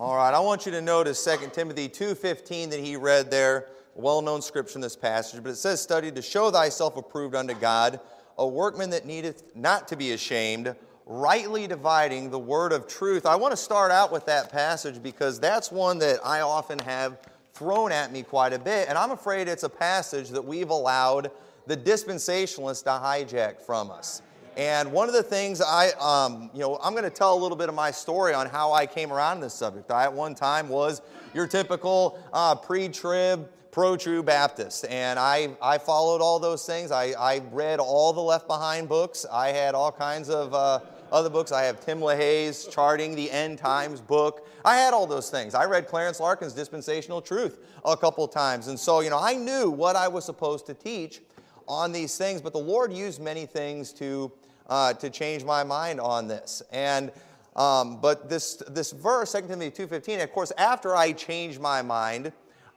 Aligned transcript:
All 0.00 0.14
right, 0.14 0.32
I 0.32 0.38
want 0.38 0.64
you 0.64 0.70
to 0.70 0.80
notice 0.80 1.18
2 1.24 1.52
Timothy 1.52 1.88
2:15 1.88 2.70
that 2.70 2.78
he 2.78 2.94
read 2.94 3.32
there, 3.32 3.66
well-known 3.96 4.42
scripture 4.42 4.76
in 4.76 4.80
this 4.80 4.94
passage, 4.94 5.42
but 5.42 5.50
it 5.50 5.56
says 5.56 5.80
study 5.80 6.12
to 6.12 6.22
show 6.22 6.52
thyself 6.52 6.96
approved 6.96 7.34
unto 7.34 7.52
God, 7.52 7.98
a 8.38 8.46
workman 8.46 8.90
that 8.90 9.06
needeth 9.06 9.42
not 9.56 9.88
to 9.88 9.96
be 9.96 10.12
ashamed, 10.12 10.76
rightly 11.04 11.66
dividing 11.66 12.30
the 12.30 12.38
word 12.38 12.72
of 12.72 12.86
truth. 12.86 13.26
I 13.26 13.34
want 13.34 13.50
to 13.50 13.56
start 13.56 13.90
out 13.90 14.12
with 14.12 14.24
that 14.26 14.52
passage 14.52 15.02
because 15.02 15.40
that's 15.40 15.72
one 15.72 15.98
that 15.98 16.20
I 16.24 16.42
often 16.42 16.78
have 16.78 17.18
thrown 17.52 17.90
at 17.90 18.12
me 18.12 18.22
quite 18.22 18.52
a 18.52 18.58
bit, 18.60 18.88
and 18.88 18.96
I'm 18.96 19.10
afraid 19.10 19.48
it's 19.48 19.64
a 19.64 19.68
passage 19.68 20.28
that 20.28 20.44
we've 20.44 20.70
allowed 20.70 21.32
the 21.66 21.76
dispensationalists 21.76 22.84
to 22.84 22.90
hijack 22.90 23.60
from 23.60 23.90
us. 23.90 24.22
And 24.58 24.90
one 24.90 25.06
of 25.06 25.14
the 25.14 25.22
things 25.22 25.60
I, 25.60 25.90
um, 26.00 26.50
you 26.52 26.58
know, 26.58 26.80
I'm 26.82 26.92
going 26.92 27.04
to 27.04 27.10
tell 27.10 27.32
a 27.32 27.38
little 27.38 27.56
bit 27.56 27.68
of 27.68 27.76
my 27.76 27.92
story 27.92 28.34
on 28.34 28.48
how 28.48 28.72
I 28.72 28.86
came 28.86 29.12
around 29.12 29.38
this 29.38 29.54
subject. 29.54 29.88
I, 29.92 30.02
at 30.02 30.12
one 30.12 30.34
time, 30.34 30.68
was 30.68 31.00
your 31.32 31.46
typical 31.46 32.18
uh, 32.32 32.56
pre 32.56 32.88
trib, 32.88 33.48
pro 33.70 33.96
true 33.96 34.20
Baptist. 34.20 34.84
And 34.90 35.16
I, 35.16 35.50
I 35.62 35.78
followed 35.78 36.20
all 36.20 36.40
those 36.40 36.66
things. 36.66 36.90
I, 36.90 37.12
I 37.12 37.40
read 37.52 37.78
all 37.78 38.12
the 38.12 38.20
Left 38.20 38.48
Behind 38.48 38.88
books. 38.88 39.24
I 39.30 39.50
had 39.50 39.76
all 39.76 39.92
kinds 39.92 40.28
of 40.28 40.52
uh, 40.52 40.80
other 41.12 41.30
books. 41.30 41.52
I 41.52 41.62
have 41.62 41.78
Tim 41.78 42.00
LaHaye's 42.00 42.66
Charting 42.66 43.14
the 43.14 43.30
End 43.30 43.58
Times 43.58 44.00
book. 44.00 44.48
I 44.64 44.76
had 44.76 44.92
all 44.92 45.06
those 45.06 45.30
things. 45.30 45.54
I 45.54 45.66
read 45.66 45.86
Clarence 45.86 46.18
Larkin's 46.18 46.52
Dispensational 46.52 47.22
Truth 47.22 47.60
a 47.84 47.96
couple 47.96 48.26
times. 48.26 48.66
And 48.66 48.80
so, 48.80 49.02
you 49.02 49.10
know, 49.10 49.20
I 49.20 49.34
knew 49.34 49.70
what 49.70 49.94
I 49.94 50.08
was 50.08 50.24
supposed 50.24 50.66
to 50.66 50.74
teach 50.74 51.20
on 51.68 51.92
these 51.92 52.18
things, 52.18 52.40
but 52.40 52.52
the 52.52 52.58
Lord 52.58 52.92
used 52.92 53.20
many 53.20 53.46
things 53.46 53.92
to 53.92 54.32
uh, 54.68 54.92
to 54.94 55.10
change 55.10 55.44
my 55.44 55.64
mind 55.64 56.00
on 56.00 56.28
this. 56.28 56.62
And 56.72 57.10
um, 57.56 58.00
but 58.00 58.28
this 58.28 58.62
this 58.68 58.92
verse, 58.92 59.32
2 59.32 59.42
Timothy 59.42 59.84
2:15, 59.84 60.22
of 60.22 60.32
course, 60.32 60.52
after 60.56 60.94
I 60.94 61.12
changed 61.12 61.60
my 61.60 61.82
mind, 61.82 62.32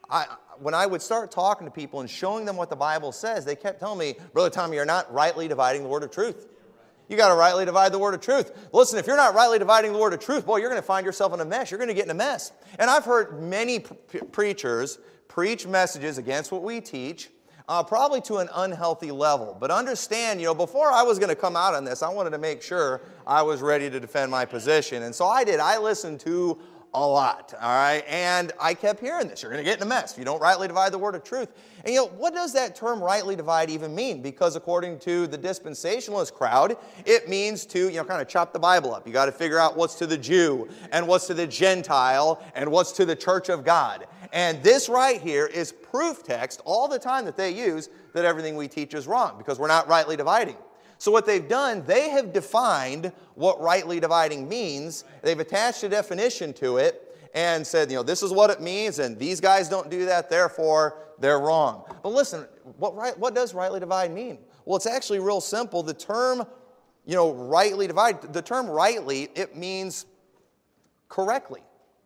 I, 0.10 0.26
when 0.60 0.74
I 0.74 0.86
would 0.86 1.02
start 1.02 1.32
talking 1.32 1.66
to 1.66 1.72
people 1.72 2.02
and 2.02 2.10
showing 2.10 2.46
them 2.46 2.58
what 2.58 2.70
the 2.70 2.76
Bible 2.76 3.12
says, 3.12 3.46
they 3.46 3.56
kept 3.56 3.80
telling 3.80 4.00
me, 4.00 4.16
Brother 4.34 4.50
Tommy, 4.50 4.76
you're 4.76 4.86
not 4.86 5.12
rightly 5.14 5.48
dividing 5.48 5.84
the 5.84 5.90
word 5.90 6.04
of 6.04 6.12
truth. 6.12 6.48
You 7.10 7.18
got 7.18 7.30
to 7.30 7.36
rightly 7.36 7.66
divide 7.66 7.92
the 7.92 8.00
word 8.00 8.14
of 8.14 8.22
truth. 8.22 8.70
Listen, 8.72 8.98
if 8.98 9.06
you're 9.06 9.18
not 9.18 9.36
rightly 9.36 9.60
dividing 9.60 9.92
the 9.92 10.00
word 10.00 10.14
of 10.14 10.20
truth, 10.22 10.46
boy, 10.46 10.58
you're 10.58 10.70
going 10.70 10.82
to 10.82 10.88
find 10.88 11.06
yourself 11.06 11.34
in 11.34 11.42
a 11.42 11.46
mess. 11.46 11.70
You're 11.70 11.78
going 11.78 11.90
to 11.90 11.94
get 11.94 12.06
in 12.06 12.12
a 12.12 12.16
mess. 12.16 12.54
And 12.80 12.90
I've 12.90 13.04
heard 13.04 13.42
many 13.42 13.80
preachers 13.80 14.98
preach 15.28 15.68
messages 15.68 16.18
against 16.18 16.52
what 16.54 16.64
we 16.64 16.80
teach 16.80 17.30
uh, 17.72 17.82
probably 17.82 18.20
to 18.20 18.40
an 18.40 18.50
unhealthy 18.54 19.12
level. 19.12 19.56
But 19.58 19.72
understand, 19.72 20.42
you 20.42 20.48
know, 20.48 20.54
before 20.54 20.92
I 20.92 21.04
was 21.04 21.18
going 21.18 21.30
to 21.30 21.38
come 21.38 21.56
out 21.56 21.74
on 21.74 21.86
this, 21.86 22.04
I 22.04 22.10
wanted 22.10 22.32
to 22.32 22.38
make 22.38 22.62
sure 22.62 23.00
I 23.26 23.42
was 23.44 23.62
ready 23.62 23.90
to 23.90 23.98
defend 23.98 24.30
my 24.30 24.44
position. 24.44 25.04
And 25.04 25.16
so 25.16 25.26
I 25.26 25.46
did. 25.46 25.62
I 25.62 25.78
listened 25.78 26.20
to 26.22 26.60
a 26.94 27.08
lot, 27.08 27.54
all 27.62 27.70
right? 27.70 28.04
And 28.10 28.52
I 28.60 28.74
kept 28.74 29.00
hearing 29.00 29.30
this. 29.30 29.42
You're 29.42 29.54
going 29.54 29.64
to 29.64 29.70
get 29.70 29.78
in 29.78 29.84
a 29.84 29.86
mess 29.86 30.12
if 30.12 30.20
you 30.20 30.26
don't 30.26 30.42
rightly 30.42 30.68
divide 30.68 30.92
the 30.92 30.98
word 30.98 31.16
of 31.16 31.24
truth. 31.24 31.48
And 31.86 31.94
you 31.94 32.02
know, 32.02 32.08
what 32.08 32.34
does 32.34 32.52
that 32.52 32.76
term 32.76 33.02
rightly 33.02 33.38
divide 33.38 33.70
even 33.70 33.96
mean? 33.96 34.22
Because 34.22 34.58
according 34.58 35.00
to 35.00 35.26
the 35.28 35.38
dispensationalist 35.38 36.34
crowd, 36.34 36.76
it 37.06 37.30
means 37.30 37.66
to, 37.68 37.88
you 37.88 37.96
know, 37.96 38.04
kind 38.04 38.22
of 38.22 38.28
chop 38.28 38.52
the 38.52 38.60
Bible 38.60 38.94
up. 38.94 39.08
You 39.08 39.14
got 39.14 39.28
to 39.28 39.32
figure 39.32 39.58
out 39.58 39.78
what's 39.78 39.96
to 39.96 40.06
the 40.06 40.18
Jew 40.18 40.68
and 40.92 41.08
what's 41.08 41.26
to 41.28 41.34
the 41.34 41.48
Gentile 41.48 42.44
and 42.54 42.70
what's 42.70 42.92
to 42.94 43.06
the 43.06 43.16
church 43.16 43.48
of 43.48 43.64
God. 43.64 44.08
And 44.32 44.64
this 44.64 44.88
right 44.88 45.22
here 45.22 45.46
is 45.46 45.72
proof 45.72 46.24
text 46.24 46.62
all 46.64 46.88
the 46.88 47.00
time 47.00 47.26
that 47.26 47.36
they 47.36 47.52
use 47.52 47.90
that 48.14 48.26
everything 48.26 48.56
we 48.56 48.68
teach 48.68 48.94
is 48.94 49.08
wrong 49.08 49.38
because 49.38 49.60
we're 49.60 49.68
not 49.68 49.88
rightly 49.88 50.16
dividing. 50.16 50.58
So, 50.98 51.12
what 51.12 51.26
they've 51.26 51.48
done, 51.48 51.84
they 51.86 52.10
have 52.10 52.32
defined 52.32 53.12
what 53.34 53.60
rightly 53.60 54.00
dividing 54.00 54.48
means. 54.48 55.04
They've 55.24 55.40
attached 55.40 55.84
a 55.84 55.90
definition 55.90 56.54
to 56.54 56.78
it 56.78 57.18
and 57.34 57.66
said, 57.66 57.90
you 57.90 57.98
know, 57.98 58.04
this 58.04 58.22
is 58.22 58.32
what 58.32 58.50
it 58.50 58.62
means, 58.62 59.00
and 59.00 59.18
these 59.18 59.40
guys 59.40 59.68
don't 59.68 59.90
do 59.90 60.06
that, 60.06 60.30
therefore 60.30 61.00
they're 61.20 61.40
wrong. 61.40 61.86
But 62.04 62.10
listen, 62.10 62.48
what, 62.78 62.96
right, 62.96 63.18
what 63.18 63.34
does 63.34 63.54
rightly 63.54 63.80
divide 63.80 64.12
mean? 64.12 64.40
Well, 64.66 64.76
it's 64.76 64.86
actually 64.86 65.20
real 65.20 65.42
simple. 65.42 65.82
The 65.82 65.94
term, 65.94 66.46
you 67.06 67.16
know, 67.16 67.34
rightly 67.34 67.88
divide, 67.88 68.34
the 68.34 68.42
term 68.42 68.68
rightly, 68.68 69.30
it 69.34 69.56
means 69.56 70.06
correctly. 71.10 71.62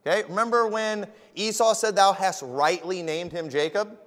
Okay, 0.06 0.24
remember 0.30 0.68
when 0.68 1.08
Esau 1.34 1.74
said, 1.74 1.96
Thou 1.96 2.14
hast 2.14 2.44
rightly 2.44 3.02
named 3.02 3.32
him 3.32 3.50
Jacob? 3.50 3.98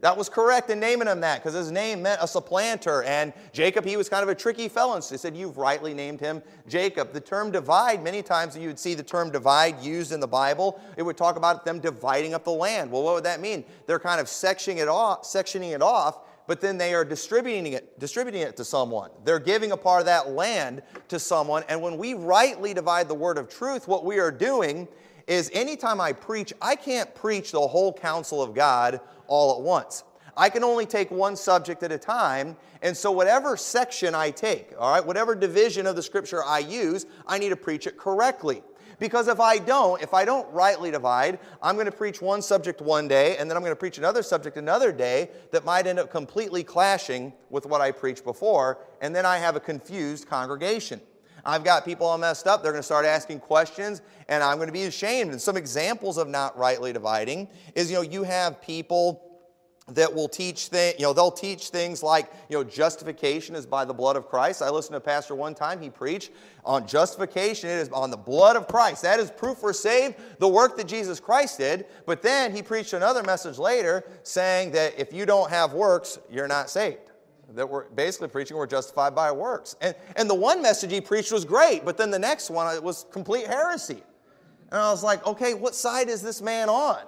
That 0.00 0.16
was 0.16 0.28
correct 0.28 0.68
in 0.70 0.80
naming 0.80 1.06
him 1.06 1.20
that 1.20 1.40
because 1.40 1.54
his 1.54 1.70
name 1.70 2.02
meant 2.02 2.20
a 2.20 2.26
supplanter. 2.26 3.04
And 3.04 3.32
Jacob, 3.52 3.84
he 3.84 3.96
was 3.96 4.08
kind 4.08 4.24
of 4.24 4.28
a 4.28 4.34
tricky 4.34 4.68
fellow. 4.68 4.98
So 4.98 5.14
he 5.14 5.18
said, 5.18 5.36
You've 5.36 5.58
rightly 5.58 5.94
named 5.94 6.18
him 6.20 6.42
Jacob. 6.66 7.12
The 7.12 7.20
term 7.20 7.52
divide, 7.52 8.02
many 8.02 8.20
times 8.20 8.56
you 8.56 8.66
would 8.66 8.80
see 8.80 8.94
the 8.94 9.02
term 9.02 9.30
divide 9.30 9.80
used 9.80 10.10
in 10.10 10.18
the 10.18 10.26
Bible. 10.26 10.80
It 10.96 11.02
would 11.02 11.16
talk 11.16 11.36
about 11.36 11.64
them 11.64 11.78
dividing 11.78 12.34
up 12.34 12.44
the 12.44 12.50
land. 12.50 12.90
Well, 12.90 13.02
what 13.02 13.14
would 13.14 13.24
that 13.24 13.40
mean? 13.40 13.64
They're 13.86 14.00
kind 14.00 14.20
of 14.20 14.26
sectioning 14.26 14.78
it 14.78 14.88
off, 14.88 15.22
sectioning 15.22 15.72
it 15.72 15.82
off 15.82 16.18
but 16.48 16.60
then 16.60 16.76
they 16.76 16.92
are 16.92 17.04
distributing 17.04 17.72
it, 17.72 17.98
distributing 18.00 18.42
it 18.42 18.56
to 18.56 18.64
someone. 18.64 19.10
They're 19.24 19.38
giving 19.38 19.70
a 19.70 19.76
part 19.76 20.00
of 20.00 20.06
that 20.06 20.30
land 20.30 20.82
to 21.06 21.18
someone. 21.20 21.62
And 21.68 21.80
when 21.80 21.96
we 21.96 22.14
rightly 22.14 22.74
divide 22.74 23.08
the 23.08 23.14
word 23.14 23.38
of 23.38 23.48
truth, 23.48 23.86
what 23.86 24.04
we 24.04 24.18
are 24.18 24.32
doing 24.32 24.88
is 25.26 25.50
anytime 25.52 26.00
I 26.00 26.12
preach, 26.12 26.52
I 26.60 26.76
can't 26.76 27.14
preach 27.14 27.52
the 27.52 27.60
whole 27.60 27.92
counsel 27.92 28.42
of 28.42 28.54
God 28.54 29.00
all 29.26 29.56
at 29.56 29.62
once. 29.62 30.04
I 30.36 30.48
can 30.48 30.64
only 30.64 30.86
take 30.86 31.10
one 31.10 31.36
subject 31.36 31.82
at 31.82 31.92
a 31.92 31.98
time. 31.98 32.56
And 32.80 32.96
so, 32.96 33.12
whatever 33.12 33.56
section 33.56 34.14
I 34.14 34.30
take, 34.30 34.72
all 34.78 34.92
right, 34.92 35.04
whatever 35.04 35.34
division 35.34 35.86
of 35.86 35.94
the 35.94 36.02
scripture 36.02 36.42
I 36.44 36.60
use, 36.60 37.06
I 37.26 37.38
need 37.38 37.50
to 37.50 37.56
preach 37.56 37.86
it 37.86 37.96
correctly. 37.96 38.62
Because 38.98 39.26
if 39.26 39.40
I 39.40 39.58
don't, 39.58 40.00
if 40.00 40.14
I 40.14 40.24
don't 40.24 40.48
rightly 40.52 40.90
divide, 40.90 41.38
I'm 41.60 41.74
going 41.74 41.86
to 41.86 41.92
preach 41.92 42.22
one 42.22 42.40
subject 42.40 42.80
one 42.80 43.08
day, 43.08 43.36
and 43.36 43.50
then 43.50 43.56
I'm 43.56 43.62
going 43.62 43.72
to 43.72 43.78
preach 43.78 43.98
another 43.98 44.22
subject 44.22 44.56
another 44.56 44.92
day 44.92 45.30
that 45.50 45.64
might 45.64 45.86
end 45.86 45.98
up 45.98 46.10
completely 46.10 46.62
clashing 46.62 47.32
with 47.50 47.66
what 47.66 47.80
I 47.80 47.90
preached 47.90 48.24
before, 48.24 48.78
and 49.00 49.14
then 49.14 49.26
I 49.26 49.38
have 49.38 49.56
a 49.56 49.60
confused 49.60 50.28
congregation. 50.28 51.00
I've 51.44 51.64
got 51.64 51.84
people 51.84 52.06
all 52.06 52.18
messed 52.18 52.46
up. 52.46 52.62
They're 52.62 52.72
going 52.72 52.80
to 52.80 52.86
start 52.86 53.04
asking 53.04 53.40
questions, 53.40 54.02
and 54.28 54.42
I'm 54.42 54.56
going 54.56 54.68
to 54.68 54.72
be 54.72 54.84
ashamed. 54.84 55.32
And 55.32 55.40
some 55.40 55.56
examples 55.56 56.18
of 56.18 56.28
not 56.28 56.56
rightly 56.56 56.92
dividing 56.92 57.48
is, 57.74 57.90
you 57.90 57.96
know, 57.96 58.02
you 58.02 58.22
have 58.22 58.62
people 58.62 59.28
that 59.88 60.14
will 60.14 60.28
teach 60.28 60.68
things, 60.68 60.94
you 60.98 61.04
know, 61.04 61.12
they'll 61.12 61.30
teach 61.30 61.70
things 61.70 62.02
like, 62.02 62.32
you 62.48 62.56
know, 62.56 62.62
justification 62.62 63.56
is 63.56 63.66
by 63.66 63.84
the 63.84 63.92
blood 63.92 64.16
of 64.16 64.28
Christ. 64.28 64.62
I 64.62 64.70
listened 64.70 64.92
to 64.92 64.98
a 64.98 65.00
pastor 65.00 65.34
one 65.34 65.54
time, 65.54 65.80
he 65.80 65.90
preached 65.90 66.30
on 66.64 66.86
justification, 66.86 67.68
it 67.68 67.74
is 67.74 67.88
on 67.88 68.10
the 68.10 68.16
blood 68.16 68.54
of 68.54 68.68
Christ. 68.68 69.02
That 69.02 69.18
is 69.18 69.30
proof 69.30 69.62
we're 69.62 69.72
saved, 69.72 70.14
the 70.38 70.48
work 70.48 70.76
that 70.76 70.86
Jesus 70.86 71.18
Christ 71.18 71.58
did. 71.58 71.86
But 72.06 72.22
then 72.22 72.54
he 72.54 72.62
preached 72.62 72.92
another 72.92 73.24
message 73.24 73.58
later 73.58 74.04
saying 74.22 74.70
that 74.72 74.98
if 74.98 75.12
you 75.12 75.26
don't 75.26 75.50
have 75.50 75.72
works, 75.72 76.18
you're 76.30 76.48
not 76.48 76.70
saved 76.70 77.11
that 77.54 77.68
we're 77.68 77.88
basically 77.90 78.28
preaching 78.28 78.56
we're 78.56 78.66
justified 78.66 79.14
by 79.14 79.30
works. 79.32 79.76
And, 79.80 79.94
and 80.16 80.28
the 80.28 80.34
one 80.34 80.62
message 80.62 80.92
he 80.92 81.00
preached 81.00 81.32
was 81.32 81.44
great, 81.44 81.84
but 81.84 81.96
then 81.96 82.10
the 82.10 82.18
next 82.18 82.50
one 82.50 82.74
it 82.74 82.82
was 82.82 83.06
complete 83.10 83.46
heresy. 83.46 84.02
And 84.70 84.80
I 84.80 84.90
was 84.90 85.02
like, 85.02 85.26
okay, 85.26 85.54
what 85.54 85.74
side 85.74 86.08
is 86.08 86.22
this 86.22 86.40
man 86.40 86.68
on? 86.68 87.02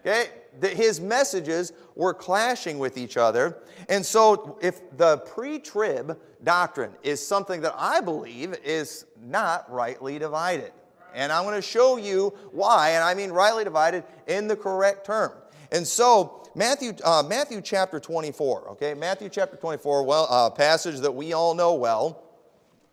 Okay, 0.00 0.30
that 0.60 0.72
his 0.72 1.00
messages 1.00 1.72
were 1.94 2.12
clashing 2.12 2.78
with 2.78 2.98
each 2.98 3.16
other. 3.16 3.58
And 3.88 4.04
so, 4.04 4.58
if 4.60 4.80
the 4.96 5.18
pre 5.18 5.58
trib 5.60 6.18
doctrine 6.42 6.92
is 7.02 7.24
something 7.24 7.60
that 7.60 7.74
I 7.76 8.00
believe 8.00 8.54
is 8.64 9.06
not 9.22 9.70
rightly 9.72 10.18
divided, 10.18 10.72
and 11.14 11.30
I'm 11.30 11.44
going 11.44 11.54
to 11.54 11.62
show 11.62 11.96
you 11.96 12.34
why, 12.50 12.90
and 12.90 13.04
I 13.04 13.14
mean 13.14 13.30
rightly 13.30 13.64
divided 13.64 14.04
in 14.26 14.48
the 14.48 14.56
correct 14.56 15.06
term. 15.06 15.32
And 15.70 15.86
so, 15.86 16.41
Matthew, 16.54 16.92
uh, 17.02 17.22
Matthew 17.26 17.60
chapter 17.62 17.98
24, 17.98 18.70
okay? 18.70 18.94
Matthew 18.94 19.28
chapter 19.28 19.56
24, 19.56 20.04
well, 20.04 20.26
uh, 20.28 20.50
passage 20.50 21.00
that 21.00 21.12
we 21.12 21.32
all 21.32 21.54
know 21.54 21.74
well. 21.74 22.22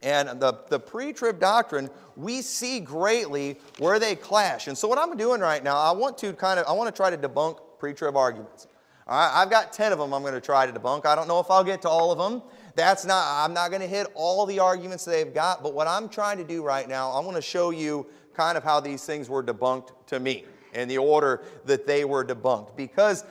And 0.01 0.39
the, 0.39 0.57
the 0.69 0.79
pre 0.79 1.11
trib 1.11 1.41
doctrine, 1.41 1.89
we 2.15 2.41
see 2.41 2.79
greatly 2.79 3.59
where 3.79 3.99
they 3.99 4.15
clash. 4.15 4.67
And 4.67 4.77
so, 4.77 4.87
what 4.87 4.97
I'm 4.97 5.17
doing 5.17 5.41
right 5.41 5.61
now, 5.61 5.77
I 5.77 5.91
want 5.91 6.17
to 6.19 6.31
kind 6.31 6.57
of, 6.57 6.65
I 6.67 6.71
want 6.71 6.93
to 6.93 6.95
try 6.95 7.09
to 7.09 7.17
debunk 7.17 7.59
pre 7.79 7.93
trib 7.93 8.15
arguments. 8.15 8.67
All 9.07 9.19
right, 9.19 9.41
I've 9.41 9.49
got 9.49 9.73
10 9.73 9.91
of 9.91 9.99
them 9.99 10.13
I'm 10.13 10.21
going 10.21 10.35
to 10.35 10.41
try 10.41 10.65
to 10.65 10.71
debunk. 10.71 11.05
I 11.05 11.15
don't 11.15 11.27
know 11.27 11.39
if 11.39 11.49
I'll 11.49 11.63
get 11.63 11.81
to 11.81 11.89
all 11.89 12.11
of 12.11 12.17
them. 12.17 12.43
That's 12.75 13.05
not, 13.05 13.43
I'm 13.43 13.53
not 13.53 13.71
going 13.71 13.81
to 13.81 13.87
hit 13.87 14.07
all 14.13 14.45
the 14.45 14.59
arguments 14.59 15.03
they've 15.03 15.33
got, 15.33 15.63
but 15.63 15.73
what 15.73 15.87
I'm 15.87 16.07
trying 16.07 16.37
to 16.37 16.43
do 16.45 16.63
right 16.63 16.87
now, 16.87 17.09
I 17.09 17.19
want 17.19 17.35
to 17.35 17.41
show 17.41 17.71
you 17.71 18.05
kind 18.35 18.57
of 18.57 18.63
how 18.63 18.79
these 18.79 19.03
things 19.03 19.27
were 19.27 19.43
debunked 19.43 19.89
to 20.07 20.19
me 20.19 20.45
in 20.73 20.87
the 20.87 20.97
order 20.97 21.41
that 21.65 21.87
they 21.87 22.05
were 22.05 22.23
debunked. 22.23 22.75
Because 22.77 23.25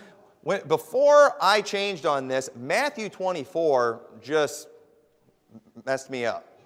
when, 0.48 0.66
before 0.66 1.34
I 1.42 1.60
changed 1.60 2.06
on 2.06 2.26
this, 2.26 2.48
Matthew 2.56 3.10
24 3.10 4.00
just 4.22 4.68
messed 5.84 6.08
me 6.08 6.24
up. 6.24 6.58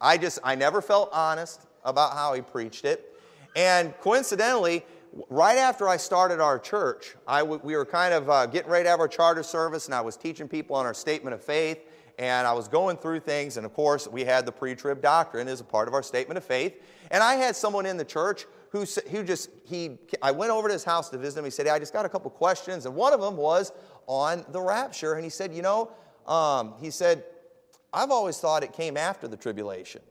I 0.00 0.16
just, 0.16 0.38
I 0.42 0.54
never 0.54 0.80
felt 0.80 1.10
honest 1.12 1.60
about 1.84 2.14
how 2.14 2.32
he 2.32 2.40
preached 2.40 2.86
it. 2.86 3.14
And 3.54 3.92
coincidentally, 4.00 4.86
right 5.28 5.58
after 5.58 5.86
I 5.86 5.98
started 5.98 6.40
our 6.40 6.58
church, 6.58 7.14
I 7.28 7.40
w- 7.40 7.60
we 7.62 7.76
were 7.76 7.84
kind 7.84 8.14
of 8.14 8.30
uh, 8.30 8.46
getting 8.46 8.70
ready 8.70 8.84
to 8.84 8.88
have 8.90 9.00
our 9.00 9.08
charter 9.08 9.42
service, 9.42 9.84
and 9.84 9.94
I 9.94 10.00
was 10.00 10.16
teaching 10.16 10.48
people 10.48 10.74
on 10.74 10.86
our 10.86 10.94
statement 10.94 11.34
of 11.34 11.44
faith. 11.44 11.78
and 12.18 12.46
I 12.46 12.54
was 12.54 12.68
going 12.68 12.96
through 12.96 13.20
things, 13.20 13.58
and 13.58 13.66
of 13.66 13.74
course, 13.74 14.08
we 14.08 14.24
had 14.24 14.46
the 14.46 14.52
pre 14.52 14.74
trib 14.74 15.02
doctrine 15.02 15.46
as 15.46 15.60
a 15.60 15.64
part 15.64 15.88
of 15.88 15.92
our 15.94 16.02
statement 16.02 16.38
of 16.38 16.44
faith. 16.44 16.82
And 17.10 17.22
I 17.22 17.34
had 17.34 17.54
someone 17.54 17.84
in 17.84 17.98
the 17.98 18.04
church 18.06 18.46
who, 18.70 18.84
who 19.10 19.22
just, 19.24 19.50
he, 19.64 19.98
I 20.22 20.30
went 20.30 20.52
over 20.52 20.68
to 20.68 20.72
his 20.72 20.84
house 20.84 21.10
to 21.10 21.18
visit 21.18 21.40
him. 21.40 21.44
He 21.44 21.50
said, 21.50 21.66
hey, 21.66 21.72
I 21.72 21.78
just 21.78 21.92
got 21.92 22.06
a 22.06 22.08
couple 22.08 22.30
questions. 22.30 22.86
And 22.86 22.94
one 22.94 23.12
of 23.12 23.20
them 23.20 23.36
was 23.36 23.72
on 24.06 24.44
the 24.50 24.60
rapture. 24.60 25.14
And 25.14 25.24
he 25.24 25.30
said, 25.30 25.54
You 25.54 25.62
know, 25.62 25.90
um, 26.26 26.74
he 26.80 26.90
said, 26.90 27.24
I've 27.92 28.10
always 28.10 28.38
thought 28.38 28.62
it 28.62 28.72
came 28.72 28.96
after 28.96 29.28
the 29.28 29.36
tribulation. 29.36 30.02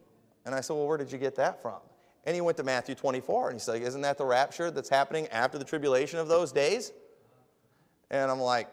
And 0.45 0.55
I 0.55 0.61
said, 0.61 0.75
Well, 0.75 0.87
where 0.87 0.97
did 0.97 1.11
you 1.11 1.17
get 1.17 1.35
that 1.35 1.61
from? 1.61 1.79
And 2.25 2.35
he 2.35 2.41
went 2.41 2.57
to 2.57 2.63
Matthew 2.63 2.95
24 2.95 3.49
and 3.49 3.55
he 3.55 3.59
said, 3.59 3.81
Isn't 3.81 4.01
that 4.01 4.17
the 4.17 4.25
rapture 4.25 4.71
that's 4.71 4.89
happening 4.89 5.27
after 5.27 5.57
the 5.57 5.65
tribulation 5.65 6.19
of 6.19 6.27
those 6.27 6.51
days? 6.51 6.93
And 8.09 8.31
I'm 8.31 8.39
like, 8.39 8.67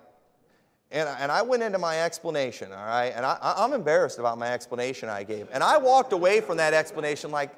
and, 0.92 1.08
and 1.18 1.32
I 1.32 1.42
went 1.42 1.64
into 1.64 1.78
my 1.78 2.02
explanation, 2.02 2.72
all 2.72 2.86
right? 2.86 3.12
And 3.14 3.26
I, 3.26 3.38
I'm 3.42 3.72
embarrassed 3.72 4.20
about 4.20 4.38
my 4.38 4.52
explanation 4.52 5.08
I 5.08 5.24
gave. 5.24 5.48
And 5.52 5.62
I 5.62 5.78
walked 5.78 6.12
away 6.12 6.40
from 6.40 6.58
that 6.58 6.72
explanation 6.72 7.32
like, 7.32 7.50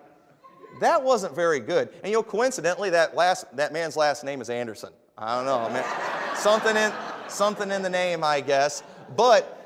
that 0.81 1.03
wasn't 1.03 1.35
very 1.35 1.61
good. 1.61 1.89
And 2.03 2.11
you 2.11 2.19
know, 2.19 2.23
coincidentally, 2.23 2.91
that, 2.91 3.15
last, 3.15 3.45
that 3.57 3.73
man's 3.73 3.97
last 3.97 4.25
name 4.25 4.41
is 4.41 4.51
Anderson. 4.51 4.93
I 5.17 5.37
don't 5.37 5.47
know. 5.47 5.85
Something, 6.37 6.77
in, 6.77 6.93
something 7.29 7.71
in 7.71 7.83
the 7.83 7.91
name, 7.91 8.23
I 8.23 8.41
guess. 8.41 8.83
But 9.17 9.59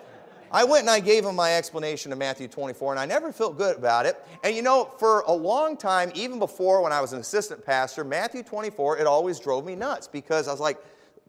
I 0.50 0.64
went 0.64 0.82
and 0.82 0.90
I 0.90 1.00
gave 1.00 1.24
him 1.24 1.34
my 1.34 1.54
explanation 1.54 2.12
of 2.12 2.18
Matthew 2.18 2.46
24, 2.46 2.92
and 2.92 3.00
I 3.00 3.06
never 3.06 3.32
felt 3.32 3.56
good 3.56 3.76
about 3.76 4.04
it. 4.04 4.22
And 4.44 4.54
you 4.54 4.62
know, 4.62 4.92
for 4.98 5.20
a 5.26 5.32
long 5.32 5.76
time, 5.76 6.12
even 6.14 6.38
before 6.38 6.82
when 6.82 6.92
I 6.92 7.00
was 7.00 7.14
an 7.14 7.20
assistant 7.20 7.64
pastor, 7.64 8.04
Matthew 8.04 8.42
24, 8.42 8.98
it 8.98 9.06
always 9.06 9.40
drove 9.40 9.64
me 9.64 9.74
nuts 9.74 10.06
because 10.06 10.48
I 10.48 10.50
was 10.50 10.60
like, 10.60 10.78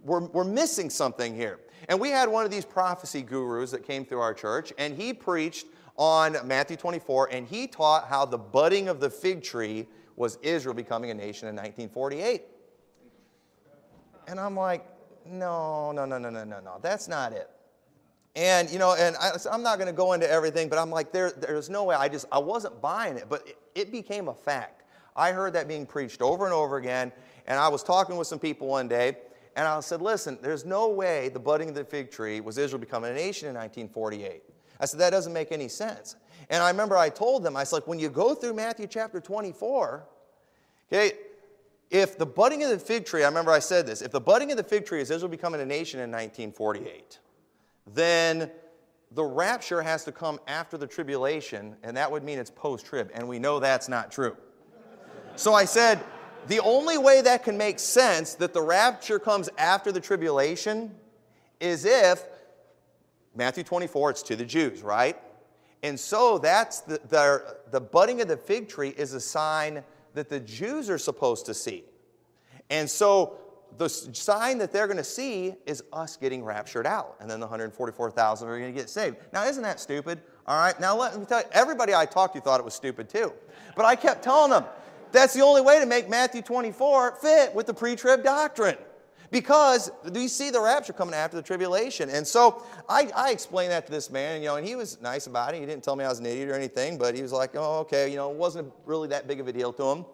we're, 0.04 0.26
we're 0.28 0.44
missing 0.44 0.90
something 0.90 1.34
here. 1.36 1.60
And 1.88 2.00
we 2.00 2.10
had 2.10 2.28
one 2.30 2.44
of 2.44 2.52
these 2.52 2.66
prophecy 2.66 3.22
gurus 3.22 3.72
that 3.72 3.86
came 3.86 4.06
through 4.06 4.20
our 4.20 4.34
church, 4.34 4.74
and 4.78 4.96
he 4.96 5.14
preached 5.14 5.68
on 5.96 6.38
Matthew 6.46 6.78
24, 6.78 7.30
and 7.32 7.48
he 7.48 7.68
taught 7.68 8.08
how 8.08 8.26
the 8.26 8.38
budding 8.38 8.88
of 8.88 9.00
the 9.00 9.10
fig 9.10 9.44
tree 9.44 9.88
was 10.16 10.38
Israel 10.42 10.74
becoming 10.74 11.12
a 11.12 11.14
nation 11.14 11.48
in 11.48 11.56
1948. 11.56 12.44
And 14.28 14.40
I'm 14.40 14.56
like, 14.56 14.86
no, 15.26 15.92
no, 15.92 16.06
no, 16.06 16.18
no, 16.18 16.30
no, 16.30 16.44
no, 16.44 16.60
no, 16.60 16.80
that's 16.82 17.08
not 17.08 17.34
it. 17.34 17.50
And, 18.36 18.70
you 18.72 18.80
know, 18.80 18.96
and 18.96 19.16
I, 19.18 19.32
am 19.52 19.62
not 19.62 19.78
going 19.78 19.88
to 19.88 19.94
go 19.94 20.14
into 20.14 20.30
everything, 20.30 20.68
but 20.68 20.80
I'm 20.80 20.90
like, 20.90 21.12
there, 21.12 21.32
there's 21.32 21.70
no 21.70 21.84
way. 21.84 21.96
I 21.96 22.10
just, 22.10 22.26
I 22.32 22.40
wasn't 22.40 22.82
buying 22.82 23.18
it, 23.18 23.26
but 23.30 23.48
it, 23.48 23.58
it 23.76 23.92
became 23.92 24.28
a 24.28 24.34
fact. 24.34 24.84
I 25.16 25.32
heard 25.32 25.54
that 25.54 25.68
being 25.68 25.86
preached 25.86 26.22
over 26.22 26.46
and 26.46 26.54
over 26.54 26.78
again, 26.78 27.12
and 27.46 27.60
I 27.60 27.68
was 27.68 27.84
talking 27.84 28.18
with 28.18 28.28
some 28.28 28.40
people 28.40 28.68
one 28.68 28.88
day, 28.88 29.18
and 29.56 29.68
I 29.68 29.80
said, 29.82 30.02
listen, 30.02 30.40
there's 30.42 30.66
no 30.66 30.90
way 30.90 31.30
the 31.30 31.40
budding 31.40 31.70
of 31.70 31.76
the 31.76 31.84
fig 31.84 32.10
tree 32.10 32.42
was 32.42 32.58
Israel 32.58 32.80
becoming 32.80 33.12
a 33.12 33.14
nation 33.14 33.50
in 33.50 33.54
1948. 33.54 34.42
I 34.84 34.86
said, 34.86 35.00
that 35.00 35.12
doesn't 35.12 35.32
make 35.32 35.54
any 35.54 35.70
sense. 35.70 36.18
And 36.50 36.62
I 36.62 36.70
remember 36.70 36.98
I 36.98 37.08
told 37.08 37.42
them, 37.42 37.56
I 37.56 37.64
said, 37.64 37.78
like, 37.78 37.88
when 37.88 38.00
you 38.00 38.10
go 38.10 38.36
through 38.36 38.54
Matthew 38.54 38.86
chapter 38.86 39.22
24, 39.22 40.04
okay, 40.92 41.14
if 41.90 42.18
the 42.18 42.26
budding 42.26 42.64
of 42.64 42.70
the 42.70 42.78
fig 42.78 43.06
tree, 43.06 43.24
I 43.24 43.28
remember 43.28 43.52
I 43.52 43.60
said 43.60 43.88
this, 43.88 44.02
if 44.02 44.12
the 44.12 44.20
budding 44.20 44.52
of 44.52 44.58
the 44.58 44.64
fig 44.64 44.86
tree 44.86 45.00
is 45.00 45.10
Israel 45.10 45.30
becoming 45.30 45.62
a 45.62 45.66
nation 45.66 46.02
in 46.02 46.12
1948, 46.12 47.20
then 47.94 48.52
the 49.12 49.24
rapture 49.24 49.82
has 49.82 50.04
to 50.04 50.12
come 50.12 50.38
after 50.48 50.78
the 50.78 50.88
tribulation, 50.88 51.78
and 51.82 51.96
that 51.96 52.12
would 52.12 52.26
mean 52.26 52.38
it's 52.38 52.52
post 52.52 52.86
trib, 52.86 53.10
and 53.14 53.26
we 53.26 53.40
know 53.40 53.62
that's 53.62 53.88
not 53.88 54.12
true. 54.12 54.36
So 55.38 55.54
I 55.54 55.64
said, 55.64 56.04
the 56.48 56.60
only 56.60 56.98
way 56.98 57.22
that 57.22 57.46
can 57.46 57.58
make 57.58 57.80
sense 57.80 58.36
that 58.36 58.54
the 58.54 58.62
rapture 58.62 59.18
comes 59.18 59.48
after 59.58 59.94
the 59.94 60.02
tribulation 60.02 60.94
is 61.62 61.86
if 61.86 62.28
Matthew 63.36 63.64
24, 63.64 64.12
it's 64.12 64.24
to 64.24 64.36
the 64.36 64.46
Jews, 64.46 64.84
right? 64.84 65.18
And 65.82 66.00
so 66.00 66.38
that's 66.38 66.82
the, 66.82 67.00
the, 67.10 67.58
the 67.72 67.82
budding 67.82 68.22
of 68.22 68.28
the 68.28 68.38
fig 68.38 68.70
tree 68.70 68.90
is 68.90 69.14
a 69.14 69.20
sign 69.20 69.84
that 70.14 70.30
the 70.30 70.40
Jews 70.40 70.90
are 70.90 70.98
supposed 70.98 71.46
to 71.48 71.54
see. 71.54 71.84
And 72.70 72.90
so 72.90 73.38
the 73.78 73.90
sign 73.90 74.60
that 74.60 74.72
they're 74.72 74.88
going 74.88 74.98
to 74.98 75.04
see 75.04 75.56
is 75.66 75.84
us 75.92 76.16
getting 76.16 76.44
raptured 76.44 76.86
out. 76.86 77.16
And 77.20 77.30
then 77.30 77.40
the 77.40 77.48
144,000 77.48 78.48
are 78.48 78.60
going 78.60 78.74
to 78.74 78.80
get 78.80 78.90
saved. 78.90 79.18
Now, 79.34 79.46
isn't 79.46 79.64
that 79.64 79.80
stupid? 79.80 80.22
All 80.46 80.60
right, 80.60 80.80
now 80.80 80.96
let 80.96 81.18
me 81.18 81.26
tell 81.26 81.40
you, 81.40 81.48
everybody 81.52 81.94
I 81.94 82.06
talked 82.06 82.36
to 82.36 82.42
thought 82.42 82.60
it 82.60 82.64
was 82.64 82.76
stupid 82.76 83.10
too. 83.10 83.34
But 83.76 83.86
I 83.86 83.96
kept 83.96 84.24
telling 84.24 84.52
them, 84.52 84.66
that's 85.12 85.34
the 85.34 85.42
only 85.42 85.62
way 85.62 85.80
to 85.80 85.86
make 85.86 86.10
Matthew 86.10 86.42
24 86.42 87.18
fit 87.22 87.54
with 87.54 87.66
the 87.66 87.74
pre 87.74 87.96
trib 87.96 88.24
doctrine 88.24 88.78
because 89.34 89.90
do 90.12 90.20
we 90.20 90.28
see 90.28 90.52
the 90.52 90.62
rapture 90.62 90.94
coming 90.94 91.16
after 91.16 91.36
the 91.36 91.42
tribulation. 91.42 92.08
And 92.12 92.26
so 92.26 92.64
I, 92.88 93.10
I, 93.16 93.32
explained 93.32 93.72
that 93.72 93.88
to 93.88 93.92
this 93.92 94.12
man, 94.12 94.44
you 94.44 94.48
know, 94.48 94.58
and 94.58 94.66
he 94.66 94.76
was 94.76 95.02
nice 95.02 95.26
about 95.26 95.56
it. 95.56 95.60
He 95.60 95.66
didn't 95.66 95.84
tell 95.84 95.96
me 95.96 96.06
I 96.06 96.10
was 96.10 96.20
an 96.20 96.28
idiot 96.28 96.50
or 96.50 96.54
anything, 96.54 97.00
but 97.00 97.16
he 97.16 97.24
was 97.24 97.32
like, 97.32 97.56
oh, 97.56 97.80
okay, 97.80 98.10
you 98.10 98.16
know, 98.16 98.30
it 98.30 98.38
wasn't 98.38 98.72
really 98.86 99.08
that 99.08 99.28
big 99.28 99.40
of 99.40 99.48
a 99.48 99.52
deal 99.52 99.74
to 99.74 99.84
him. 99.84 100.06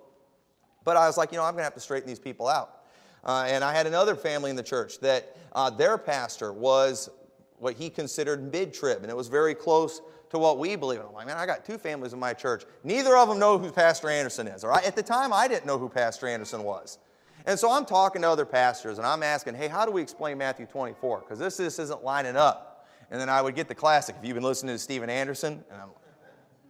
But 0.85 0.95
I 0.95 1.05
was 1.05 1.17
like, 1.17 1.33
you 1.33 1.37
know, 1.37 1.43
I'm 1.43 1.51
going 1.51 1.59
to 1.59 1.65
have 1.65 1.73
to 1.73 1.81
straighten 1.81 2.07
these 2.07 2.17
people 2.17 2.47
out. 2.47 2.83
Uh, 3.25 3.45
and 3.45 3.61
I 3.61 3.73
had 3.73 3.87
another 3.87 4.15
family 4.15 4.51
in 4.51 4.55
the 4.55 4.63
church 4.63 4.99
that 5.01 5.35
uh, 5.51 5.69
their 5.69 5.97
pastor 5.97 6.53
was 6.53 7.09
what 7.57 7.75
he 7.75 7.89
considered 7.89 8.53
mid 8.53 8.73
trib, 8.73 9.01
and 9.01 9.11
it 9.11 9.17
was 9.17 9.27
very 9.27 9.53
close 9.53 10.01
to 10.29 10.39
what 10.39 10.59
we 10.59 10.77
believe. 10.77 11.01
And 11.01 11.09
I'm 11.09 11.13
like, 11.13 11.27
man, 11.27 11.35
I 11.35 11.45
got 11.45 11.65
two 11.65 11.77
families 11.77 12.13
in 12.13 12.19
my 12.19 12.31
church. 12.31 12.63
Neither 12.85 13.17
of 13.17 13.27
them 13.27 13.37
know 13.37 13.57
who 13.57 13.69
Pastor 13.69 14.09
Anderson 14.09 14.47
is. 14.47 14.63
All 14.63 14.69
right? 14.69 14.85
At 14.85 14.95
the 14.95 15.03
time, 15.03 15.33
I 15.33 15.49
didn't 15.49 15.65
know 15.65 15.77
who 15.77 15.89
Pastor 15.89 16.27
Anderson 16.27 16.63
was. 16.63 16.99
And 17.45 17.59
so 17.59 17.71
I'm 17.71 17.85
talking 17.85 18.21
to 18.23 18.29
other 18.29 18.45
pastors 18.45 18.97
and 18.97 19.07
I'm 19.07 19.23
asking, 19.23 19.55
hey, 19.55 19.67
how 19.67 19.85
do 19.85 19.91
we 19.91 20.01
explain 20.01 20.37
Matthew 20.37 20.65
24? 20.65 21.19
Because 21.19 21.39
this, 21.39 21.57
this 21.57 21.79
isn't 21.79 22.03
lining 22.03 22.35
up. 22.35 22.87
And 23.11 23.19
then 23.19 23.29
I 23.29 23.41
would 23.41 23.55
get 23.55 23.67
the 23.67 23.75
classic. 23.75 24.15
If 24.19 24.27
you've 24.27 24.35
been 24.35 24.43
listening 24.43 24.75
to 24.75 24.79
Steven 24.79 25.09
Anderson, 25.09 25.63
and 25.71 25.81
I'm, 25.81 25.89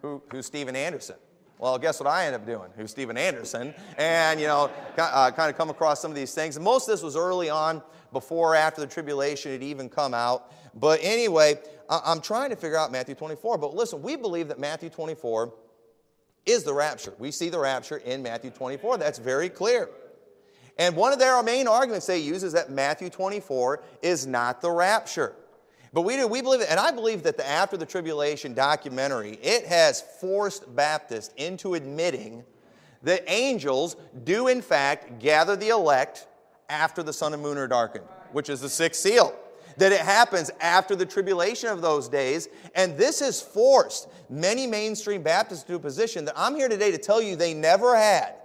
who, 0.01 0.21
who's 0.31 0.45
Steven 0.45 0.75
Anderson? 0.75 1.17
Well, 1.57 1.77
guess 1.77 1.99
what 1.99 2.07
I 2.07 2.25
end 2.25 2.35
up 2.35 2.45
doing? 2.45 2.69
Who's 2.77 2.91
Steven 2.91 3.17
Anderson? 3.17 3.73
And, 3.97 4.39
you 4.39 4.47
know, 4.47 4.71
uh, 4.97 5.31
kind 5.31 5.49
of 5.49 5.57
come 5.57 5.69
across 5.69 6.01
some 6.01 6.09
of 6.09 6.15
these 6.15 6.33
things. 6.33 6.55
And 6.55 6.63
most 6.63 6.87
of 6.87 6.93
this 6.93 7.03
was 7.03 7.17
early 7.17 7.49
on, 7.49 7.81
before 8.13 8.53
or 8.53 8.55
after 8.55 8.81
the 8.81 8.87
tribulation 8.87 9.51
had 9.51 9.63
even 9.63 9.89
come 9.89 10.13
out. 10.13 10.51
But 10.73 10.99
anyway, 11.03 11.59
I'm 11.89 12.21
trying 12.21 12.49
to 12.51 12.55
figure 12.55 12.77
out 12.77 12.91
Matthew 12.91 13.15
24. 13.15 13.57
But 13.57 13.75
listen, 13.75 14.01
we 14.01 14.15
believe 14.15 14.47
that 14.49 14.59
Matthew 14.59 14.89
24 14.89 15.53
is 16.45 16.63
the 16.63 16.73
rapture. 16.73 17.13
We 17.19 17.31
see 17.31 17.49
the 17.49 17.59
rapture 17.59 17.97
in 17.97 18.23
Matthew 18.23 18.51
24. 18.51 18.97
That's 18.97 19.19
very 19.19 19.49
clear. 19.49 19.89
And 20.79 20.95
one 20.95 21.11
of 21.11 21.19
their 21.19 21.43
main 21.43 21.67
arguments 21.67 22.07
they 22.07 22.19
use 22.19 22.41
is 22.41 22.53
that 22.53 22.71
Matthew 22.71 23.09
24 23.09 23.83
is 24.01 24.25
not 24.25 24.61
the 24.61 24.71
rapture. 24.71 25.35
But 25.91 26.03
we 26.03 26.15
do, 26.15 26.25
we 26.25 26.41
believe 26.41 26.61
it, 26.61 26.67
and 26.69 26.79
I 26.79 26.91
believe 26.91 27.21
that 27.23 27.35
the 27.35 27.47
After 27.47 27.75
the 27.75 27.85
Tribulation 27.85 28.53
documentary, 28.53 29.33
it 29.43 29.65
has 29.65 30.01
forced 30.21 30.73
Baptists 30.75 31.33
into 31.35 31.73
admitting 31.73 32.45
that 33.03 33.23
angels 33.27 33.97
do 34.23 34.47
in 34.47 34.61
fact 34.61 35.19
gather 35.19 35.57
the 35.57 35.69
elect 35.69 36.27
after 36.69 37.03
the 37.03 37.11
sun 37.11 37.33
and 37.33 37.43
moon 37.43 37.57
are 37.57 37.67
darkened, 37.67 38.05
which 38.31 38.49
is 38.49 38.61
the 38.61 38.69
sixth 38.69 39.01
seal. 39.01 39.35
That 39.77 39.91
it 39.91 40.01
happens 40.01 40.49
after 40.61 40.95
the 40.95 41.05
tribulation 41.05 41.69
of 41.69 41.81
those 41.81 42.07
days. 42.07 42.47
And 42.75 42.97
this 42.97 43.19
has 43.19 43.41
forced 43.41 44.07
many 44.29 44.65
mainstream 44.65 45.23
Baptists 45.23 45.63
to 45.63 45.75
a 45.75 45.79
position 45.79 46.23
that 46.25 46.35
I'm 46.37 46.55
here 46.55 46.69
today 46.69 46.91
to 46.91 46.97
tell 46.97 47.21
you 47.21 47.35
they 47.35 47.53
never 47.53 47.97
had 47.97 48.38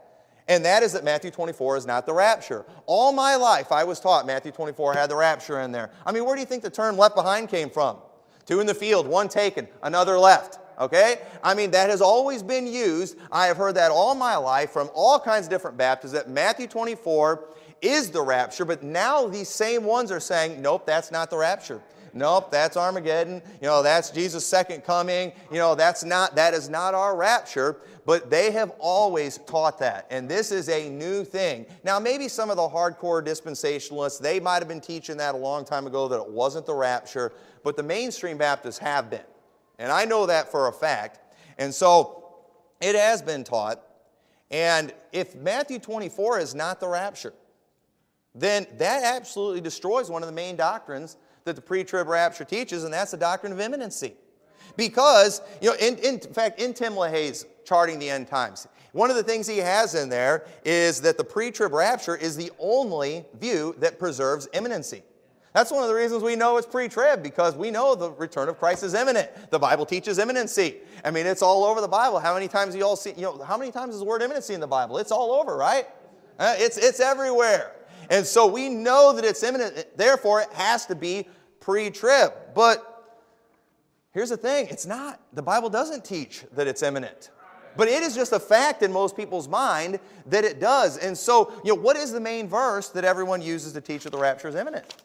and 0.49 0.65
that 0.65 0.83
is 0.83 0.93
that 0.93 1.05
Matthew 1.05 1.31
24 1.31 1.79
is 1.79 1.87
not 1.87 2.05
the 2.05 2.13
rapture. 2.13 2.67
All 2.87 3.13
my 3.13 3.37
life, 3.37 3.73
I 3.73 3.85
was 3.85 3.99
taught 3.99 4.27
Matthew 4.27 4.53
24 4.53 4.95
had 4.95 5.09
the 5.09 5.17
rapture 5.17 5.61
in 5.61 5.73
there. 5.73 5.91
I 6.05 6.13
mean, 6.13 6.25
where 6.25 6.35
do 6.35 6.41
you 6.41 6.47
think 6.47 6.63
the 6.63 6.71
term 6.71 6.99
left 6.99 7.15
behind 7.15 7.49
came 7.49 7.71
from? 7.71 7.97
Two 8.45 8.61
in 8.61 8.67
the 8.67 8.75
field, 8.75 9.07
one 9.07 9.29
taken, 9.29 9.67
another 9.83 10.19
left. 10.19 10.59
Okay? 10.79 11.19
I 11.43 11.55
mean, 11.55 11.71
that 11.71 11.89
has 11.89 12.03
always 12.03 12.43
been 12.43 12.67
used. 12.67 13.17
I 13.33 13.47
have 13.47 13.57
heard 13.57 13.77
that 13.77 13.91
all 13.91 14.15
my 14.15 14.37
life 14.37 14.71
from 14.71 14.91
all 14.95 15.19
kinds 15.19 15.47
of 15.47 15.51
different 15.51 15.79
Baptists 15.79 16.13
that 16.13 16.29
Matthew 16.29 16.67
24 16.67 17.49
is 17.81 18.11
the 18.11 18.21
rapture, 18.21 18.65
but 18.65 18.83
now 18.83 19.27
these 19.27 19.49
same 19.49 19.85
ones 19.85 20.11
are 20.11 20.21
saying, 20.21 20.61
nope, 20.61 20.87
that's 20.87 21.11
not 21.11 21.31
the 21.31 21.37
rapture. 21.37 21.81
Nope, 22.17 22.53
that's 22.53 22.77
Armageddon. 22.77 23.43
You 23.61 23.67
know, 23.67 23.83
that's 23.83 24.11
Jesus' 24.11 24.47
second 24.47 24.85
coming. 24.85 25.33
You 25.51 25.59
know, 25.59 25.75
that's 25.75 26.05
not, 26.05 26.37
that 26.37 26.55
is 26.55 26.69
not 26.69 26.95
our 26.95 27.17
rapture. 27.17 27.81
But 28.07 28.31
they 28.31 28.53
have 28.53 28.71
always 28.79 29.39
taught 29.39 29.81
that. 29.81 30.07
And 30.11 30.29
this 30.29 30.53
is 30.53 30.69
a 30.69 30.89
new 30.89 31.25
thing. 31.25 31.67
Now, 31.83 31.99
maybe 31.99 32.29
some 32.29 32.51
of 32.51 32.57
the 32.57 32.69
hardcore 32.69 33.25
dispensationalists, 33.25 34.21
they 34.21 34.39
might 34.39 34.61
have 34.61 34.69
been 34.69 34.81
teaching 34.81 35.17
that 35.17 35.35
a 35.35 35.39
long 35.39 35.65
time 35.65 35.87
ago 35.87 36.07
that 36.07 36.21
it 36.21 36.31
wasn't 36.31 36.67
the 36.67 36.75
rapture, 36.75 37.33
but 37.65 37.77
the 37.77 37.83
mainstream 37.83 38.39
Baptists 38.39 38.79
have 38.79 39.11
been. 39.11 39.25
And 39.81 39.91
I 39.91 40.05
know 40.05 40.27
that 40.27 40.53
for 40.53 40.69
a 40.69 40.73
fact. 40.73 41.19
And 41.59 41.75
so 41.75 42.37
it 42.81 42.95
has 42.95 43.23
been 43.23 43.43
taught. 43.43 43.83
And 44.51 44.93
if 45.13 45.35
Matthew 45.35 45.81
24 45.81 46.39
is 46.39 46.55
not 46.55 46.79
the 46.79 46.87
rapture, 46.87 47.33
then 48.35 48.67
that 48.79 49.03
absolutely 49.03 49.61
destroys 49.61 50.11
one 50.11 50.23
of 50.23 50.29
the 50.29 50.35
main 50.35 50.55
doctrines 50.55 51.17
that 51.45 51.57
the 51.57 51.63
pre-trib 51.63 52.09
rapture 52.09 52.45
teaches, 52.45 52.85
and 52.85 52.93
that's 52.93 53.11
the 53.11 53.17
doctrine 53.17 53.53
of 53.53 53.61
imminency. 53.61 54.15
Because, 54.77 55.43
you 55.61 55.71
know, 55.71 55.77
in, 55.77 55.97
in, 55.99 56.19
fact, 56.19 56.61
in 56.61 56.73
Tim 56.73 56.95
LaHaye's 56.95 57.47
charting 57.65 57.99
the 57.99 58.11
end 58.11 58.29
times, 58.29 58.67
one 58.93 59.11
of 59.11 59.17
the 59.17 59.23
things 59.23 59.47
he 59.47 59.59
has 59.59 59.95
in 59.95 60.09
there 60.09 60.47
is 60.65 61.01
that 61.03 61.19
the 61.19 61.25
pre-trib 61.25 61.73
rapture 61.73 62.17
is 62.17 62.37
the 62.37 62.51
only 62.59 63.25
view 63.39 63.75
that 63.79 63.99
preserves 63.99 64.49
imminency. 64.53 65.03
That's 65.53 65.71
one 65.71 65.83
of 65.85 65.89
the 65.89 65.95
reasons 65.95 66.25
we 66.25 66.35
know 66.35 66.57
it's 66.57 66.67
pre 66.67 66.89
trib, 66.89 67.23
because 67.23 67.55
we 67.55 67.71
know 67.71 67.95
the 67.95 68.11
return 68.11 68.49
of 68.49 68.59
Christ 68.59 68.83
is 68.83 68.93
imminent. 68.93 69.31
The 69.51 69.59
Bible 69.59 69.87
teaches 69.87 70.19
imminency. 70.19 70.79
I 71.05 71.13
mean, 71.13 71.27
it's 71.27 71.43
all 71.43 71.63
over 71.63 71.81
the 71.81 71.87
Bible. 71.87 72.19
How 72.19 72.35
many 72.35 72.49
times 72.49 72.75
you 72.75 72.85
all 72.85 72.97
see, 72.97 73.13
you 73.13 73.23
know, 73.23 73.41
how 73.45 73.57
many 73.57 73.71
times 73.71 73.95
is 73.95 74.01
the 74.01 74.07
word 74.07 74.21
imminency 74.21 74.55
in 74.55 74.61
the 74.61 74.67
Bible? 74.67 74.99
It's 74.99 75.13
all 75.13 75.31
over, 75.31 75.57
right? 75.57 75.87
Uh, 76.41 76.57
it's, 76.59 76.77
it's 76.77 76.99
everywhere. 76.99 77.71
And 78.11 78.27
so 78.27 78.47
we 78.47 78.69
know 78.69 79.13
that 79.13 79.25
it's 79.25 79.43
imminent, 79.43 79.97
therefore, 79.97 80.43
it 80.43 80.53
has 80.53 80.87
to 80.87 80.95
be 80.95 81.27
pre 81.61 81.91
trib. 81.91 82.33
But 82.55 83.17
here's 84.13 84.31
the 84.31 84.37
thing 84.37 84.69
it's 84.69 84.87
not. 84.87 85.21
The 85.33 85.43
Bible 85.43 85.71
doesn't 85.71 86.05
teach 86.05 86.45
that 86.53 86.67
it's 86.67 86.83
imminent. 86.83 87.31
But 87.77 87.89
it 87.89 88.03
is 88.03 88.15
just 88.15 88.33
a 88.33 88.39
fact 88.39 88.83
in 88.83 88.93
most 88.93 89.17
people's 89.17 89.49
mind 89.49 89.99
that 90.27 90.45
it 90.45 90.61
does. 90.61 90.97
And 90.97 91.17
so, 91.19 91.53
you 91.65 91.75
know, 91.75 91.81
what 91.81 91.97
is 91.97 92.13
the 92.13 92.21
main 92.21 92.49
verse 92.49 92.89
that 92.91 93.05
everyone 93.05 93.43
uses 93.43 93.73
to 93.73 93.81
teach 93.81 94.05
that 94.05 94.11
the 94.11 94.19
rapture 94.19 94.49
is 94.49 94.55
imminent? 94.55 95.04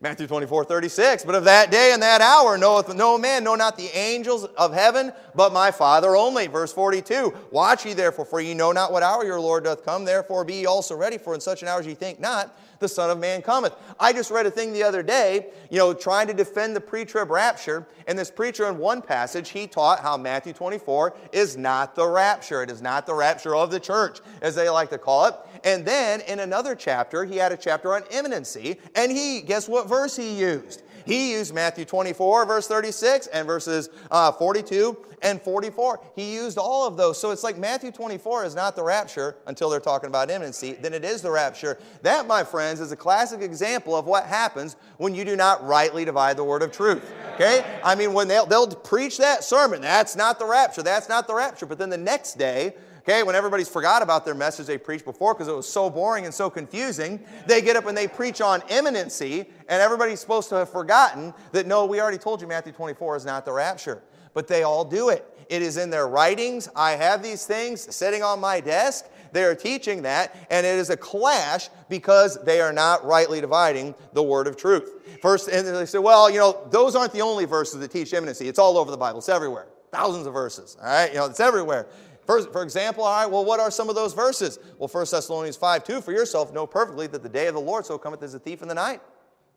Matthew 0.00 0.26
24, 0.26 0.64
36. 0.64 1.24
But 1.24 1.34
of 1.34 1.44
that 1.44 1.70
day 1.70 1.92
and 1.92 2.02
that 2.02 2.20
hour 2.20 2.58
knoweth 2.58 2.94
no 2.94 3.16
man, 3.16 3.44
no 3.44 3.54
not 3.54 3.76
the 3.76 3.88
angels 3.96 4.44
of 4.44 4.74
heaven, 4.74 5.12
but 5.34 5.52
my 5.52 5.70
Father 5.70 6.14
only. 6.14 6.46
Verse 6.46 6.72
42. 6.72 7.32
Watch 7.50 7.86
ye 7.86 7.94
therefore, 7.94 8.24
for 8.24 8.40
ye 8.40 8.54
know 8.54 8.72
not 8.72 8.92
what 8.92 9.02
hour 9.02 9.24
your 9.24 9.40
Lord 9.40 9.64
doth 9.64 9.84
come. 9.84 10.04
Therefore 10.04 10.44
be 10.44 10.54
ye 10.56 10.66
also 10.66 10.94
ready, 10.94 11.16
for 11.16 11.32
in 11.34 11.40
such 11.40 11.62
an 11.62 11.68
hour 11.68 11.80
as 11.80 11.86
ye 11.86 11.94
think 11.94 12.20
not, 12.20 12.58
the 12.80 12.88
Son 12.88 13.08
of 13.08 13.18
Man 13.18 13.40
cometh. 13.40 13.74
I 13.98 14.12
just 14.12 14.30
read 14.30 14.44
a 14.44 14.50
thing 14.50 14.72
the 14.72 14.82
other 14.82 15.02
day, 15.02 15.46
you 15.70 15.78
know, 15.78 15.94
trying 15.94 16.26
to 16.26 16.34
defend 16.34 16.76
the 16.76 16.80
pre 16.80 17.04
trib 17.04 17.30
rapture. 17.30 17.86
And 18.06 18.18
this 18.18 18.30
preacher 18.30 18.68
in 18.68 18.76
one 18.76 19.00
passage, 19.00 19.48
he 19.48 19.66
taught 19.66 20.00
how 20.00 20.18
Matthew 20.18 20.52
24 20.52 21.14
is 21.32 21.56
not 21.56 21.94
the 21.94 22.06
rapture. 22.06 22.62
It 22.62 22.70
is 22.70 22.82
not 22.82 23.06
the 23.06 23.14
rapture 23.14 23.56
of 23.56 23.70
the 23.70 23.80
church, 23.80 24.20
as 24.42 24.54
they 24.54 24.68
like 24.68 24.90
to 24.90 24.98
call 24.98 25.26
it. 25.26 25.34
And 25.64 25.84
then 25.84 26.20
in 26.22 26.40
another 26.40 26.74
chapter, 26.74 27.24
he 27.24 27.36
had 27.36 27.50
a 27.50 27.56
chapter 27.56 27.94
on 27.94 28.02
imminency. 28.10 28.78
And 28.94 29.10
he, 29.10 29.40
guess 29.40 29.68
what 29.68 29.88
verse 29.88 30.14
he 30.14 30.38
used? 30.38 30.82
He 31.06 31.32
used 31.32 31.54
Matthew 31.54 31.84
24, 31.84 32.46
verse 32.46 32.66
36, 32.66 33.26
and 33.28 33.46
verses 33.46 33.90
uh, 34.10 34.32
42 34.32 34.96
and 35.22 35.40
44. 35.40 36.00
He 36.14 36.34
used 36.34 36.58
all 36.58 36.86
of 36.86 36.96
those. 36.96 37.20
So 37.20 37.30
it's 37.30 37.42
like 37.42 37.58
Matthew 37.58 37.90
24 37.90 38.44
is 38.44 38.54
not 38.54 38.76
the 38.76 38.82
rapture 38.82 39.36
until 39.46 39.68
they're 39.70 39.80
talking 39.80 40.08
about 40.08 40.30
imminency, 40.30 40.72
then 40.72 40.94
it 40.94 41.04
is 41.04 41.22
the 41.22 41.30
rapture. 41.30 41.78
That, 42.02 42.26
my 42.26 42.44
friends, 42.44 42.80
is 42.80 42.92
a 42.92 42.96
classic 42.96 43.42
example 43.42 43.96
of 43.96 44.06
what 44.06 44.24
happens 44.24 44.76
when 44.98 45.14
you 45.14 45.24
do 45.24 45.36
not 45.36 45.64
rightly 45.66 46.04
divide 46.04 46.36
the 46.36 46.44
word 46.44 46.62
of 46.62 46.72
truth. 46.72 47.12
Okay? 47.34 47.64
I 47.82 47.94
mean, 47.94 48.12
when 48.12 48.28
they'll, 48.28 48.46
they'll 48.46 48.68
preach 48.68 49.18
that 49.18 49.44
sermon, 49.44 49.80
that's 49.82 50.16
not 50.16 50.38
the 50.38 50.46
rapture, 50.46 50.82
that's 50.82 51.08
not 51.08 51.26
the 51.26 51.34
rapture. 51.34 51.66
But 51.66 51.78
then 51.78 51.90
the 51.90 51.98
next 51.98 52.34
day, 52.34 52.74
Okay, 53.06 53.22
when 53.22 53.34
everybody's 53.34 53.68
forgot 53.68 54.00
about 54.00 54.24
their 54.24 54.34
message 54.34 54.66
they 54.66 54.78
preached 54.78 55.04
before 55.04 55.34
because 55.34 55.46
it 55.46 55.54
was 55.54 55.68
so 55.68 55.90
boring 55.90 56.24
and 56.24 56.32
so 56.32 56.48
confusing, 56.48 57.20
they 57.46 57.60
get 57.60 57.76
up 57.76 57.84
and 57.84 57.94
they 57.94 58.08
preach 58.08 58.40
on 58.40 58.62
imminency, 58.70 59.40
and 59.68 59.82
everybody's 59.82 60.20
supposed 60.20 60.48
to 60.48 60.54
have 60.54 60.70
forgotten 60.70 61.34
that 61.52 61.66
no, 61.66 61.84
we 61.84 62.00
already 62.00 62.16
told 62.16 62.40
you 62.40 62.46
Matthew 62.46 62.72
24 62.72 63.16
is 63.16 63.26
not 63.26 63.44
the 63.44 63.52
rapture. 63.52 64.02
But 64.32 64.48
they 64.48 64.62
all 64.62 64.86
do 64.86 65.10
it. 65.10 65.30
It 65.50 65.60
is 65.60 65.76
in 65.76 65.90
their 65.90 66.08
writings. 66.08 66.70
I 66.74 66.92
have 66.92 67.22
these 67.22 67.44
things 67.44 67.94
sitting 67.94 68.22
on 68.22 68.40
my 68.40 68.60
desk. 68.60 69.04
They 69.32 69.44
are 69.44 69.54
teaching 69.54 70.02
that, 70.02 70.34
and 70.48 70.64
it 70.64 70.78
is 70.78 70.88
a 70.88 70.96
clash 70.96 71.68
because 71.90 72.42
they 72.44 72.62
are 72.62 72.72
not 72.72 73.04
rightly 73.04 73.40
dividing 73.42 73.94
the 74.14 74.22
word 74.22 74.46
of 74.46 74.56
truth. 74.56 74.90
First, 75.20 75.48
and 75.48 75.66
they 75.66 75.84
say, 75.84 75.98
well, 75.98 76.30
you 76.30 76.38
know, 76.38 76.66
those 76.70 76.96
aren't 76.96 77.12
the 77.12 77.20
only 77.20 77.44
verses 77.44 77.80
that 77.80 77.90
teach 77.90 78.14
imminency. 78.14 78.48
It's 78.48 78.58
all 78.58 78.78
over 78.78 78.90
the 78.90 78.96
Bible. 78.96 79.18
It's 79.18 79.28
everywhere. 79.28 79.66
Thousands 79.92 80.26
of 80.26 80.32
verses. 80.32 80.76
All 80.80 80.86
right, 80.86 81.10
you 81.10 81.18
know, 81.18 81.26
it's 81.26 81.40
everywhere. 81.40 81.86
For, 82.26 82.42
for 82.42 82.62
example, 82.62 83.04
all 83.04 83.22
right, 83.22 83.30
well, 83.30 83.44
what 83.44 83.60
are 83.60 83.70
some 83.70 83.88
of 83.88 83.94
those 83.94 84.14
verses? 84.14 84.58
Well, 84.78 84.88
1 84.88 85.06
Thessalonians 85.10 85.56
5 85.56 85.84
2, 85.84 86.00
for 86.00 86.12
yourself 86.12 86.52
know 86.52 86.66
perfectly 86.66 87.06
that 87.08 87.22
the 87.22 87.28
day 87.28 87.46
of 87.46 87.54
the 87.54 87.60
Lord 87.60 87.84
so 87.84 87.98
cometh 87.98 88.22
as 88.22 88.34
a 88.34 88.38
thief 88.38 88.62
in 88.62 88.68
the 88.68 88.74
night. 88.74 89.00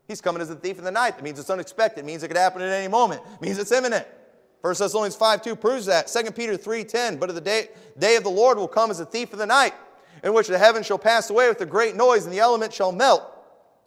He's 0.07 0.21
coming 0.21 0.41
as 0.41 0.50
a 0.50 0.55
thief 0.55 0.77
in 0.77 0.83
the 0.83 0.91
night. 0.91 1.15
That 1.15 1.24
means 1.24 1.39
it's 1.39 1.50
unexpected. 1.50 2.01
It 2.01 2.05
means 2.05 2.24
it 2.24 2.29
could 2.29 2.38
happen 2.38 2.62
at 2.62 2.71
any 2.71 2.88
moment. 2.88 3.21
It 3.36 3.41
means 3.41 3.57
it's 3.57 3.71
imminent. 3.71 4.07
1 4.62 4.75
Thessalonians 4.77 5.15
5 5.15 5.41
2 5.41 5.55
proves 5.55 5.86
that. 5.86 6.07
2 6.07 6.31
Peter 6.31 6.57
3 6.57 6.83
10, 6.83 7.17
but 7.17 7.33
the 7.33 7.41
day, 7.41 7.69
day 7.97 8.15
of 8.15 8.24
the 8.24 8.29
Lord 8.29 8.57
will 8.57 8.67
come 8.67 8.91
as 8.91 9.00
a 9.00 9.05
thief 9.05 9.33
in 9.33 9.39
the 9.39 9.45
night, 9.45 9.74
in 10.24 10.33
which 10.33 10.47
the 10.47 10.57
heavens 10.57 10.86
shall 10.86 10.97
pass 10.97 11.29
away 11.29 11.47
with 11.47 11.62
a 11.62 11.65
great 11.65 11.95
noise, 11.95 12.25
and 12.25 12.33
the 12.33 12.39
elements 12.39 12.75
shall 12.75 12.91
melt 12.91 13.24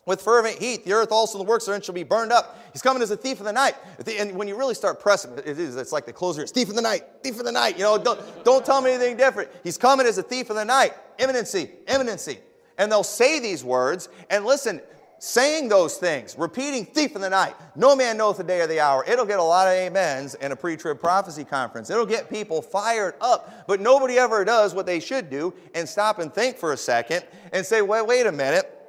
with 0.07 0.21
fervent 0.23 0.59
heat. 0.59 0.85
The 0.85 0.93
earth 0.93 1.13
also 1.13 1.39
the 1.39 1.45
works 1.45 1.67
therein 1.67 1.83
shall 1.83 1.95
be 1.95 2.03
burned 2.03 2.33
up. 2.33 2.59
He's 2.73 2.83
coming 2.83 3.03
as 3.03 3.11
a 3.11 3.17
thief 3.17 3.39
in 3.39 3.45
the 3.45 3.53
night. 3.53 3.75
And 4.19 4.35
when 4.37 4.49
you 4.49 4.57
really 4.57 4.75
start 4.75 5.01
pressing, 5.01 5.33
it 5.39 5.59
is, 5.59 5.77
it's 5.77 5.93
like 5.93 6.07
the 6.07 6.13
closer, 6.13 6.43
it's 6.43 6.53
thief 6.53 6.69
in 6.69 6.77
the 6.77 6.83
night, 6.83 7.05
thief 7.23 7.39
in 7.39 7.45
the 7.45 7.53
night. 7.53 7.77
You 7.77 7.85
know, 7.85 7.99
don't, 7.99 8.21
don't 8.45 8.65
tell 8.65 8.81
me 8.81 8.93
anything 8.93 9.17
different. 9.17 9.51
He's 9.63 9.79
coming 9.79 10.07
as 10.07 10.19
a 10.19 10.23
thief 10.23 10.51
in 10.51 10.57
the 10.57 10.65
night. 10.65 10.95
Imminency, 11.19 11.71
imminency. 11.87 12.39
And 12.79 12.91
they'll 12.91 13.03
say 13.03 13.41
these 13.41 13.63
words, 13.63 14.09
and 14.31 14.47
listen, 14.47 14.81
saying 15.19 15.69
those 15.69 15.99
things, 15.99 16.35
repeating 16.39 16.87
thief 16.87 17.15
in 17.15 17.21
the 17.21 17.29
night, 17.29 17.55
no 17.77 17.95
man 17.95 18.17
knoweth 18.17 18.39
the 18.39 18.45
day 18.45 18.63
or 18.63 18.67
the 18.67 18.81
hour. 18.81 19.05
It'll 19.07 19.27
get 19.27 19.39
a 19.39 19.43
lot 19.43 19.69
of 19.69 19.75
amens 19.75 20.35
in 20.37 20.51
a 20.51 20.57
pre-trib 20.57 20.99
prophecy 20.99 21.45
conference. 21.45 21.91
It'll 21.91 22.07
get 22.07 22.31
people 22.31 22.63
fired 22.63 23.17
up, 23.21 23.67
but 23.67 23.81
nobody 23.81 24.19
ever 24.19 24.47
does 24.47 24.75
what 24.75 24.87
they 24.87 24.99
should 24.99 25.29
do 25.29 25.53
and 25.75 25.87
stop 25.87 26.21
and 26.21 26.33
think 26.33 26.57
for 26.57 26.73
a 26.73 26.77
second 26.77 27.23
and 27.53 27.67
say, 27.67 27.83
wait, 27.83 28.07
wait 28.07 28.27
a 28.27 28.33
minute. 28.33 28.80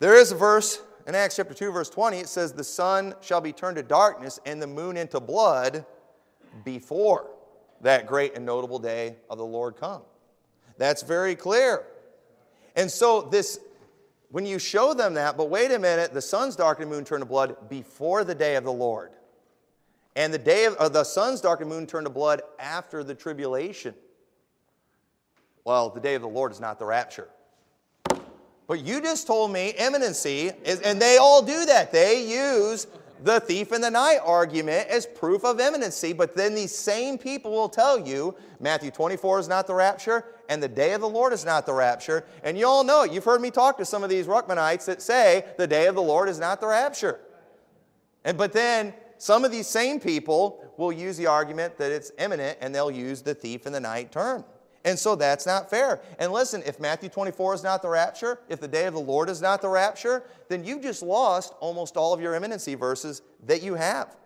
There 0.00 0.14
is 0.14 0.30
a 0.32 0.36
verse 0.36 0.80
in 1.06 1.14
Acts 1.14 1.36
chapter 1.36 1.54
2, 1.54 1.72
verse 1.72 1.90
20. 1.90 2.18
It 2.18 2.28
says, 2.28 2.52
The 2.52 2.64
sun 2.64 3.14
shall 3.20 3.40
be 3.40 3.52
turned 3.52 3.76
to 3.76 3.82
darkness 3.82 4.38
and 4.46 4.62
the 4.62 4.66
moon 4.66 4.96
into 4.96 5.18
blood 5.18 5.84
before 6.64 7.30
that 7.80 8.06
great 8.06 8.34
and 8.36 8.46
notable 8.46 8.78
day 8.78 9.16
of 9.28 9.38
the 9.38 9.44
Lord 9.44 9.76
come. 9.76 10.02
That's 10.76 11.02
very 11.02 11.34
clear. 11.34 11.84
And 12.76 12.90
so 12.90 13.22
this 13.22 13.58
when 14.30 14.44
you 14.44 14.58
show 14.58 14.92
them 14.92 15.14
that, 15.14 15.36
but 15.36 15.48
wait 15.48 15.72
a 15.72 15.78
minute, 15.78 16.12
the 16.12 16.20
sun's 16.20 16.54
dark 16.54 16.80
and 16.80 16.90
moon 16.90 17.04
turn 17.04 17.20
to 17.20 17.26
blood 17.26 17.56
before 17.68 18.24
the 18.24 18.34
day 18.34 18.56
of 18.56 18.64
the 18.64 18.72
Lord. 18.72 19.12
And 20.16 20.34
the 20.34 20.38
day 20.38 20.66
of 20.66 20.92
the 20.92 21.04
sun's 21.04 21.40
dark 21.40 21.60
and 21.60 21.70
moon 21.70 21.86
turn 21.86 22.04
to 22.04 22.10
blood 22.10 22.42
after 22.58 23.02
the 23.02 23.14
tribulation. 23.14 23.94
Well, 25.64 25.90
the 25.90 26.00
day 26.00 26.14
of 26.14 26.22
the 26.22 26.28
Lord 26.28 26.52
is 26.52 26.60
not 26.60 26.78
the 26.78 26.84
rapture. 26.84 27.28
But 28.68 28.84
you 28.84 29.00
just 29.00 29.26
told 29.26 29.50
me 29.50 29.70
imminency, 29.78 30.52
is, 30.62 30.80
and 30.82 31.00
they 31.00 31.16
all 31.16 31.42
do 31.42 31.64
that. 31.66 31.90
They 31.90 32.22
use 32.24 32.86
the 33.24 33.40
thief 33.40 33.72
in 33.72 33.80
the 33.80 33.90
night 33.90 34.18
argument 34.22 34.88
as 34.88 35.06
proof 35.06 35.42
of 35.42 35.58
imminency. 35.58 36.12
But 36.12 36.36
then 36.36 36.54
these 36.54 36.76
same 36.76 37.16
people 37.16 37.50
will 37.50 37.70
tell 37.70 37.98
you 37.98 38.36
Matthew 38.60 38.90
24 38.90 39.40
is 39.40 39.48
not 39.48 39.66
the 39.66 39.74
rapture, 39.74 40.26
and 40.50 40.62
the 40.62 40.68
day 40.68 40.92
of 40.92 41.00
the 41.00 41.08
Lord 41.08 41.32
is 41.32 41.46
not 41.46 41.64
the 41.64 41.72
rapture. 41.72 42.26
And 42.44 42.58
you 42.58 42.66
all 42.66 42.84
know 42.84 43.04
it. 43.04 43.10
You've 43.10 43.24
heard 43.24 43.40
me 43.40 43.50
talk 43.50 43.78
to 43.78 43.86
some 43.86 44.04
of 44.04 44.10
these 44.10 44.26
Ruckmanites 44.26 44.84
that 44.84 45.00
say 45.00 45.46
the 45.56 45.66
day 45.66 45.86
of 45.86 45.94
the 45.94 46.02
Lord 46.02 46.28
is 46.28 46.38
not 46.38 46.60
the 46.60 46.66
rapture. 46.66 47.20
And 48.22 48.36
but 48.36 48.52
then 48.52 48.92
some 49.16 49.46
of 49.46 49.50
these 49.50 49.66
same 49.66 49.98
people 49.98 50.62
will 50.76 50.92
use 50.92 51.16
the 51.16 51.26
argument 51.26 51.78
that 51.78 51.90
it's 51.90 52.12
imminent, 52.18 52.58
and 52.60 52.74
they'll 52.74 52.90
use 52.90 53.22
the 53.22 53.34
thief 53.34 53.66
in 53.66 53.72
the 53.72 53.80
night 53.80 54.12
term. 54.12 54.44
And 54.84 54.98
so 54.98 55.16
that's 55.16 55.44
not 55.44 55.68
fair. 55.68 56.00
And 56.18 56.32
listen, 56.32 56.62
if 56.64 56.78
Matthew 56.80 57.08
24 57.08 57.54
is 57.54 57.62
not 57.62 57.82
the 57.82 57.88
rapture, 57.88 58.38
if 58.48 58.60
the 58.60 58.68
day 58.68 58.86
of 58.86 58.94
the 58.94 59.00
Lord 59.00 59.28
is 59.28 59.42
not 59.42 59.60
the 59.60 59.68
rapture, 59.68 60.22
then 60.48 60.64
you've 60.64 60.82
just 60.82 61.02
lost 61.02 61.54
almost 61.60 61.96
all 61.96 62.14
of 62.14 62.20
your 62.20 62.34
imminency 62.34 62.74
verses 62.74 63.22
that 63.46 63.62
you 63.62 63.74
have. 63.74 64.16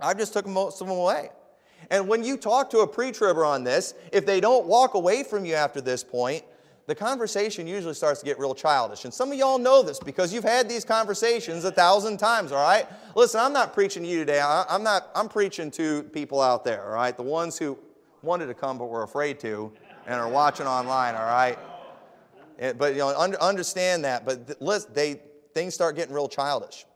I've 0.00 0.18
just 0.18 0.32
took 0.32 0.46
most 0.46 0.80
of 0.80 0.88
them 0.88 0.96
away. 0.96 1.30
And 1.90 2.08
when 2.08 2.24
you 2.24 2.36
talk 2.36 2.70
to 2.70 2.78
a 2.78 2.86
pre-tribber 2.86 3.44
on 3.44 3.62
this, 3.62 3.94
if 4.10 4.24
they 4.24 4.40
don't 4.40 4.66
walk 4.66 4.94
away 4.94 5.22
from 5.22 5.44
you 5.44 5.54
after 5.54 5.80
this 5.80 6.02
point, 6.02 6.44
the 6.86 6.94
conversation 6.94 7.66
usually 7.66 7.94
starts 7.94 8.20
to 8.20 8.26
get 8.26 8.38
real 8.38 8.54
childish. 8.54 9.04
And 9.04 9.14
some 9.14 9.32
of 9.32 9.38
y'all 9.38 9.58
know 9.58 9.82
this 9.82 9.98
because 9.98 10.34
you've 10.34 10.44
had 10.44 10.68
these 10.68 10.84
conversations 10.84 11.64
a 11.64 11.70
thousand 11.70 12.18
times, 12.18 12.52
all 12.52 12.62
right? 12.62 12.86
Listen, 13.14 13.40
I'm 13.40 13.52
not 13.54 13.72
preaching 13.72 14.02
to 14.02 14.08
you 14.08 14.18
today. 14.18 14.40
I'm 14.42 14.82
not, 14.82 15.10
I'm 15.14 15.28
preaching 15.28 15.70
to 15.72 16.02
people 16.04 16.42
out 16.42 16.64
there, 16.64 16.84
all 16.84 16.92
right? 16.92 17.16
The 17.16 17.22
ones 17.22 17.58
who 17.58 17.78
wanted 18.24 18.46
to 18.46 18.54
come 18.54 18.78
but 18.78 18.86
were 18.86 19.02
afraid 19.02 19.38
to 19.40 19.72
and 20.06 20.20
are 20.20 20.28
watching 20.28 20.66
online, 20.66 21.14
all 21.14 21.24
right? 21.24 21.58
Eh, 22.58 22.72
but 22.72 22.92
you 22.92 22.98
know, 22.98 23.10
understand 23.40 24.04
that. 24.04 24.24
But 24.24 24.60
listen, 24.60 24.90
they, 24.94 25.20
things 25.52 25.74
start 25.74 25.96
getting 25.96 26.14
real 26.14 26.28
childish. 26.28 26.86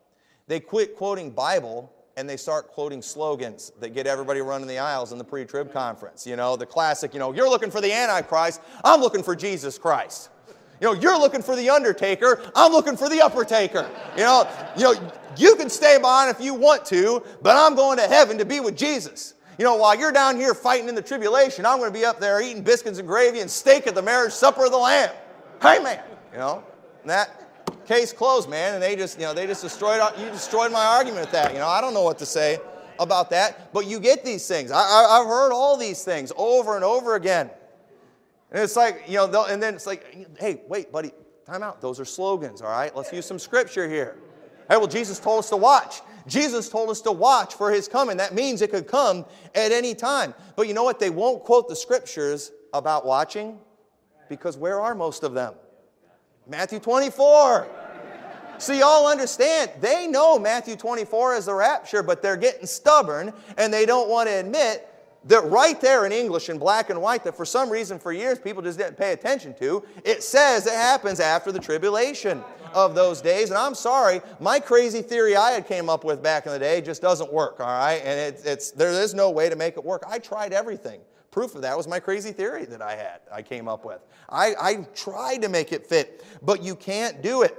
They 0.46 0.60
quit 0.60 0.96
quoting 0.96 1.30
Bible 1.30 1.92
and 2.16 2.28
they 2.28 2.36
start 2.36 2.68
quoting 2.68 3.00
slogans 3.00 3.70
that 3.78 3.90
get 3.90 4.06
everybody 4.06 4.40
running 4.40 4.66
the 4.66 4.78
aisles 4.78 5.12
in 5.12 5.18
the 5.18 5.24
pre-trib 5.24 5.72
conference. 5.72 6.26
You 6.26 6.34
know, 6.34 6.56
the 6.56 6.66
classic, 6.66 7.12
you 7.14 7.20
know, 7.20 7.32
you're 7.32 7.48
looking 7.48 7.70
for 7.70 7.80
the 7.80 7.92
Antichrist, 7.92 8.60
I'm 8.82 9.00
looking 9.00 9.22
for 9.22 9.36
Jesus 9.36 9.78
Christ. 9.78 10.30
You 10.80 10.88
know, 10.88 10.92
you're 10.94 11.18
looking 11.18 11.42
for 11.42 11.54
the 11.54 11.70
undertaker, 11.70 12.40
I'm 12.56 12.72
looking 12.72 12.96
for 12.96 13.08
the 13.08 13.20
upper 13.20 13.44
taker. 13.44 13.88
You 14.16 14.24
know, 14.24 14.48
you 14.76 14.82
know, 14.84 15.12
you 15.36 15.54
can 15.56 15.70
stay 15.70 15.98
behind 15.98 16.34
if 16.34 16.44
you 16.44 16.54
want 16.54 16.84
to, 16.86 17.22
but 17.40 17.56
I'm 17.56 17.76
going 17.76 17.98
to 17.98 18.08
heaven 18.08 18.38
to 18.38 18.44
be 18.44 18.58
with 18.58 18.76
Jesus. 18.76 19.34
You 19.58 19.64
know, 19.64 19.74
while 19.74 19.98
you're 19.98 20.12
down 20.12 20.36
here 20.36 20.54
fighting 20.54 20.88
in 20.88 20.94
the 20.94 21.02
tribulation, 21.02 21.66
I'm 21.66 21.78
going 21.78 21.92
to 21.92 21.98
be 21.98 22.04
up 22.04 22.20
there 22.20 22.40
eating 22.40 22.62
biscuits 22.62 23.00
and 23.00 23.08
gravy 23.08 23.40
and 23.40 23.50
steak 23.50 23.88
at 23.88 23.94
the 23.96 24.02
marriage 24.02 24.32
supper 24.32 24.64
of 24.64 24.70
the 24.70 24.78
Lamb. 24.78 25.10
Hey, 25.60 25.80
man. 25.80 26.00
You 26.32 26.38
know, 26.38 26.64
that 27.04 27.84
case 27.84 28.12
closed, 28.12 28.48
man. 28.48 28.74
And 28.74 28.82
they 28.82 28.94
just, 28.94 29.18
you 29.18 29.24
know, 29.24 29.34
they 29.34 29.48
just 29.48 29.62
destroyed, 29.62 30.00
you 30.16 30.26
destroyed 30.26 30.70
my 30.70 30.84
argument 30.84 31.22
with 31.22 31.32
that. 31.32 31.52
You 31.52 31.58
know, 31.58 31.66
I 31.66 31.80
don't 31.80 31.92
know 31.92 32.04
what 32.04 32.18
to 32.18 32.26
say 32.26 32.58
about 33.00 33.30
that. 33.30 33.72
But 33.72 33.86
you 33.86 33.98
get 33.98 34.24
these 34.24 34.46
things. 34.46 34.70
I, 34.70 34.78
I, 34.78 35.18
I've 35.20 35.26
heard 35.26 35.52
all 35.52 35.76
these 35.76 36.04
things 36.04 36.32
over 36.36 36.76
and 36.76 36.84
over 36.84 37.16
again. 37.16 37.50
And 38.52 38.62
it's 38.62 38.76
like, 38.76 39.02
you 39.08 39.16
know, 39.16 39.44
and 39.46 39.60
then 39.60 39.74
it's 39.74 39.86
like, 39.86 40.38
hey, 40.38 40.62
wait, 40.68 40.92
buddy, 40.92 41.10
time 41.44 41.64
out. 41.64 41.80
Those 41.80 41.98
are 41.98 42.04
slogans, 42.04 42.62
all 42.62 42.70
right? 42.70 42.94
Let's 42.94 43.12
use 43.12 43.26
some 43.26 43.40
scripture 43.40 43.88
here. 43.88 44.18
Hey, 44.70 44.76
well, 44.76 44.86
Jesus 44.86 45.18
told 45.18 45.40
us 45.40 45.48
to 45.48 45.56
watch. 45.56 46.00
Jesus 46.28 46.68
told 46.68 46.90
us 46.90 47.00
to 47.02 47.12
watch 47.12 47.54
for 47.54 47.72
his 47.72 47.88
coming. 47.88 48.18
That 48.18 48.34
means 48.34 48.62
it 48.62 48.70
could 48.70 48.86
come 48.86 49.24
at 49.54 49.72
any 49.72 49.94
time. 49.94 50.34
But 50.54 50.68
you 50.68 50.74
know 50.74 50.84
what? 50.84 51.00
They 51.00 51.10
won't 51.10 51.42
quote 51.42 51.68
the 51.68 51.76
scriptures 51.76 52.52
about 52.72 53.06
watching 53.06 53.58
because 54.28 54.56
where 54.56 54.80
are 54.80 54.94
most 54.94 55.24
of 55.24 55.34
them? 55.34 55.54
Matthew 56.46 56.78
24. 56.78 57.68
So, 58.58 58.72
y'all 58.72 59.06
understand, 59.06 59.70
they 59.80 60.08
know 60.08 60.36
Matthew 60.36 60.74
24 60.74 61.36
is 61.36 61.46
the 61.46 61.54
rapture, 61.54 62.02
but 62.02 62.22
they're 62.22 62.36
getting 62.36 62.66
stubborn 62.66 63.32
and 63.56 63.72
they 63.72 63.86
don't 63.86 64.08
want 64.08 64.28
to 64.28 64.34
admit 64.34 64.88
that 65.24 65.44
right 65.44 65.80
there 65.80 66.06
in 66.06 66.12
English 66.12 66.48
in 66.48 66.58
black 66.58 66.90
and 66.90 67.00
white, 67.02 67.24
that 67.24 67.36
for 67.36 67.44
some 67.44 67.68
reason 67.68 67.98
for 67.98 68.12
years 68.12 68.38
people 68.38 68.62
just 68.62 68.78
didn't 68.78 68.96
pay 68.96 69.12
attention 69.12 69.54
to, 69.58 69.84
it 70.04 70.22
says 70.22 70.66
it 70.66 70.74
happens 70.74 71.20
after 71.20 71.52
the 71.52 71.58
tribulation 71.58 72.42
of 72.72 72.94
those 72.94 73.20
days. 73.20 73.50
And 73.50 73.58
I'm 73.58 73.74
sorry, 73.74 74.20
my 74.40 74.60
crazy 74.60 75.02
theory 75.02 75.36
I 75.36 75.50
had 75.52 75.66
came 75.66 75.88
up 75.88 76.04
with 76.04 76.22
back 76.22 76.46
in 76.46 76.52
the 76.52 76.58
day 76.58 76.80
just 76.80 77.02
doesn't 77.02 77.32
work, 77.32 77.60
all 77.60 77.66
right? 77.66 78.00
And 78.04 78.34
it, 78.34 78.42
it's, 78.44 78.70
there 78.70 78.92
is 78.92 79.14
no 79.14 79.30
way 79.30 79.48
to 79.48 79.56
make 79.56 79.76
it 79.76 79.84
work. 79.84 80.04
I 80.08 80.18
tried 80.18 80.52
everything. 80.52 81.00
Proof 81.30 81.54
of 81.54 81.62
that 81.62 81.76
was 81.76 81.86
my 81.86 82.00
crazy 82.00 82.32
theory 82.32 82.64
that 82.66 82.80
I 82.80 82.94
had, 82.94 83.20
I 83.30 83.42
came 83.42 83.68
up 83.68 83.84
with. 83.84 84.00
I, 84.28 84.54
I 84.60 84.74
tried 84.94 85.42
to 85.42 85.48
make 85.48 85.72
it 85.72 85.86
fit, 85.86 86.24
but 86.42 86.62
you 86.62 86.74
can't 86.74 87.22
do 87.22 87.42
it. 87.42 87.56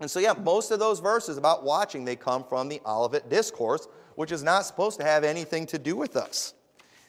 And 0.00 0.10
so, 0.10 0.20
yeah, 0.20 0.32
most 0.32 0.70
of 0.70 0.78
those 0.78 1.00
verses 1.00 1.38
about 1.38 1.64
watching, 1.64 2.04
they 2.04 2.16
come 2.16 2.44
from 2.44 2.68
the 2.68 2.80
Olivet 2.86 3.28
Discourse, 3.28 3.88
which 4.14 4.32
is 4.32 4.42
not 4.42 4.64
supposed 4.64 4.98
to 5.00 5.04
have 5.04 5.24
anything 5.24 5.66
to 5.66 5.78
do 5.78 5.96
with 5.96 6.16
us. 6.16 6.54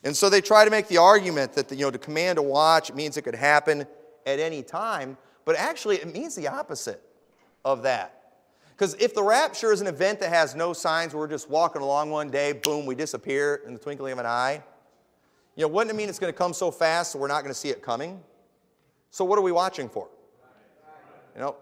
And 0.04 0.16
so 0.16 0.30
they 0.30 0.42
try 0.42 0.64
to 0.64 0.72
make 0.72 0.88
the 0.88 0.98
argument 0.98 1.54
that 1.54 1.68
the, 1.68 1.76
you 1.76 1.86
know, 1.86 1.92
to 1.92 1.98
command 1.98 2.38
a 2.38 2.42
watch 2.42 2.94
means 2.94 3.18
it 3.18 3.24
could 3.24 3.36
happen 3.36 3.86
at 4.26 4.40
any 4.40 4.64
time, 4.64 5.18
but 5.46 5.56
actually 5.56 5.98
it 5.98 6.14
means 6.14 6.36
the 6.36 6.48
opposite 6.48 7.02
of 7.66 7.84
that. 7.84 8.16
Because 8.70 8.94
if 8.96 9.14
the 9.14 9.24
rapture 9.24 9.74
is 9.74 9.82
an 9.82 9.88
event 9.88 10.22
that 10.22 10.30
has 10.30 10.56
no 10.56 10.72
signs, 10.72 11.14
we're 11.14 11.28
just 11.28 11.50
walking 11.50 11.82
along 11.82 12.12
one 12.12 12.30
day, 12.30 12.54
boom, 12.54 12.86
we 12.86 12.96
disappear 12.96 13.62
in 13.68 13.74
the 13.74 13.80
twinkling 13.80 14.14
of 14.14 14.20
an 14.20 14.26
eye, 14.26 14.64
you 15.56 15.64
know, 15.64 15.68
wouldn't 15.68 15.94
it 15.94 15.98
mean 15.98 16.08
it's 16.08 16.20
going 16.20 16.32
to 16.32 16.38
come 16.38 16.54
so 16.54 16.72
fast 16.72 17.16
we're 17.16 17.28
not 17.28 17.42
going 17.42 17.54
to 17.54 17.60
see 17.60 17.68
it 17.68 17.82
coming? 17.82 18.22
So 19.10 19.26
what 19.26 19.38
are 19.38 19.42
we 19.42 19.52
watching 19.52 19.90
for? 19.90 20.08
You 21.36 21.42
know, 21.42 21.56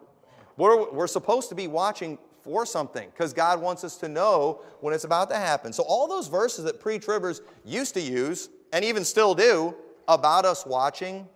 we're, 0.57 0.91
we're 0.91 1.07
supposed 1.07 1.49
to 1.49 1.55
be 1.55 1.67
watching 1.67 2.19
for 2.47 2.65
something 2.65 3.09
because 3.09 3.33
God 3.33 3.61
wants 3.61 3.83
us 3.83 3.97
to 3.97 4.07
know 4.07 4.61
when 4.79 4.93
it's 4.93 5.03
about 5.03 5.29
to 5.29 5.35
happen. 5.35 5.73
So, 5.73 5.83
all 5.83 6.07
those 6.07 6.29
verses 6.29 6.63
that 6.63 6.79
pre 6.79 6.97
tribbers 6.97 7.41
used 7.65 7.93
to 7.95 8.01
use, 8.01 8.47
and 8.71 8.85
even 8.85 9.03
still 9.03 9.35
do, 9.35 9.75
about 10.07 10.45
us 10.45 10.65
watching, 10.65 11.27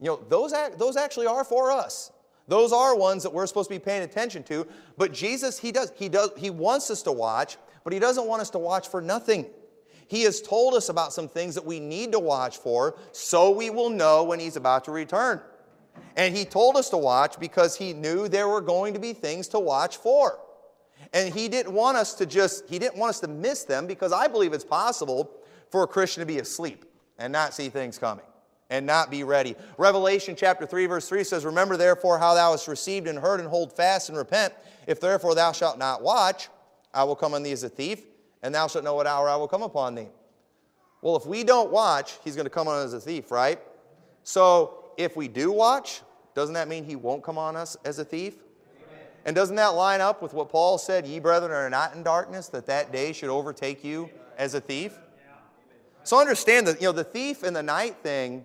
you 0.00 0.06
know, 0.06 0.20
those, 0.28 0.52
those 0.76 0.96
actually 0.96 1.28
are 1.28 1.44
for 1.44 1.70
us. 1.70 2.10
Those 2.48 2.72
are 2.72 2.96
ones 2.96 3.22
that 3.22 3.32
we're 3.32 3.46
supposed 3.46 3.68
to 3.70 3.76
be 3.76 3.78
paying 3.78 4.02
attention 4.02 4.42
to. 4.44 4.66
But 4.98 5.12
Jesus, 5.12 5.60
he 5.60 5.70
does, 5.70 5.92
he 5.94 6.08
does, 6.08 6.30
he 6.36 6.50
wants 6.50 6.90
us 6.90 7.02
to 7.02 7.12
watch, 7.12 7.56
but 7.84 7.92
he 7.92 8.00
doesn't 8.00 8.26
want 8.26 8.42
us 8.42 8.50
to 8.50 8.58
watch 8.58 8.88
for 8.88 9.00
nothing. 9.00 9.46
He 10.08 10.22
has 10.22 10.42
told 10.42 10.74
us 10.74 10.88
about 10.88 11.12
some 11.12 11.28
things 11.28 11.54
that 11.54 11.64
we 11.64 11.78
need 11.78 12.10
to 12.10 12.18
watch 12.18 12.56
for 12.56 12.98
so 13.12 13.52
we 13.52 13.70
will 13.70 13.90
know 13.90 14.24
when 14.24 14.40
he's 14.40 14.56
about 14.56 14.84
to 14.86 14.90
return. 14.90 15.40
And 16.16 16.36
he 16.36 16.44
told 16.44 16.76
us 16.76 16.90
to 16.90 16.96
watch 16.96 17.38
because 17.38 17.76
he 17.76 17.92
knew 17.92 18.28
there 18.28 18.48
were 18.48 18.60
going 18.60 18.94
to 18.94 19.00
be 19.00 19.12
things 19.12 19.48
to 19.48 19.60
watch 19.60 19.96
for. 19.96 20.38
And 21.12 21.32
he 21.32 21.48
didn't 21.48 21.72
want 21.72 21.96
us 21.96 22.14
to 22.14 22.26
just, 22.26 22.68
he 22.68 22.78
didn't 22.78 22.96
want 22.96 23.10
us 23.10 23.20
to 23.20 23.28
miss 23.28 23.64
them 23.64 23.86
because 23.86 24.12
I 24.12 24.28
believe 24.28 24.52
it's 24.52 24.64
possible 24.64 25.30
for 25.70 25.82
a 25.82 25.86
Christian 25.86 26.20
to 26.20 26.26
be 26.26 26.38
asleep 26.38 26.84
and 27.18 27.32
not 27.32 27.54
see 27.54 27.68
things 27.68 27.98
coming 27.98 28.24
and 28.70 28.86
not 28.86 29.10
be 29.10 29.24
ready. 29.24 29.56
Revelation 29.76 30.36
chapter 30.36 30.64
3, 30.64 30.86
verse 30.86 31.08
3 31.08 31.24
says, 31.24 31.44
Remember 31.44 31.76
therefore 31.76 32.18
how 32.18 32.34
thou 32.34 32.52
hast 32.52 32.68
received 32.68 33.08
and 33.08 33.18
heard 33.18 33.40
and 33.40 33.48
hold 33.48 33.74
fast 33.76 34.08
and 34.08 34.16
repent. 34.16 34.54
If 34.86 35.00
therefore 35.00 35.34
thou 35.34 35.52
shalt 35.52 35.78
not 35.78 36.02
watch, 36.02 36.48
I 36.94 37.04
will 37.04 37.16
come 37.16 37.34
on 37.34 37.42
thee 37.42 37.52
as 37.52 37.64
a 37.64 37.68
thief, 37.68 38.02
and 38.42 38.54
thou 38.54 38.68
shalt 38.68 38.84
know 38.84 38.94
what 38.94 39.06
hour 39.06 39.28
I 39.28 39.36
will 39.36 39.48
come 39.48 39.62
upon 39.62 39.96
thee. 39.96 40.08
Well, 41.02 41.16
if 41.16 41.26
we 41.26 41.44
don't 41.44 41.70
watch, 41.70 42.18
he's 42.24 42.36
going 42.36 42.46
to 42.46 42.50
come 42.50 42.68
on 42.68 42.84
as 42.84 42.92
a 42.92 43.00
thief, 43.00 43.30
right? 43.30 43.60
So 44.22 44.79
if 45.00 45.16
we 45.16 45.28
do 45.28 45.50
watch, 45.50 46.02
doesn't 46.34 46.54
that 46.54 46.68
mean 46.68 46.84
he 46.84 46.96
won't 46.96 47.22
come 47.22 47.38
on 47.38 47.56
us 47.56 47.76
as 47.84 47.98
a 47.98 48.04
thief? 48.04 48.34
Amen. 48.34 49.06
And 49.24 49.36
doesn't 49.36 49.56
that 49.56 49.68
line 49.68 50.00
up 50.00 50.22
with 50.22 50.34
what 50.34 50.48
Paul 50.48 50.78
said, 50.78 51.06
ye 51.06 51.18
brethren 51.18 51.50
are 51.52 51.70
not 51.70 51.94
in 51.94 52.02
darkness, 52.02 52.48
that 52.48 52.66
that 52.66 52.92
day 52.92 53.12
should 53.12 53.30
overtake 53.30 53.82
you 53.82 54.10
as 54.38 54.54
a 54.54 54.60
thief? 54.60 54.98
So 56.02 56.18
understand 56.18 56.66
that, 56.66 56.80
you 56.80 56.88
know, 56.88 56.92
the 56.92 57.04
thief 57.04 57.42
and 57.42 57.54
the 57.54 57.62
night 57.62 57.96
thing, 58.02 58.44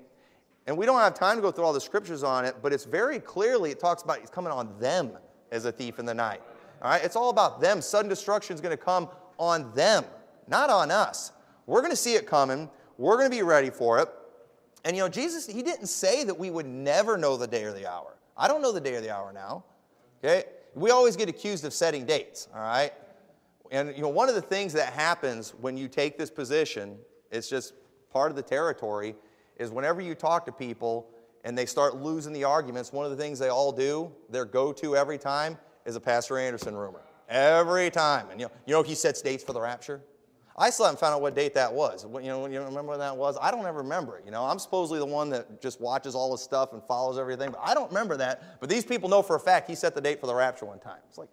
and 0.68 0.78
we 0.78 0.86
don't 0.86 1.00
have 1.00 1.14
time 1.14 1.38
to 1.38 1.42
go 1.42 1.52
through 1.52 1.66
all 1.66 1.74
the 1.74 1.82
scriptures 1.82 2.24
on 2.24 2.44
it, 2.44 2.56
but 2.62 2.74
it's 2.74 2.86
very 2.86 3.20
clearly, 3.20 3.72
it 3.72 3.80
talks 3.80 4.04
about 4.04 4.20
he's 4.20 4.30
coming 4.30 4.52
on 4.52 4.78
them 4.80 5.12
as 5.52 5.66
a 5.66 5.72
thief 5.72 6.00
in 6.00 6.06
the 6.06 6.14
night. 6.14 6.42
All 6.82 6.90
right? 6.90 7.04
It's 7.04 7.16
all 7.16 7.30
about 7.30 7.62
them. 7.62 7.82
Sudden 7.82 8.10
destruction 8.10 8.56
is 8.56 8.62
going 8.62 8.76
to 8.76 8.84
come 8.84 9.10
on 9.38 9.72
them, 9.74 10.04
not 10.48 10.70
on 10.70 10.92
us. 10.92 11.32
We're 11.66 11.82
going 11.82 11.92
to 11.92 11.98
see 11.98 12.16
it 12.16 12.28
coming. 12.28 12.70
We're 12.98 13.18
going 13.18 13.30
to 13.30 13.36
be 13.36 13.44
ready 13.44 13.70
for 13.70 14.00
it. 14.00 14.10
And 14.86 14.96
you 14.96 15.02
know, 15.02 15.10
Jesus, 15.10 15.48
he 15.48 15.64
didn't 15.64 15.88
say 15.88 16.24
that 16.24 16.38
we 16.38 16.52
would 16.52 16.68
never 16.68 17.18
know 17.18 17.36
the 17.38 17.48
day 17.48 17.64
or 17.64 17.74
the 17.74 17.90
hour. 17.90 18.16
I 18.38 18.48
don't 18.48 18.62
know 18.62 18.72
the 18.72 18.80
day 18.80 18.94
or 18.94 19.02
the 19.02 19.14
hour 19.14 19.34
now. 19.34 19.66
Okay? 20.24 20.46
We 20.76 20.92
always 20.92 21.16
get 21.16 21.28
accused 21.28 21.66
of 21.66 21.74
setting 21.74 22.06
dates, 22.06 22.48
all 22.54 22.62
right? 22.62 22.94
And 23.72 23.96
you 23.96 24.04
know, 24.04 24.10
one 24.10 24.30
of 24.30 24.36
the 24.36 24.42
things 24.42 24.74
that 24.74 24.94
happens 24.94 25.56
when 25.60 25.76
you 25.76 25.88
take 25.88 26.18
this 26.18 26.30
position, 26.30 26.98
it's 27.32 27.50
just 27.50 27.74
part 28.12 28.30
of 28.30 28.36
the 28.36 28.44
territory, 28.44 29.16
is 29.58 29.72
whenever 29.72 30.02
you 30.02 30.14
talk 30.14 30.46
to 30.46 30.52
people 30.52 31.10
and 31.44 31.58
they 31.58 31.66
start 31.66 31.96
losing 31.96 32.32
the 32.32 32.44
arguments, 32.44 32.94
one 32.94 33.06
of 33.06 33.12
the 33.12 33.18
things 33.18 33.40
they 33.40 33.50
all 33.50 33.72
do, 33.72 34.12
their 34.30 34.46
go-to 34.46 34.96
every 34.96 35.18
time, 35.18 35.58
is 35.86 35.96
a 35.96 36.00
Pastor 36.00 36.38
Anderson 36.38 36.76
rumor. 36.76 37.02
Every 37.28 37.90
time. 37.90 38.30
And 38.30 38.40
you 38.40 38.48
know, 38.48 38.52
you 38.68 38.74
know 38.74 38.84
he 38.84 38.94
sets 38.94 39.22
dates 39.22 39.44
for 39.44 39.54
the 39.54 39.62
rapture? 39.62 40.02
I 40.58 40.70
still 40.70 40.86
haven't 40.86 41.00
found 41.00 41.14
out 41.14 41.22
what 41.22 41.36
date 41.36 41.54
that 41.56 41.74
was. 41.74 42.06
You 42.06 42.30
know, 42.30 42.46
you 42.46 42.62
remember 42.62 42.92
when 42.92 43.00
that 43.00 43.16
was? 43.16 43.38
I 43.42 43.52
don't 43.52 43.66
ever 43.66 43.80
remember 43.80 44.18
it. 44.18 44.24
You 44.26 44.32
know, 44.32 44.46
I'm 44.46 44.58
supposedly 44.58 45.00
the 45.00 45.06
one 45.06 45.30
that 45.32 45.62
just 45.62 45.82
watches 45.82 46.16
all 46.16 46.32
the 46.32 46.38
stuff 46.38 46.72
and 46.72 46.82
follows 46.84 47.18
everything, 47.18 47.52
but 47.52 47.60
I 47.62 47.74
don't 47.74 47.90
remember 47.90 48.16
that. 48.18 48.62
But 48.62 48.70
these 48.70 48.86
people 48.86 49.10
know 49.10 49.22
for 49.22 49.36
a 49.36 49.40
fact 49.40 49.70
he 49.70 49.76
set 49.76 49.96
the 49.96 50.02
date 50.02 50.22
for 50.22 50.28
the 50.28 50.36
rapture 50.36 50.66
one 50.66 50.80
time. 50.80 51.00
It's 51.10 51.18
like, 51.18 51.28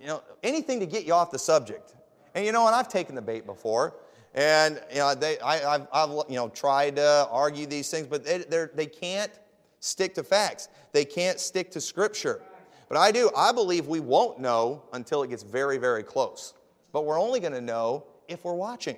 you 0.00 0.06
know, 0.06 0.20
anything 0.42 0.80
to 0.80 0.86
get 0.86 1.06
you 1.06 1.12
off 1.12 1.30
the 1.30 1.38
subject. 1.38 1.94
And 2.34 2.44
you 2.44 2.50
know, 2.50 2.66
and 2.66 2.74
I've 2.74 2.88
taken 2.88 3.14
the 3.14 3.22
bait 3.22 3.46
before, 3.46 3.94
and 4.34 4.82
you 4.90 4.98
know, 4.98 5.14
they, 5.14 5.38
I, 5.38 5.58
have 5.58 5.88
I've 5.92 6.10
you 6.28 6.36
know 6.36 6.48
tried 6.48 6.96
to 6.96 7.28
argue 7.30 7.66
these 7.66 7.88
things, 7.88 8.08
but 8.08 8.24
they 8.24 8.66
they 8.74 8.86
can't 8.86 9.30
stick 9.78 10.12
to 10.16 10.24
facts. 10.24 10.68
They 10.92 11.04
can't 11.04 11.38
stick 11.38 11.70
to 11.70 11.80
Scripture. 11.80 12.42
But 12.88 12.98
I 12.98 13.10
do. 13.12 13.30
I 13.36 13.52
believe 13.52 13.86
we 13.86 14.00
won't 14.00 14.40
know 14.40 14.82
until 14.92 15.22
it 15.22 15.30
gets 15.30 15.42
very, 15.44 15.78
very 15.78 16.02
close 16.02 16.54
but 16.96 17.04
we're 17.04 17.20
only 17.20 17.40
going 17.40 17.52
to 17.52 17.60
know 17.60 18.06
if 18.26 18.42
we're 18.42 18.54
watching. 18.54 18.96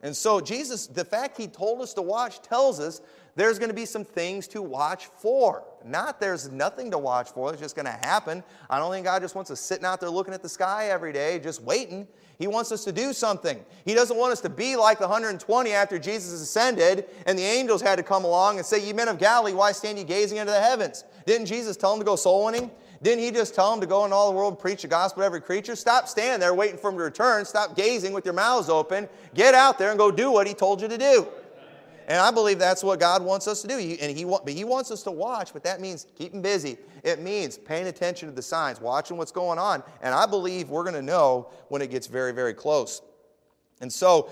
And 0.00 0.16
so, 0.16 0.40
Jesus, 0.40 0.86
the 0.86 1.04
fact 1.04 1.36
he 1.36 1.48
told 1.48 1.80
us 1.80 1.92
to 1.94 2.02
watch 2.02 2.40
tells 2.40 2.78
us 2.78 3.00
there's 3.34 3.58
going 3.58 3.68
to 3.68 3.74
be 3.74 3.84
some 3.84 4.04
things 4.04 4.46
to 4.46 4.62
watch 4.62 5.06
for. 5.06 5.64
Not 5.84 6.20
there's 6.20 6.52
nothing 6.52 6.88
to 6.92 6.98
watch 6.98 7.30
for, 7.30 7.50
it's 7.50 7.60
just 7.60 7.74
going 7.74 7.86
to 7.86 8.06
happen. 8.06 8.44
I 8.70 8.78
don't 8.78 8.92
think 8.92 9.06
God 9.06 9.22
just 9.22 9.34
wants 9.34 9.50
us 9.50 9.58
sitting 9.58 9.84
out 9.84 9.98
there 9.98 10.08
looking 10.08 10.32
at 10.32 10.40
the 10.40 10.48
sky 10.48 10.90
every 10.90 11.12
day, 11.12 11.40
just 11.40 11.62
waiting. 11.62 12.06
He 12.38 12.46
wants 12.46 12.70
us 12.70 12.84
to 12.84 12.92
do 12.92 13.12
something. 13.12 13.58
He 13.84 13.92
doesn't 13.92 14.16
want 14.16 14.32
us 14.32 14.40
to 14.42 14.48
be 14.48 14.76
like 14.76 15.00
the 15.00 15.08
120 15.08 15.72
after 15.72 15.98
Jesus 15.98 16.40
ascended 16.40 17.06
and 17.26 17.36
the 17.36 17.42
angels 17.42 17.82
had 17.82 17.96
to 17.96 18.04
come 18.04 18.24
along 18.24 18.58
and 18.58 18.64
say, 18.64 18.86
Ye 18.86 18.92
men 18.92 19.08
of 19.08 19.18
Galilee, 19.18 19.52
why 19.52 19.72
stand 19.72 19.98
ye 19.98 20.04
gazing 20.04 20.38
into 20.38 20.52
the 20.52 20.60
heavens? 20.60 21.02
Didn't 21.26 21.46
Jesus 21.46 21.76
tell 21.76 21.90
them 21.90 21.98
to 21.98 22.06
go 22.06 22.14
soul 22.14 22.44
winning? 22.44 22.70
Didn't 23.02 23.24
he 23.24 23.30
just 23.30 23.54
tell 23.54 23.70
them 23.70 23.80
to 23.80 23.86
go 23.86 24.04
in 24.04 24.12
all 24.12 24.30
the 24.30 24.36
world 24.36 24.58
preach 24.58 24.82
the 24.82 24.88
gospel 24.88 25.22
to 25.22 25.26
every 25.26 25.40
creature? 25.40 25.74
Stop 25.74 26.06
standing 26.06 26.38
there 26.38 26.52
waiting 26.52 26.76
for 26.76 26.90
him 26.90 26.98
to 26.98 27.04
return. 27.04 27.44
Stop 27.46 27.74
gazing 27.74 28.12
with 28.12 28.26
your 28.26 28.34
mouths 28.34 28.68
open. 28.68 29.08
Get 29.34 29.54
out 29.54 29.78
there 29.78 29.90
and 29.90 29.98
go 29.98 30.10
do 30.10 30.30
what 30.30 30.46
he 30.46 30.52
told 30.52 30.82
you 30.82 30.88
to 30.88 30.98
do. 30.98 31.26
And 32.08 32.18
I 32.18 32.30
believe 32.30 32.58
that's 32.58 32.82
what 32.82 32.98
God 32.98 33.22
wants 33.22 33.46
us 33.46 33.62
to 33.62 33.68
do. 33.68 33.74
And 33.74 34.16
he, 34.16 34.24
but 34.24 34.48
he 34.48 34.64
wants 34.64 34.90
us 34.90 35.02
to 35.04 35.10
watch, 35.12 35.52
but 35.52 35.62
that 35.62 35.80
means 35.80 36.08
keeping 36.18 36.42
busy. 36.42 36.76
It 37.04 37.20
means 37.20 37.56
paying 37.56 37.86
attention 37.86 38.28
to 38.28 38.34
the 38.34 38.42
signs, 38.42 38.80
watching 38.80 39.16
what's 39.16 39.32
going 39.32 39.58
on. 39.58 39.82
And 40.02 40.12
I 40.12 40.26
believe 40.26 40.68
we're 40.68 40.82
going 40.82 40.96
to 40.96 41.02
know 41.02 41.48
when 41.68 41.80
it 41.80 41.90
gets 41.90 42.06
very, 42.08 42.32
very 42.32 42.52
close. 42.52 43.00
And 43.80 43.90
so 43.90 44.28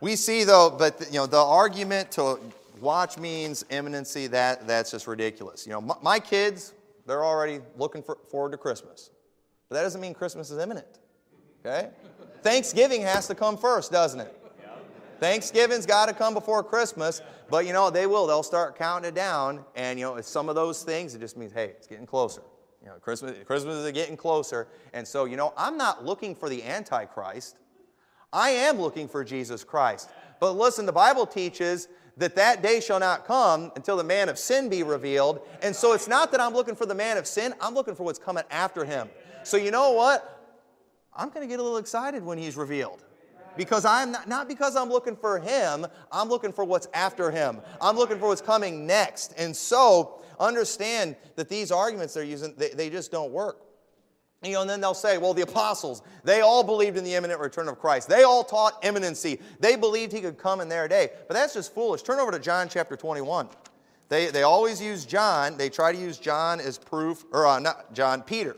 we 0.00 0.16
see, 0.16 0.44
though, 0.44 0.74
but 0.76 1.06
you 1.06 1.18
know, 1.18 1.26
the 1.26 1.38
argument 1.38 2.10
to 2.12 2.38
watch 2.80 3.16
means 3.16 3.64
imminency, 3.70 4.26
that, 4.26 4.66
that's 4.66 4.90
just 4.90 5.06
ridiculous. 5.06 5.66
You 5.66 5.72
know, 5.72 5.80
my, 5.80 5.94
my 6.02 6.18
kids, 6.18 6.74
they're 7.10 7.24
already 7.24 7.60
looking 7.76 8.02
for, 8.02 8.18
forward 8.30 8.52
to 8.52 8.58
Christmas. 8.58 9.10
But 9.68 9.76
that 9.76 9.82
doesn't 9.82 10.00
mean 10.00 10.14
Christmas 10.14 10.50
is 10.50 10.58
imminent. 10.58 11.00
Okay? 11.64 11.90
Thanksgiving 12.42 13.02
has 13.02 13.26
to 13.26 13.34
come 13.34 13.56
first, 13.56 13.90
doesn't 13.90 14.20
it? 14.20 14.36
Thanksgiving's 15.18 15.84
got 15.84 16.06
to 16.06 16.14
come 16.14 16.32
before 16.32 16.62
Christmas, 16.62 17.20
but 17.50 17.66
you 17.66 17.72
know, 17.72 17.90
they 17.90 18.06
will. 18.06 18.26
They'll 18.26 18.42
start 18.42 18.76
counting 18.76 19.08
it 19.08 19.14
down, 19.14 19.64
and 19.74 19.98
you 19.98 20.06
know, 20.06 20.14
it's 20.16 20.28
some 20.28 20.48
of 20.48 20.54
those 20.54 20.82
things, 20.82 21.14
it 21.14 21.18
just 21.18 21.36
means, 21.36 21.52
hey, 21.52 21.74
it's 21.76 21.86
getting 21.86 22.06
closer. 22.06 22.42
You 22.80 22.88
know, 22.88 22.94
Christmas, 22.94 23.36
Christmas 23.44 23.74
is 23.74 23.92
getting 23.92 24.16
closer. 24.16 24.68
And 24.94 25.06
so, 25.06 25.26
you 25.26 25.36
know, 25.36 25.52
I'm 25.56 25.76
not 25.76 26.06
looking 26.06 26.34
for 26.34 26.48
the 26.48 26.62
Antichrist. 26.62 27.56
I 28.32 28.50
am 28.50 28.80
looking 28.80 29.08
for 29.08 29.22
Jesus 29.22 29.64
Christ. 29.64 30.08
But 30.38 30.52
listen, 30.52 30.86
the 30.86 30.92
Bible 30.92 31.26
teaches 31.26 31.88
that 32.16 32.36
that 32.36 32.62
day 32.62 32.80
shall 32.80 33.00
not 33.00 33.24
come 33.24 33.72
until 33.76 33.96
the 33.96 34.04
man 34.04 34.28
of 34.28 34.38
sin 34.38 34.68
be 34.68 34.82
revealed. 34.82 35.40
And 35.62 35.74
so 35.74 35.92
it's 35.92 36.08
not 36.08 36.32
that 36.32 36.40
I'm 36.40 36.52
looking 36.52 36.74
for 36.74 36.86
the 36.86 36.94
man 36.94 37.16
of 37.16 37.26
sin, 37.26 37.54
I'm 37.60 37.74
looking 37.74 37.94
for 37.94 38.04
what's 38.04 38.18
coming 38.18 38.44
after 38.50 38.84
him. 38.84 39.08
So 39.42 39.56
you 39.56 39.70
know 39.70 39.92
what? 39.92 40.36
I'm 41.14 41.28
going 41.30 41.46
to 41.46 41.48
get 41.48 41.60
a 41.60 41.62
little 41.62 41.78
excited 41.78 42.24
when 42.24 42.38
he's 42.38 42.56
revealed. 42.56 43.04
Because 43.56 43.84
I'm 43.84 44.12
not, 44.12 44.28
not 44.28 44.48
because 44.48 44.76
I'm 44.76 44.88
looking 44.88 45.16
for 45.16 45.38
him, 45.38 45.86
I'm 46.12 46.28
looking 46.28 46.52
for 46.52 46.64
what's 46.64 46.88
after 46.94 47.30
him. 47.30 47.60
I'm 47.80 47.96
looking 47.96 48.18
for 48.18 48.28
what's 48.28 48.40
coming 48.40 48.86
next. 48.86 49.34
And 49.36 49.54
so 49.56 50.22
understand 50.38 51.16
that 51.36 51.48
these 51.48 51.72
arguments 51.72 52.14
they're 52.14 52.24
using, 52.24 52.54
they, 52.56 52.70
they 52.70 52.90
just 52.90 53.10
don't 53.10 53.32
work. 53.32 53.58
You 54.42 54.52
know, 54.52 54.62
and 54.62 54.70
then 54.70 54.80
they'll 54.80 54.94
say, 54.94 55.18
well, 55.18 55.34
the 55.34 55.42
apostles, 55.42 56.02
they 56.24 56.40
all 56.40 56.64
believed 56.64 56.96
in 56.96 57.04
the 57.04 57.14
imminent 57.14 57.40
return 57.40 57.68
of 57.68 57.78
Christ. 57.78 58.08
They 58.08 58.22
all 58.22 58.42
taught 58.42 58.82
imminency. 58.82 59.38
They 59.58 59.76
believed 59.76 60.12
he 60.12 60.20
could 60.20 60.38
come 60.38 60.62
in 60.62 60.68
their 60.68 60.88
day. 60.88 61.10
But 61.28 61.34
that's 61.34 61.52
just 61.52 61.74
foolish. 61.74 62.02
Turn 62.02 62.18
over 62.18 62.30
to 62.30 62.38
John 62.38 62.68
chapter 62.68 62.96
21. 62.96 63.48
They, 64.08 64.28
they 64.28 64.42
always 64.42 64.80
use 64.82 65.04
John, 65.04 65.56
they 65.56 65.68
try 65.68 65.92
to 65.92 65.98
use 65.98 66.18
John 66.18 66.58
as 66.58 66.78
proof, 66.78 67.24
or 67.32 67.46
uh, 67.46 67.60
not 67.60 67.92
John, 67.94 68.22
Peter. 68.22 68.56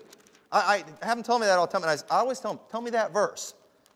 I, 0.50 0.84
I 1.02 1.06
have 1.06 1.18
them 1.18 1.22
tell 1.22 1.38
me 1.38 1.46
that 1.46 1.58
all 1.58 1.66
the 1.66 1.72
time, 1.72 1.82
and 1.82 1.90
I, 1.90 2.14
I 2.14 2.20
always 2.20 2.40
tell 2.40 2.54
them, 2.54 2.60
tell 2.70 2.80
me 2.80 2.90
that 2.92 3.12
verse. 3.12 3.52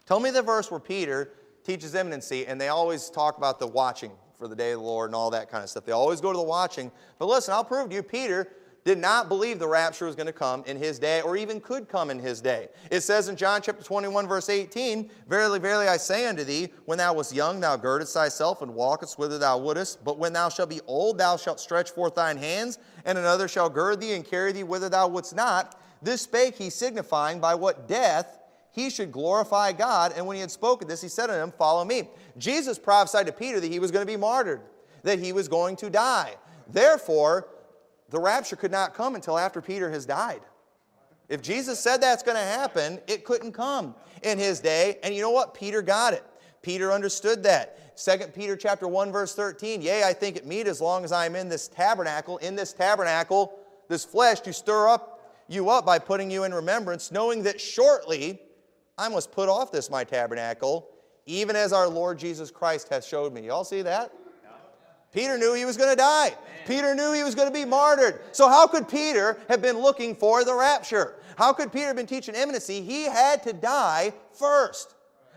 Tell 0.07 0.21
me 0.21 0.31
the 0.31 0.43
verse 0.43 0.71
where 0.71 0.81
Peter 0.81 1.31
teaches 1.65 1.95
imminency, 1.95 2.47
and 2.47 2.61
they 2.61 2.69
always 2.69 3.09
talk 3.09 3.39
about 3.39 3.59
the 3.59 3.67
watching 3.67 4.11
for 4.37 4.49
the 4.49 4.57
day 4.57 4.73
of 4.73 4.81
the 4.81 4.87
Lord 4.87 5.09
and 5.09 5.15
all 5.15 5.31
that 5.31 5.51
kind 5.51 5.65
of 5.65 5.71
stuff. 5.71 5.87
They 5.87 5.93
always 5.93 6.21
go 6.21 6.31
to 6.31 6.37
the 6.37 6.45
watching. 6.45 6.93
But 7.19 7.27
listen, 7.27 7.55
I'll 7.55 7.65
prove 7.65 7.89
to 7.89 7.95
you, 7.95 8.03
Peter 8.03 8.49
did 8.87 8.99
not 8.99 9.29
believe 9.29 9.59
the 9.59 9.67
rapture 9.67 10.07
was 10.07 10.15
going 10.15 10.29
to 10.29 10.33
come 10.33 10.63
in 10.65 10.77
his 10.77 11.01
day 11.01 11.21
or 11.21 11.37
even 11.37 11.61
could 11.61 11.89
come 11.89 12.09
in 12.09 12.21
his 12.21 12.41
day. 12.41 12.69
It 12.89 13.01
says 13.01 13.29
in 13.29 13.35
John 13.35 13.61
chapter 13.61 13.83
21, 13.83 14.29
verse 14.29 14.49
18, 14.49 15.11
Verily, 15.29 15.59
verily, 15.59 15.89
I 15.89 15.97
say 15.97 16.29
unto 16.29 16.45
thee, 16.45 16.69
when 16.85 16.97
thou 16.97 17.13
wast 17.13 17.35
young, 17.35 17.59
thou 17.59 17.75
girdest 17.75 18.15
thyself 18.15 18.63
and 18.63 18.73
walkest 18.73 19.19
whither 19.19 19.39
thou 19.39 19.59
wouldest. 19.59 20.05
But 20.05 20.21
when 20.21 20.33
thou 20.33 20.49
shalt 20.49 20.71
be 20.71 20.81
old, 20.87 21.19
thou 21.19 21.37
shalt 21.37 21.59
stretch 21.59 21.91
forth 21.91 22.15
thine 22.15 22.37
hands, 22.37 22.79
and 23.05 23.19
another 23.19 23.49
shall 23.49 23.69
gird 23.69 24.01
thee 24.01 24.13
and 24.13 24.25
carry 24.25 24.53
thee 24.53 24.63
whither 24.63 24.89
thou 24.89 25.09
wouldst 25.09 25.35
not. 25.35 25.81
This 26.01 26.23
spake 26.23 26.55
he, 26.55 26.71
signifying 26.71 27.41
by 27.41 27.57
what 27.57 27.89
death 27.89 28.39
he 28.71 28.89
should 28.89 29.11
glorify 29.11 29.73
God. 29.73 30.13
And 30.15 30.25
when 30.29 30.37
he 30.37 30.41
had 30.41 30.53
spoken 30.53 30.87
this, 30.87 31.03
he 31.03 31.09
said 31.09 31.29
unto 31.29 31.43
him, 31.43 31.51
Follow 31.59 31.85
me. 31.85 32.09
Jesus 32.39 32.79
prophesied 32.79 33.27
to 33.27 33.33
Peter 33.33 33.59
that 33.59 33.73
he 33.73 33.81
was 33.81 33.91
going 33.91 34.07
to 34.07 34.13
be 34.13 34.17
martyred, 34.17 34.61
that 35.03 35.19
he 35.19 35.33
was 35.33 35.49
going 35.49 35.75
to 35.75 35.91
die. 35.91 36.37
Therefore, 36.69 37.49
the 38.11 38.19
rapture 38.19 38.57
could 38.57 38.71
not 38.71 38.95
come 38.95 39.15
until 39.15 39.39
after 39.39 39.61
Peter 39.61 39.91
has 39.91 40.07
died. 40.07 40.43
If 41.29 41.43
Jesus 41.43 41.81
said 41.81 42.01
that's 42.01 42.23
going 42.23 42.37
to 42.37 42.43
happen, 42.43 43.01
it 43.09 43.25
couldn't 43.25 43.53
come 43.53 43.95
in 44.23 44.39
his 44.39 44.61
day. 44.61 44.99
And 45.03 45.15
you 45.15 45.23
know 45.23 45.31
what? 45.31 45.55
Peter 45.55 45.83
got 45.83 46.13
it. 46.13 46.25
Peter 46.63 46.93
understood 46.93 47.43
that. 47.45 47.97
2 47.97 48.29
Peter 48.35 48.57
chapter 48.57 48.87
1 48.87 49.11
verse 49.11 49.35
13, 49.35 49.81
"Yea, 49.81 50.05
I 50.05 50.13
think 50.13 50.37
it 50.37 50.47
meet 50.47 50.67
as 50.67 50.81
long 50.81 51.05
as 51.05 51.13
I 51.13 51.27
am 51.27 51.35
in 51.35 51.49
this 51.49 51.67
tabernacle, 51.67 52.37
in 52.39 52.55
this 52.55 52.73
tabernacle, 52.73 53.59
this 53.89 54.05
flesh 54.05 54.41
to 54.41 54.53
stir 54.53 54.89
up 54.89 55.21
you 55.49 55.71
up 55.71 55.87
by 55.87 55.99
putting 55.99 56.31
you 56.31 56.45
in 56.45 56.53
remembrance, 56.53 57.11
knowing 57.11 57.45
that 57.45 57.61
shortly 57.61 58.43
I 58.99 59.09
must 59.09 59.33
put 59.33 59.49
off 59.49 59.73
this 59.73 59.89
my 59.89 60.05
tabernacle, 60.05 60.89
even 61.25 61.57
as 61.57 61.73
our 61.73 61.89
Lord 61.89 62.19
Jesus 62.19 62.51
Christ 62.51 62.89
hath 62.89 63.05
showed 63.05 63.33
me." 63.33 63.43
Y'all 63.43 63.65
see 63.65 63.83
that? 63.83 64.13
Peter 65.13 65.39
knew 65.39 65.55
he 65.55 65.65
was 65.65 65.77
going 65.77 65.91
to 65.91 65.97
die. 65.97 66.35
Peter 66.67 66.95
knew 66.95 67.13
he 67.13 67.23
was 67.23 67.35
going 67.35 67.49
to 67.49 67.55
be 67.55 67.65
martyred. 67.65 68.21
So, 68.33 68.49
how 68.49 68.67
could 68.67 68.89
Peter 68.89 69.39
have 69.49 69.63
been 69.63 69.79
looking 69.79 70.15
for 70.15 70.45
the 70.45 70.55
rapture? 70.55 71.15
How 71.37 71.53
could 71.53 71.73
Peter 71.73 71.87
have 71.87 71.97
been 71.97 72.07
teaching 72.07 72.35
imminency? 72.35 72.83
He 72.83 73.05
had 73.05 73.43
to 73.45 73.53
die 73.53 74.13
first. 74.33 74.95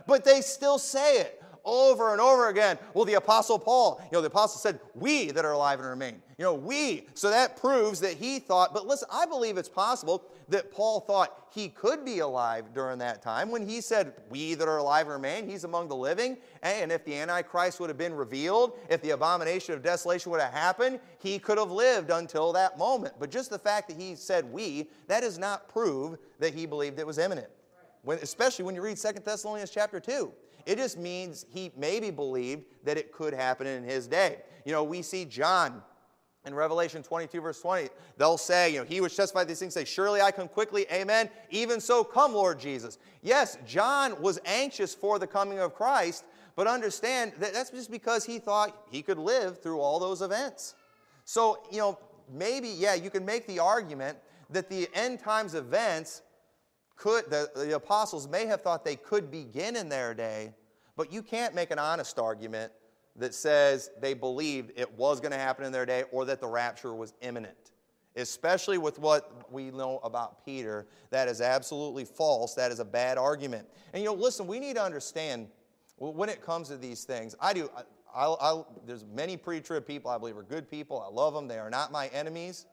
But 0.08 0.26
they 0.26 0.42
still 0.42 0.80
say 0.80 1.20
it 1.20 1.44
over 1.64 2.12
and 2.12 2.22
over 2.22 2.50
again. 2.50 2.80
Well, 2.94 3.06
the 3.06 3.14
Apostle 3.16 3.60
Paul, 3.60 4.02
you 4.06 4.18
know, 4.18 4.22
the 4.22 4.28
Apostle 4.28 4.60
said, 4.60 4.80
We 4.96 5.32
that 5.32 5.46
are 5.46 5.52
alive 5.52 5.80
and 5.80 5.88
remain. 5.88 6.22
You 6.40 6.46
know, 6.46 6.54
we. 6.54 7.06
So 7.16 7.30
that 7.30 7.58
proves 7.58 8.00
that 8.00 8.14
he 8.14 8.40
thought, 8.40 8.74
but 8.74 8.88
listen, 8.88 9.10
I 9.12 9.26
believe 9.26 9.58
it's 9.58 9.68
possible 9.68 10.24
that 10.48 10.72
Paul 10.72 11.02
thought 11.02 11.50
he 11.54 11.68
could 11.68 12.06
be 12.06 12.20
alive 12.20 12.74
during 12.74 12.98
that 13.00 13.22
time. 13.22 13.52
When 13.52 13.68
he 13.68 13.82
said, 13.82 14.14
We 14.30 14.54
that 14.54 14.66
are 14.66 14.78
alive 14.78 15.10
remain, 15.10 15.50
he's 15.50 15.66
among 15.66 15.90
the 15.90 15.98
living. 15.98 16.38
And 16.64 16.94
if 16.94 17.04
the 17.04 17.14
Antichrist 17.14 17.82
would 17.82 17.90
have 17.90 17.98
been 17.98 18.14
revealed, 18.14 18.80
if 18.90 19.02
the 19.02 19.10
abomination 19.10 19.74
of 19.74 19.84
desolation 19.84 20.32
would 20.32 20.40
have 20.40 20.54
happened, 20.54 21.02
he 21.18 21.40
could 21.40 21.58
have 21.58 21.72
lived 21.72 22.10
until 22.10 22.54
that 22.54 22.78
moment. 22.78 23.16
But 23.20 23.32
just 23.32 23.50
the 23.50 23.60
fact 23.60 23.90
that 23.90 23.98
he 23.98 24.16
said 24.16 24.46
we, 24.46 24.90
that 25.08 25.20
does 25.20 25.38
not 25.38 25.68
prove 25.68 26.18
that 26.40 26.54
he 26.54 26.66
believed 26.66 27.00
it 27.00 27.06
was 27.06 27.18
imminent. 27.18 27.50
When, 28.04 28.18
especially 28.20 28.64
when 28.64 28.76
you 28.76 28.82
read 28.82 28.96
2 28.96 29.12
Thessalonians 29.26 29.72
chapter 29.72 30.00
2. 30.00 30.32
It 30.66 30.78
just 30.78 30.98
means 30.98 31.46
he 31.50 31.74
maybe 31.76 32.12
believed 32.12 32.64
that 32.86 32.98
it 32.98 33.12
could 33.12 33.34
happen 33.34 33.68
in 33.68 33.84
his 33.84 34.08
day. 34.08 34.38
You 34.64 34.72
know, 34.72 34.86
we 34.86 35.02
see 35.02 35.26
John 35.26 35.82
in 36.46 36.54
Revelation 36.54 37.04
22, 37.04 37.42
verse 37.42 37.62
20, 37.62 37.90
they'll 38.18 38.38
say, 38.38 38.72
you 38.72 38.80
know, 38.80 38.86
he 38.86 39.02
which 39.02 39.16
testified 39.16 39.48
these 39.48 39.60
things 39.60 39.74
say, 39.74 39.84
Surely 39.84 40.22
I 40.22 40.32
come 40.32 40.48
quickly, 40.48 40.86
amen. 40.92 41.30
Even 41.50 41.82
so, 41.82 42.04
come, 42.04 42.34
Lord 42.34 42.60
Jesus. 42.60 42.98
Yes, 43.22 43.58
John 43.66 44.20
was 44.22 44.40
anxious 44.46 44.96
for 44.96 45.20
the 45.20 45.28
coming 45.28 45.60
of 45.60 45.76
Christ, 45.76 46.24
but 46.56 46.66
understand 46.66 47.34
that 47.40 47.54
that's 47.54 47.72
just 47.72 47.92
because 47.92 48.26
he 48.26 48.40
thought 48.40 48.86
he 48.90 49.02
could 49.02 49.20
live 49.20 49.62
through 49.62 49.80
all 49.80 50.00
those 50.00 50.22
events. 50.22 50.76
So, 51.26 51.60
you 51.72 51.80
know, 51.80 52.00
maybe, 52.32 52.70
yeah, 52.70 52.96
you 52.96 53.10
can 53.10 53.26
make 53.26 53.46
the 53.46 53.60
argument 53.60 54.18
that 54.50 54.70
the 54.70 54.88
end 54.94 55.20
times 55.20 55.56
events 55.56 56.22
could, 56.96 57.30
the, 57.30 57.50
the 57.56 57.76
apostles 57.76 58.28
may 58.28 58.46
have 58.46 58.62
thought 58.62 58.84
they 58.84 58.96
could 58.96 59.30
begin 59.30 59.76
in 59.76 59.90
their 59.90 60.14
day, 60.14 60.54
but 60.96 61.12
you 61.12 61.22
can't 61.22 61.54
make 61.54 61.72
an 61.72 61.80
honest 61.80 62.18
argument 62.18 62.72
that 63.20 63.34
says 63.34 63.92
they 64.02 64.14
believed 64.14 64.72
it 64.76 64.92
was 64.94 65.20
going 65.20 65.32
to 65.32 65.38
happen 65.38 65.66
in 65.66 65.72
their 65.72 65.86
day 65.86 66.04
or 66.12 66.26
that 66.26 66.40
the 66.40 66.48
rapture 66.48 66.96
was 66.96 67.14
imminent. 67.22 67.72
Especially 68.16 68.78
with 68.78 68.98
what 68.98 69.52
we 69.52 69.70
know 69.70 70.00
about 70.04 70.44
Peter, 70.44 70.88
that 71.12 71.28
is 71.28 71.42
absolutely 71.42 72.06
false. 72.06 72.56
That 72.56 72.72
is 72.72 72.80
a 72.80 72.86
bad 72.86 73.18
argument. 73.18 73.68
And 73.94 74.02
you 74.02 74.10
know, 74.10 74.16
listen, 74.16 74.48
we 74.48 74.60
need 74.60 74.76
to 74.76 74.84
understand 74.84 75.48
when 75.98 76.28
it 76.28 76.42
comes 76.42 76.70
to 76.70 76.78
these 76.78 77.04
things. 77.04 77.36
I 77.40 77.54
do. 77.54 77.70
I, 78.14 78.26
I, 78.26 78.64
there's 78.88 79.06
many 79.06 79.38
pre-trib 79.38 79.86
people 79.86 80.10
I 80.10 80.18
believe 80.18 80.36
are 80.36 80.44
good 80.44 80.70
people. 80.70 81.00
I 81.00 81.14
love 81.14 81.36
them. 81.36 81.48
They 81.48 81.60
are 81.60 81.70
not 81.70 81.92
my 81.92 82.08
enemies. 82.08 82.66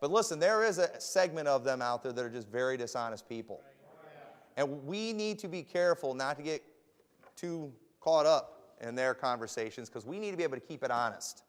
But 0.00 0.10
listen, 0.10 0.38
there 0.38 0.64
is 0.64 0.76
a 0.76 1.00
segment 1.00 1.48
of 1.48 1.64
them 1.64 1.80
out 1.80 2.02
there 2.02 2.12
that 2.12 2.22
are 2.22 2.28
just 2.28 2.48
very 2.48 2.76
dishonest 2.76 3.26
people. 3.26 3.62
And 4.56 4.84
we 4.84 5.14
need 5.14 5.38
to 5.38 5.48
be 5.48 5.62
careful 5.62 6.14
not 6.14 6.36
to 6.36 6.42
get 6.42 6.62
too 7.36 7.72
caught 8.00 8.26
up 8.26 8.63
in 8.80 8.94
their 8.94 9.14
conversations 9.14 9.88
because 9.88 10.04
we 10.04 10.18
need 10.18 10.30
to 10.30 10.36
be 10.36 10.42
able 10.42 10.56
to 10.56 10.66
keep 10.66 10.82
it 10.82 10.90
honest. 10.90 11.42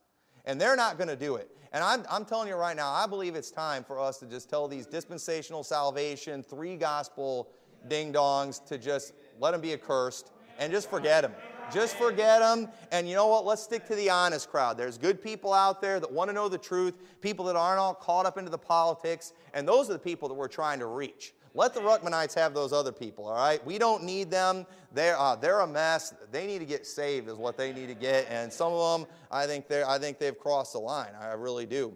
And 0.46 0.62
they're 0.62 0.76
not 0.76 0.98
going 0.98 1.08
to 1.08 1.16
do 1.16 1.36
it. 1.36 1.50
And 1.72 1.84
I'm, 1.84 2.04
I'm 2.10 2.24
telling 2.24 2.48
you 2.48 2.56
right 2.56 2.76
now, 2.76 2.92
I 2.92 3.08
believe 3.08 3.36
it's 3.36 3.52
time 3.52 3.84
for 3.84 4.00
us 4.00 4.20
to 4.20 4.26
just 4.26 4.50
tell 4.50 4.68
these 4.68 4.86
dispensational 4.86 5.64
salvation, 5.64 6.44
three 6.44 6.78
gospel 6.78 7.50
ding 7.88 8.14
dongs 8.14 8.66
to 8.68 8.78
just 8.78 9.14
let 9.40 9.52
them 9.52 9.62
be 9.62 9.74
accursed 9.74 10.32
and 10.60 10.72
just 10.72 10.90
forget 10.90 11.24
them. 11.24 11.34
Just 11.74 11.98
forget 11.98 12.42
them. 12.42 12.70
And 12.92 13.10
you 13.10 13.16
know 13.16 13.28
what? 13.28 13.46
Let's 13.46 13.64
stick 13.64 13.86
to 13.88 13.96
the 13.96 14.10
honest 14.10 14.50
crowd. 14.50 14.78
There's 14.78 14.98
good 14.98 15.22
people 15.22 15.52
out 15.52 15.82
there 15.82 16.00
that 16.00 16.12
want 16.12 16.30
to 16.30 16.34
know 16.34 16.48
the 16.48 16.58
truth, 16.58 16.94
people 17.22 17.46
that 17.46 17.56
aren't 17.56 17.80
all 17.80 17.94
caught 17.94 18.26
up 18.26 18.38
into 18.38 18.52
the 18.52 18.58
politics, 18.58 19.34
and 19.54 19.68
those 19.68 19.90
are 19.90 19.94
the 19.94 20.00
people 20.00 20.28
that 20.30 20.36
we're 20.36 20.48
trying 20.48 20.80
to 20.80 20.86
reach. 20.86 21.34
Let 21.58 21.74
the 21.74 21.80
Ruckmanites 21.80 22.36
have 22.36 22.54
those 22.54 22.74
other 22.74 22.92
people, 22.92 23.28
all 23.28 23.36
right? 23.36 23.66
We 23.66 23.78
don't 23.78 24.04
need 24.04 24.30
them. 24.30 24.66
They're, 24.94 25.18
uh, 25.18 25.38
they're 25.38 25.62
a 25.62 25.68
mess. 25.68 26.14
They 26.30 26.46
need 26.46 26.60
to 26.60 26.66
get 26.66 26.86
saved, 26.86 27.30
is 27.30 27.38
what 27.38 27.56
they 27.56 27.72
need 27.72 27.88
to 27.88 27.96
get. 27.96 28.28
And 28.30 28.52
some 28.52 28.74
of 28.74 29.00
them, 29.00 29.10
I 29.32 29.48
think, 29.48 29.70
they're, 29.70 29.88
I 29.88 29.98
think 29.98 30.20
they've 30.20 30.38
crossed 30.38 30.74
the 30.74 30.80
line. 30.80 31.12
I 31.20 31.28
really 31.28 31.66
do. 31.66 31.96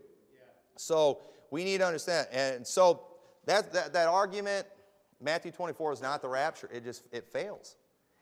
So 0.77 1.19
we 1.51 1.65
need 1.65 1.79
to 1.79 1.85
understand. 1.85 2.27
And 2.31 2.65
so 2.65 3.01
that, 3.47 3.73
that, 3.73 3.91
that 3.91 4.07
argument, 4.07 4.65
Matthew 5.21 5.51
24 5.51 5.91
is 5.91 6.01
not 6.01 6.21
the 6.21 6.29
rapture. 6.29 6.69
It 6.73 6.85
just, 6.85 7.03
it 7.11 7.27
fails. 7.27 7.75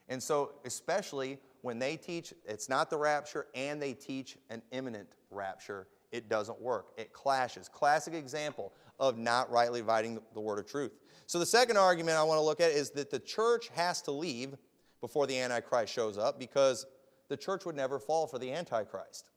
And 0.10 0.21
so, 0.21 0.54
especially 0.65 1.38
when 1.62 1.78
they 1.78 1.97
teach 1.97 2.34
it's 2.45 2.67
not 2.67 2.89
the 2.89 2.97
rapture 2.97 3.45
and 3.54 3.80
they 3.80 3.93
teach 3.93 4.38
an 4.50 4.63
imminent 4.71 5.08
rapture, 5.30 5.88
it 6.12 6.30
doesn't 6.30 6.60
work. 6.60 6.88
It 6.97 7.13
clashes. 7.13 7.69
Classic 7.69 8.15
example 8.15 8.73
of 9.00 9.18
not 9.18 9.52
rightly 9.52 9.80
dividing 9.80 10.20
the 10.34 10.42
word 10.42 10.60
of 10.60 10.66
truth. 10.66 10.92
So 11.26 11.40
the 11.40 11.46
second 11.46 11.78
argument 11.78 12.18
I 12.18 12.24
want 12.24 12.38
to 12.38 12.44
look 12.44 12.62
at 12.62 12.72
is 12.72 12.92
that 12.92 13.10
the 13.10 13.20
church 13.20 13.70
has 13.76 14.02
to 14.04 14.12
leave 14.12 14.56
before 15.02 15.28
the 15.28 15.38
Antichrist 15.38 15.94
shows 15.94 16.18
up 16.18 16.40
because 16.40 16.86
the 17.30 17.38
church 17.38 17.66
would 17.66 17.76
never 17.76 18.00
fall 18.00 18.28
for 18.28 18.40
the 18.40 18.52
Antichrist. 18.52 19.30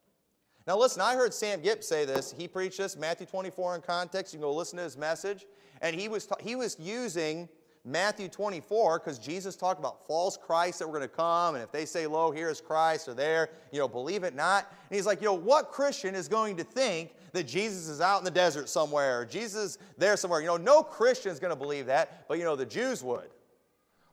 Now, 0.66 0.78
listen, 0.78 1.02
I 1.02 1.14
heard 1.14 1.34
Sam 1.34 1.60
Gipp 1.62 1.82
say 1.82 2.04
this. 2.04 2.32
He 2.36 2.46
preached 2.46 2.78
this, 2.78 2.96
Matthew 2.96 3.26
24 3.26 3.76
in 3.76 3.80
context. 3.80 4.32
You 4.32 4.38
can 4.38 4.48
go 4.48 4.54
listen 4.54 4.76
to 4.76 4.84
his 4.84 4.96
message. 4.96 5.46
And 5.80 5.98
he 5.98 6.08
was, 6.08 6.28
he 6.40 6.54
was 6.54 6.78
using 6.78 7.48
Matthew 7.84 8.28
24, 8.28 8.98
because 8.98 9.18
Jesus 9.18 9.56
talked 9.56 9.80
about 9.80 10.06
false 10.06 10.36
Christs 10.36 10.80
that 10.80 10.86
were 10.86 10.98
going 10.98 11.08
to 11.08 11.16
come, 11.16 11.54
and 11.54 11.64
if 11.64 11.72
they 11.72 11.86
say, 11.86 12.06
Lo, 12.06 12.30
here 12.30 12.50
is 12.50 12.60
Christ, 12.60 13.08
or 13.08 13.14
there, 13.14 13.48
you 13.72 13.78
know, 13.78 13.88
believe 13.88 14.22
it 14.22 14.34
not. 14.34 14.66
And 14.90 14.96
he's 14.96 15.06
like, 15.06 15.20
you 15.20 15.26
know, 15.26 15.34
what 15.34 15.70
Christian 15.70 16.14
is 16.14 16.28
going 16.28 16.58
to 16.58 16.64
think 16.64 17.12
that 17.32 17.46
Jesus 17.46 17.88
is 17.88 18.02
out 18.02 18.18
in 18.18 18.24
the 18.24 18.30
desert 18.30 18.68
somewhere, 18.68 19.20
or 19.20 19.24
Jesus 19.24 19.78
there 19.96 20.16
somewhere? 20.18 20.40
You 20.40 20.48
know, 20.48 20.56
no 20.58 20.82
Christian 20.82 21.32
is 21.32 21.40
going 21.40 21.52
to 21.52 21.56
believe 21.56 21.86
that, 21.86 22.28
but 22.28 22.38
you 22.38 22.44
know, 22.44 22.54
the 22.54 22.66
Jews 22.66 23.02
would. 23.02 23.30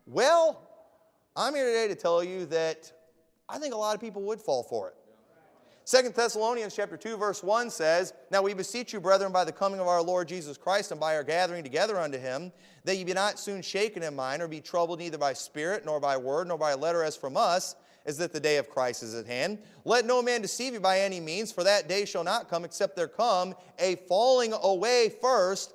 Well, 0.06 0.62
I'm 1.36 1.54
here 1.54 1.66
today 1.66 1.90
to 1.90 1.96
tell 1.96 2.24
you 2.24 2.46
that 2.48 2.92
I 3.50 3.60
think 3.60 3.74
a 3.74 3.78
lot 3.78 3.96
of 3.96 4.02
people 4.02 4.22
would 4.24 4.40
fall 4.40 4.64
for 4.64 4.90
it. 4.90 4.97
Second 5.88 6.16
Thessalonians 6.16 6.76
chapter 6.76 6.98
2 6.98 7.16
verse 7.16 7.42
1 7.42 7.70
says, 7.70 8.12
"Now 8.30 8.42
we 8.42 8.54
beseech 8.54 8.92
you 8.92 9.00
brethren 9.00 9.32
by 9.32 9.46
the 9.46 9.54
coming 9.54 9.80
of 9.80 9.88
our 9.88 10.02
Lord 10.02 10.28
Jesus 10.28 10.58
Christ 10.58 10.92
and 10.92 11.00
by 11.00 11.16
our 11.16 11.24
gathering 11.24 11.64
together 11.64 11.98
unto 11.98 12.18
him, 12.18 12.52
that 12.84 12.98
ye 12.98 13.06
be 13.06 13.14
not 13.14 13.40
soon 13.40 13.62
shaken 13.62 14.04
in 14.04 14.14
mind 14.14 14.42
or 14.42 14.50
be 14.50 14.60
troubled 14.60 15.00
neither 15.00 15.18
by 15.18 15.32
spirit 15.32 15.86
nor 15.86 16.02
by 16.02 16.18
word 16.18 16.50
nor 16.50 16.58
by 16.58 16.74
letter 16.74 17.04
as 17.04 17.16
from 17.16 17.38
us, 17.38 17.76
as 18.06 18.18
that 18.18 18.34
the 18.34 18.40
day 18.42 18.58
of 18.58 18.70
Christ 18.70 19.02
is 19.02 19.16
at 19.16 19.28
hand. 19.28 19.60
Let 19.86 20.04
no 20.04 20.22
man 20.22 20.42
deceive 20.42 20.74
you 20.74 20.82
by 20.82 21.00
any 21.00 21.22
means, 21.22 21.54
for 21.54 21.64
that 21.64 21.88
day 21.88 22.04
shall 22.04 22.26
not 22.26 22.50
come 22.50 22.66
except 22.66 22.98
there 22.98 23.08
come 23.08 23.56
a 23.80 23.96
falling 24.10 24.52
away 24.52 25.08
first, 25.08 25.72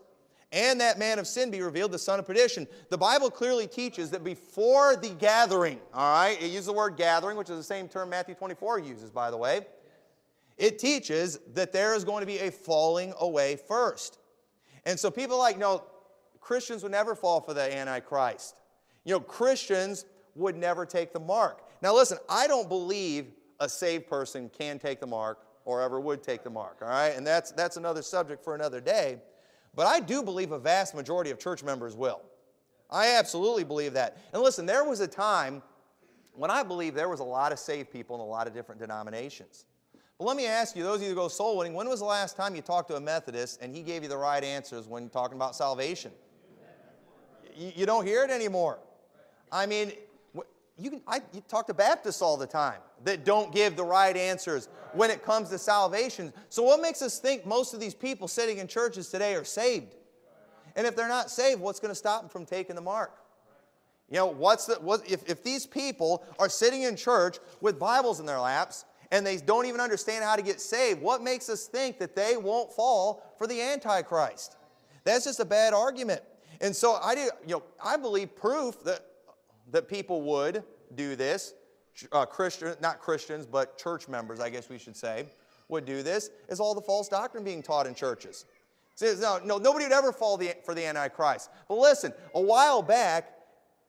and 0.53 0.79
that 0.83 0.99
man 0.99 1.21
of 1.21 1.27
sin 1.27 1.51
be 1.51 1.63
revealed, 1.63 1.91
the 1.91 1.99
son 1.99 2.19
of 2.19 2.27
perdition. 2.27 2.69
The 2.91 2.99
Bible 2.99 3.31
clearly 3.31 3.67
teaches 3.67 4.11
that 4.11 4.23
before 4.23 4.95
the 4.95 5.09
gathering, 5.09 5.81
all 5.95 6.13
right, 6.13 6.37
it 6.39 6.49
uses 6.49 6.67
the 6.67 6.75
word 6.75 6.99
gathering, 6.99 7.39
which 7.39 7.49
is 7.49 7.57
the 7.57 7.65
same 7.65 7.89
term 7.89 8.11
Matthew 8.11 8.35
24 8.35 8.79
uses, 8.79 9.11
by 9.11 9.31
the 9.31 9.39
way. 9.39 9.65
It 10.59 10.79
teaches 10.79 11.39
that 11.55 11.73
there 11.73 11.95
is 11.95 12.05
going 12.05 12.21
to 12.21 12.27
be 12.27 12.39
a 12.39 12.51
falling 12.51 13.15
away 13.21 13.57
first. 13.57 14.19
And 14.85 14.99
so 14.99 15.11
people 15.11 15.39
like, 15.39 15.59
no, 15.59 15.85
Christians 16.41 16.83
would 16.83 16.93
never 16.93 17.15
fall 17.15 17.41
for 17.41 17.55
the 17.55 17.75
Antichrist. 17.75 18.57
You 19.05 19.15
know, 19.15 19.21
Christians 19.21 20.05
would 20.35 20.57
never 20.57 20.87
take 20.87 21.13
the 21.13 21.21
mark. 21.21 21.63
Now, 21.83 21.95
listen, 21.95 22.19
I 22.29 22.47
don't 22.47 22.69
believe 22.69 23.33
a 23.61 23.69
saved 23.69 24.07
person 24.09 24.51
can 24.57 24.79
take 24.79 25.01
the 25.01 25.07
mark 25.07 25.47
or 25.65 25.81
ever 25.81 26.01
would 26.01 26.23
take 26.23 26.43
the 26.43 26.51
mark, 26.51 26.79
all 26.83 26.89
right? 26.89 27.11
And 27.11 27.27
that's, 27.27 27.53
that's 27.53 27.77
another 27.77 28.03
subject 28.03 28.43
for 28.43 28.55
another 28.55 28.81
day. 28.81 29.19
But 29.75 29.87
I 29.87 30.01
do 30.01 30.23
believe 30.23 30.53
a 30.53 30.59
vast 30.59 30.95
majority 30.95 31.31
of 31.31 31.39
church 31.39 31.63
members 31.63 31.97
will. 31.97 32.21
I 32.91 33.17
absolutely 33.17 33.65
believe 33.65 33.95
that. 33.95 34.19
And 34.33 34.43
listen, 34.43 34.67
there 34.67 34.85
was 34.85 35.01
a 35.01 35.07
time 35.07 35.63
when 36.35 36.51
I 36.51 36.63
believe 36.63 36.95
there 36.95 37.09
was 37.09 37.21
a 37.21 37.25
lot 37.25 37.53
of 37.53 37.59
saved 37.59 37.91
people 37.91 38.17
in 38.17 38.21
a 38.21 38.27
lot 38.27 38.47
of 38.47 38.53
different 38.53 38.81
denominations. 38.81 39.65
But 40.23 40.29
let 40.29 40.37
me 40.37 40.47
ask 40.47 40.77
you, 40.77 40.85
those 40.85 40.99
of 40.99 41.03
you 41.03 41.09
who 41.09 41.15
go 41.17 41.27
soul 41.27 41.59
winning, 41.59 41.75
when 41.75 41.89
was 41.89 41.99
the 41.99 42.07
last 42.07 42.37
time 42.37 42.55
you 42.55 42.63
talked 42.63 42.89
to 42.91 42.95
a 42.95 43.01
Methodist 43.01 43.59
and 43.61 43.75
he 43.75 43.83
gave 43.83 44.05
you 44.05 44.09
the 44.09 44.17
right 44.17 44.45
answers 44.45 44.87
when 44.87 45.09
talking 45.09 45.37
about 45.37 45.57
salvation? 45.57 46.13
You, 47.57 47.73
you 47.75 47.87
don't 47.87 48.07
hear 48.07 48.23
it 48.23 48.31
anymore. 48.31 48.79
I 49.51 49.67
mean, 49.67 49.91
you, 50.79 50.91
can, 50.91 51.01
I, 51.09 51.23
you 51.33 51.43
talk 51.49 51.67
to 51.67 51.75
Baptists 51.75 52.23
all 52.23 52.37
the 52.37 52.47
time 52.47 52.79
that 53.03 53.25
don't 53.25 53.53
give 53.53 53.75
the 53.75 53.83
right 53.83 54.17
answers 54.17 54.69
when 54.93 55.11
it 55.11 55.25
comes 55.25 55.49
to 55.49 55.59
salvation. 55.59 56.33
So, 56.51 56.63
what 56.63 56.81
makes 56.81 57.03
us 57.03 57.19
think 57.19 57.45
most 57.45 57.75
of 57.75 57.81
these 57.81 57.93
people 57.93 58.29
sitting 58.29 58.59
in 58.59 58.69
churches 58.69 59.09
today 59.09 59.35
are 59.35 59.43
saved? 59.43 59.97
And 60.77 60.87
if 60.87 60.95
they're 60.95 61.09
not 61.09 61.33
saved, 61.33 61.61
what's 61.61 61.81
going 61.81 61.91
to 61.91 61.97
stop 61.97 62.21
them 62.21 62.31
from 62.31 62.47
taking 62.47 62.77
the 62.77 62.81
mark? 62.81 63.13
You 64.09 64.19
know, 64.19 64.27
what's 64.27 64.67
the, 64.67 64.75
what, 64.77 65.03
if, 65.11 65.29
if 65.29 65.43
these 65.43 65.67
people 65.67 66.25
are 66.39 66.49
sitting 66.49 66.83
in 66.83 66.95
church 66.95 67.39
with 67.61 67.81
Bibles 67.81 68.21
in 68.21 68.27
their 68.27 68.39
laps 68.39 68.85
and 69.13 69.25
they 69.25 69.37
don't 69.37 69.67
even 69.67 69.81
understand 69.81 70.25
how 70.25 70.35
to 70.35 70.43
get 70.43 70.61
saved, 70.61 71.01
what 71.01 71.23
makes 71.23 71.49
us 71.49 71.67
think 71.67 71.99
that 71.99 72.17
they 72.17 72.37
won't 72.37 72.73
fall 72.73 73.35
for 73.39 73.47
the 73.47 73.61
Antichrist? 73.61 74.57
That's 75.05 75.25
just 75.25 75.39
a 75.39 75.45
bad 75.45 75.75
argument. 75.75 76.23
And 76.63 76.75
so 76.75 76.95
I 76.95 77.15
do, 77.15 77.21
you 77.47 77.55
know, 77.55 77.63
I 77.85 77.97
believe 77.99 78.35
proof 78.35 78.83
that, 78.85 79.05
that 79.71 79.87
people 79.87 80.23
would 80.23 80.65
do 80.95 81.15
this, 81.15 81.53
uh, 82.11 82.25
Christian, 82.25 82.75
not 82.81 83.01
Christians, 83.01 83.45
but 83.45 83.77
church 83.77 84.09
members, 84.09 84.41
I 84.41 84.49
guess 84.49 84.71
we 84.71 84.79
should 84.79 84.97
say, 84.97 85.27
would 85.69 85.85
do 85.85 86.03
this, 86.03 86.31
is 86.49 86.59
all 86.59 86.75
the 86.75 86.81
false 86.81 87.09
doctrine 87.09 87.45
being 87.45 87.63
taught 87.63 87.87
in 87.87 87.95
churches. 87.95 88.47
No, 89.01 89.41
no, 89.45 89.59
nobody 89.59 89.85
would 89.85 89.93
ever 89.93 90.13
fall 90.13 90.39
the, 90.39 90.55
for 90.65 90.75
the 90.75 90.87
Antichrist. 90.87 91.51
But 91.69 91.77
listen, 91.77 92.15
a 92.35 92.41
while 92.41 92.81
back, 92.81 93.33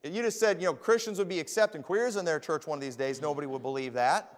you 0.03 0.21
just 0.21 0.39
said, 0.39 0.61
you 0.61 0.67
know, 0.67 0.73
Christians 0.73 1.17
would 1.17 1.29
be 1.29 1.39
accepting 1.39 1.81
queers 1.81 2.17
in 2.17 2.25
their 2.25 2.39
church 2.39 2.67
one 2.67 2.77
of 2.77 2.81
these 2.81 2.97
days. 2.97 3.21
Nobody 3.21 3.47
would 3.47 3.61
believe 3.61 3.93
that. 3.93 4.32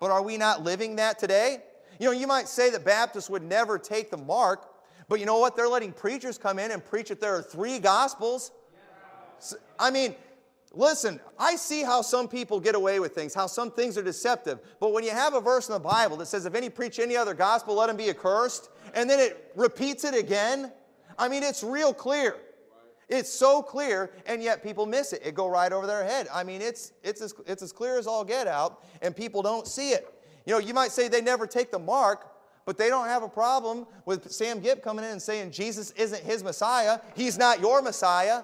But 0.00 0.10
are 0.10 0.22
we 0.22 0.36
not 0.36 0.62
living 0.62 0.96
that 0.96 1.18
today? 1.18 1.62
You 1.98 2.06
know, 2.06 2.12
you 2.12 2.26
might 2.26 2.48
say 2.48 2.70
that 2.70 2.84
Baptists 2.84 3.28
would 3.28 3.42
never 3.42 3.78
take 3.78 4.10
the 4.10 4.16
mark, 4.16 4.66
but 5.08 5.18
you 5.20 5.26
know 5.26 5.38
what? 5.38 5.56
They're 5.56 5.68
letting 5.68 5.92
preachers 5.92 6.38
come 6.38 6.58
in 6.58 6.70
and 6.70 6.84
preach 6.84 7.08
that 7.08 7.20
there 7.20 7.34
are 7.34 7.42
three 7.42 7.78
gospels. 7.78 8.52
I 9.78 9.90
mean, 9.90 10.14
listen, 10.72 11.18
I 11.38 11.56
see 11.56 11.82
how 11.82 12.02
some 12.02 12.28
people 12.28 12.60
get 12.60 12.74
away 12.74 13.00
with 13.00 13.14
things, 13.14 13.34
how 13.34 13.46
some 13.46 13.70
things 13.70 13.96
are 13.98 14.02
deceptive. 14.02 14.60
But 14.80 14.92
when 14.92 15.02
you 15.02 15.10
have 15.10 15.34
a 15.34 15.40
verse 15.40 15.68
in 15.68 15.74
the 15.74 15.80
Bible 15.80 16.16
that 16.18 16.26
says, 16.26 16.46
if 16.46 16.54
any 16.54 16.68
preach 16.70 16.98
any 16.98 17.16
other 17.16 17.34
gospel, 17.34 17.74
let 17.74 17.90
him 17.90 17.96
be 17.96 18.10
accursed, 18.10 18.68
and 18.94 19.08
then 19.08 19.18
it 19.18 19.52
repeats 19.56 20.04
it 20.04 20.14
again, 20.14 20.72
I 21.18 21.28
mean, 21.28 21.42
it's 21.42 21.64
real 21.64 21.92
clear. 21.92 22.36
It's 23.08 23.30
so 23.30 23.62
clear, 23.62 24.10
and 24.26 24.42
yet 24.42 24.62
people 24.62 24.84
miss 24.84 25.12
it. 25.12 25.22
It 25.24 25.34
go 25.34 25.48
right 25.48 25.72
over 25.72 25.86
their 25.86 26.04
head. 26.04 26.28
I 26.32 26.44
mean, 26.44 26.60
it's, 26.60 26.92
it's, 27.02 27.22
as, 27.22 27.34
it's 27.46 27.62
as 27.62 27.72
clear 27.72 27.98
as 27.98 28.06
all 28.06 28.24
get 28.24 28.46
out, 28.46 28.84
and 29.00 29.16
people 29.16 29.42
don't 29.42 29.66
see 29.66 29.90
it. 29.90 30.12
You 30.44 30.52
know, 30.52 30.58
you 30.58 30.74
might 30.74 30.92
say 30.92 31.08
they 31.08 31.22
never 31.22 31.46
take 31.46 31.70
the 31.70 31.78
mark, 31.78 32.34
but 32.66 32.76
they 32.76 32.88
don't 32.88 33.06
have 33.06 33.22
a 33.22 33.28
problem 33.28 33.86
with 34.04 34.30
Sam 34.30 34.60
Gipp 34.60 34.82
coming 34.82 35.04
in 35.04 35.12
and 35.12 35.22
saying 35.22 35.52
Jesus 35.52 35.90
isn't 35.92 36.22
his 36.22 36.44
Messiah. 36.44 37.00
He's 37.16 37.38
not 37.38 37.60
your 37.60 37.80
Messiah. 37.80 38.42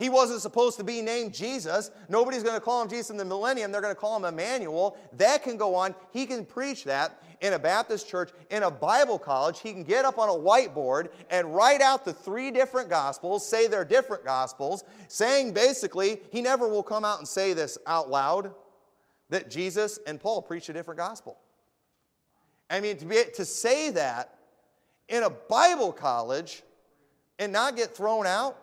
He 0.00 0.08
wasn't 0.08 0.40
supposed 0.40 0.78
to 0.78 0.84
be 0.84 1.02
named 1.02 1.34
Jesus. 1.34 1.90
Nobody's 2.08 2.42
going 2.42 2.56
to 2.56 2.60
call 2.60 2.80
him 2.80 2.88
Jesus 2.88 3.10
in 3.10 3.18
the 3.18 3.24
millennium. 3.24 3.70
They're 3.70 3.82
going 3.82 3.94
to 3.94 4.00
call 4.00 4.16
him 4.16 4.24
Emmanuel. 4.24 4.96
That 5.18 5.42
can 5.42 5.58
go 5.58 5.74
on. 5.74 5.94
He 6.10 6.24
can 6.24 6.46
preach 6.46 6.84
that 6.84 7.22
in 7.42 7.52
a 7.52 7.58
Baptist 7.58 8.08
church, 8.08 8.30
in 8.50 8.62
a 8.62 8.70
Bible 8.70 9.18
college. 9.18 9.60
He 9.60 9.72
can 9.72 9.84
get 9.84 10.06
up 10.06 10.18
on 10.18 10.30
a 10.30 10.32
whiteboard 10.32 11.10
and 11.28 11.54
write 11.54 11.82
out 11.82 12.06
the 12.06 12.14
three 12.14 12.50
different 12.50 12.88
gospels, 12.88 13.46
say 13.46 13.66
they're 13.66 13.84
different 13.84 14.24
gospels, 14.24 14.84
saying 15.08 15.52
basically, 15.52 16.20
he 16.32 16.40
never 16.40 16.66
will 16.66 16.82
come 16.82 17.04
out 17.04 17.18
and 17.18 17.28
say 17.28 17.52
this 17.52 17.76
out 17.86 18.08
loud 18.08 18.54
that 19.28 19.50
Jesus 19.50 19.98
and 20.06 20.18
Paul 20.18 20.40
preach 20.40 20.70
a 20.70 20.72
different 20.72 20.98
gospel. 20.98 21.36
I 22.70 22.80
mean, 22.80 22.96
to, 22.96 23.04
be, 23.04 23.22
to 23.34 23.44
say 23.44 23.90
that 23.90 24.34
in 25.10 25.24
a 25.24 25.30
Bible 25.30 25.92
college 25.92 26.62
and 27.38 27.52
not 27.52 27.76
get 27.76 27.94
thrown 27.94 28.26
out, 28.26 28.56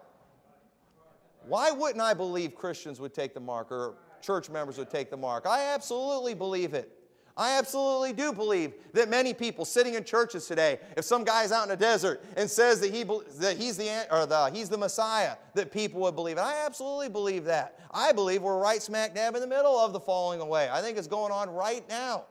why 1.48 1.72
wouldn't 1.72 2.02
I 2.02 2.14
believe 2.14 2.56
Christians 2.56 3.00
would 3.00 3.14
take 3.14 3.34
the 3.34 3.40
mark 3.40 3.72
or 3.72 3.96
church 4.22 4.50
members 4.50 4.78
would 4.78 4.90
take 4.90 5.10
the 5.10 5.18
mark? 5.18 5.46
I 5.46 5.74
absolutely 5.74 6.34
believe 6.34 6.74
it. 6.74 6.94
I 7.38 7.60
absolutely 7.60 8.14
do 8.14 8.34
believe 8.34 8.74
that 8.94 9.10
many 9.10 9.32
people 9.32 9.64
sitting 9.64 9.94
in 9.94 10.04
churches 10.04 10.48
today, 10.48 10.80
if 10.98 11.06
some 11.06 11.24
guy's 11.24 11.52
out 11.52 11.68
in 11.68 11.72
a 11.72 11.78
desert 11.78 12.26
and 12.36 12.50
says 12.50 12.80
that, 12.80 12.92
he, 12.92 13.04
that 13.04 13.58
he's, 13.58 13.78
the, 13.78 14.08
or 14.12 14.26
the, 14.26 14.50
he's 14.50 14.70
the 14.70 14.78
Messiah, 14.78 15.36
that 15.54 15.72
people 15.72 16.02
would 16.02 16.16
believe 16.16 16.38
it. 16.38 16.42
I 16.42 16.66
absolutely 16.66 17.10
believe 17.10 17.46
that. 17.46 17.80
I 17.92 18.12
believe 18.12 18.42
we're 18.42 18.58
right 18.58 18.82
smack 18.82 19.14
dab 19.14 19.36
in 19.36 19.42
the 19.42 19.48
middle 19.48 19.78
of 19.78 19.94
the 19.94 20.00
falling 20.00 20.42
away. 20.42 20.68
I 20.72 20.82
think 20.82 20.98
it's 20.98 21.08
going 21.08 21.32
on 21.32 21.52
right 21.52 21.88
now. 21.88 22.26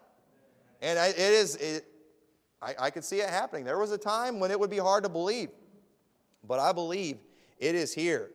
And 0.83 0.99
it 0.99 1.19
is, 1.19 1.55
it, 1.57 1.87
I, 2.61 2.75
I 2.79 2.91
could 2.91 3.05
see 3.05 3.21
it 3.21 3.31
happening. 3.31 3.65
There 3.65 3.79
was 3.79 3.93
a 3.93 3.99
time 3.99 4.41
when 4.41 4.51
it 4.51 4.59
would 4.59 4.71
be 4.71 4.79
hard 4.79 5.05
to 5.05 5.09
believe, 5.09 5.51
but 6.47 6.59
I 6.59 6.73
believe 6.73 7.19
it 7.59 7.77
is 7.77 7.95
here. 7.95 8.31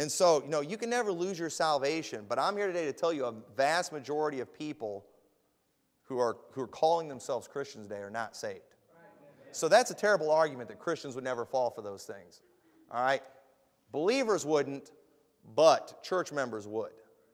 And 0.00 0.10
so, 0.10 0.42
you 0.42 0.48
know, 0.48 0.62
you 0.62 0.78
can 0.78 0.88
never 0.88 1.12
lose 1.12 1.38
your 1.38 1.50
salvation, 1.50 2.24
but 2.26 2.38
I'm 2.38 2.56
here 2.56 2.66
today 2.66 2.86
to 2.86 2.92
tell 2.92 3.12
you 3.12 3.26
a 3.26 3.34
vast 3.54 3.92
majority 3.92 4.40
of 4.40 4.50
people 4.50 5.04
who 6.04 6.18
are, 6.18 6.38
who 6.52 6.62
are 6.62 6.66
calling 6.66 7.06
themselves 7.06 7.46
Christians 7.46 7.86
today 7.86 8.00
are 8.00 8.08
not 8.08 8.34
saved. 8.34 8.62
So 9.52 9.68
that's 9.68 9.90
a 9.90 9.94
terrible 9.94 10.30
argument 10.30 10.70
that 10.70 10.78
Christians 10.78 11.14
would 11.16 11.24
never 11.24 11.44
fall 11.44 11.68
for 11.68 11.82
those 11.82 12.04
things. 12.04 12.40
All 12.90 13.04
right? 13.04 13.20
Believers 13.92 14.46
wouldn't, 14.46 14.90
but 15.54 16.02
church 16.02 16.32
members 16.32 16.66
would. 16.66 16.92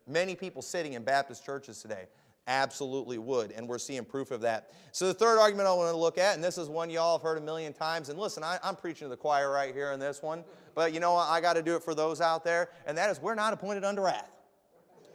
Many 0.09 0.35
people 0.35 0.61
sitting 0.61 0.95
in 0.95 1.05
Baptist 1.05 1.45
churches 1.47 1.81
today 1.81 2.07
absolutely 2.47 3.19
would, 3.19 3.53
and 3.53 3.69
we're 3.69 3.79
seeing 3.79 4.05
proof 4.05 4.31
of 4.31 4.41
that. 4.43 4.71
So 4.93 5.07
the 5.07 5.15
third 5.15 5.39
argument 5.39 5.69
I 5.69 5.73
want 5.73 5.93
to 5.93 5.97
look 5.97 6.19
at, 6.19 6.35
and 6.35 6.45
this 6.45 6.59
is 6.59 6.69
one 6.69 6.91
y'all 6.91 7.19
have 7.19 7.23
heard 7.23 7.39
a 7.39 7.41
million 7.41 7.73
times, 7.73 8.09
and 8.09 8.19
listen, 8.19 8.43
I, 8.43 8.59
am 8.63 8.77
preaching 8.77 9.07
to 9.07 9.09
the 9.09 9.17
choir 9.17 9.51
right 9.51 9.75
here 9.75 9.93
in 9.93 10.01
this 10.01 10.23
one, 10.23 10.45
but 10.75 10.93
you 10.93 11.01
know 11.01 11.15
what? 11.15 11.29
I 11.29 11.41
got 11.41 11.55
to 11.55 11.63
do 11.63 11.77
it 11.77 11.83
for 11.83 11.95
those 11.95 12.21
out 12.21 12.45
there, 12.45 12.71
and 12.87 12.97
that 12.97 13.11
is 13.11 13.21
we're 13.21 13.35
not 13.35 13.53
appointed 13.53 13.85
unto 13.85 14.03
wrath. 14.03 14.31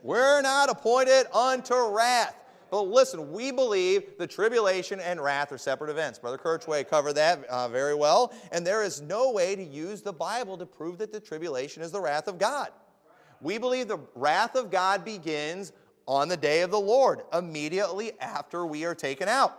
We're 0.04 0.42
not 0.42 0.70
appointed 0.70 1.28
unto 1.34 1.76
wrath. 1.90 2.36
But 2.72 2.84
listen, 2.84 3.34
we 3.34 3.52
believe 3.52 4.18
the 4.18 4.26
tribulation 4.26 5.02
and 5.02 5.22
wrath 5.22 5.52
are 5.52 5.58
separate 5.58 5.92
events. 5.92 6.18
Brother 6.18 6.38
Kirchway 6.38 6.88
covered 6.88 7.14
that 7.14 7.44
uh, 7.46 7.68
very 7.68 7.94
well. 7.94 8.34
And 8.54 8.66
there 8.66 8.82
is 8.82 9.02
no 9.02 9.30
way 9.32 9.58
to 9.58 9.64
use 9.64 10.02
the 10.02 10.14
Bible 10.14 10.58
to 10.58 10.66
prove 10.66 10.98
that 11.00 11.12
the 11.12 11.20
tribulation 11.20 11.84
is 11.84 11.92
the 11.92 12.00
wrath 12.00 12.30
of 12.30 12.40
God. 12.40 12.70
We 13.42 13.58
believe 13.58 13.90
the 13.90 14.00
wrath 14.16 14.56
of 14.56 14.72
God 14.72 15.04
begins 15.04 15.74
on 16.12 16.28
the 16.28 16.36
day 16.36 16.62
of 16.62 16.72
the 16.72 16.80
Lord, 16.80 17.22
immediately 17.34 18.12
after 18.20 18.66
we 18.66 18.84
are 18.84 18.94
taken 18.94 19.30
out. 19.30 19.58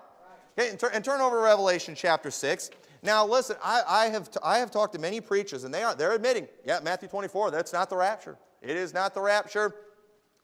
Okay, 0.58 0.68
and, 0.68 0.78
and 0.92 1.02
turn 1.02 1.22
over 1.22 1.36
to 1.36 1.42
Revelation 1.42 1.94
chapter 1.94 2.30
6. 2.30 2.68
Now, 3.02 3.26
listen, 3.26 3.56
I, 3.64 3.80
I 3.88 4.06
have, 4.10 4.30
t- 4.30 4.38
I 4.44 4.58
have 4.58 4.70
talked 4.70 4.92
to 4.92 4.98
many 4.98 5.18
preachers, 5.18 5.64
and 5.64 5.72
they 5.72 5.82
are, 5.82 5.94
they're 5.94 6.12
admitting, 6.12 6.46
yeah, 6.66 6.78
Matthew 6.84 7.08
24, 7.08 7.52
that's 7.52 7.72
not 7.72 7.88
the 7.88 7.96
rapture. 7.96 8.36
It 8.60 8.76
is 8.76 8.92
not 8.92 9.14
the 9.14 9.22
rapture. 9.22 9.74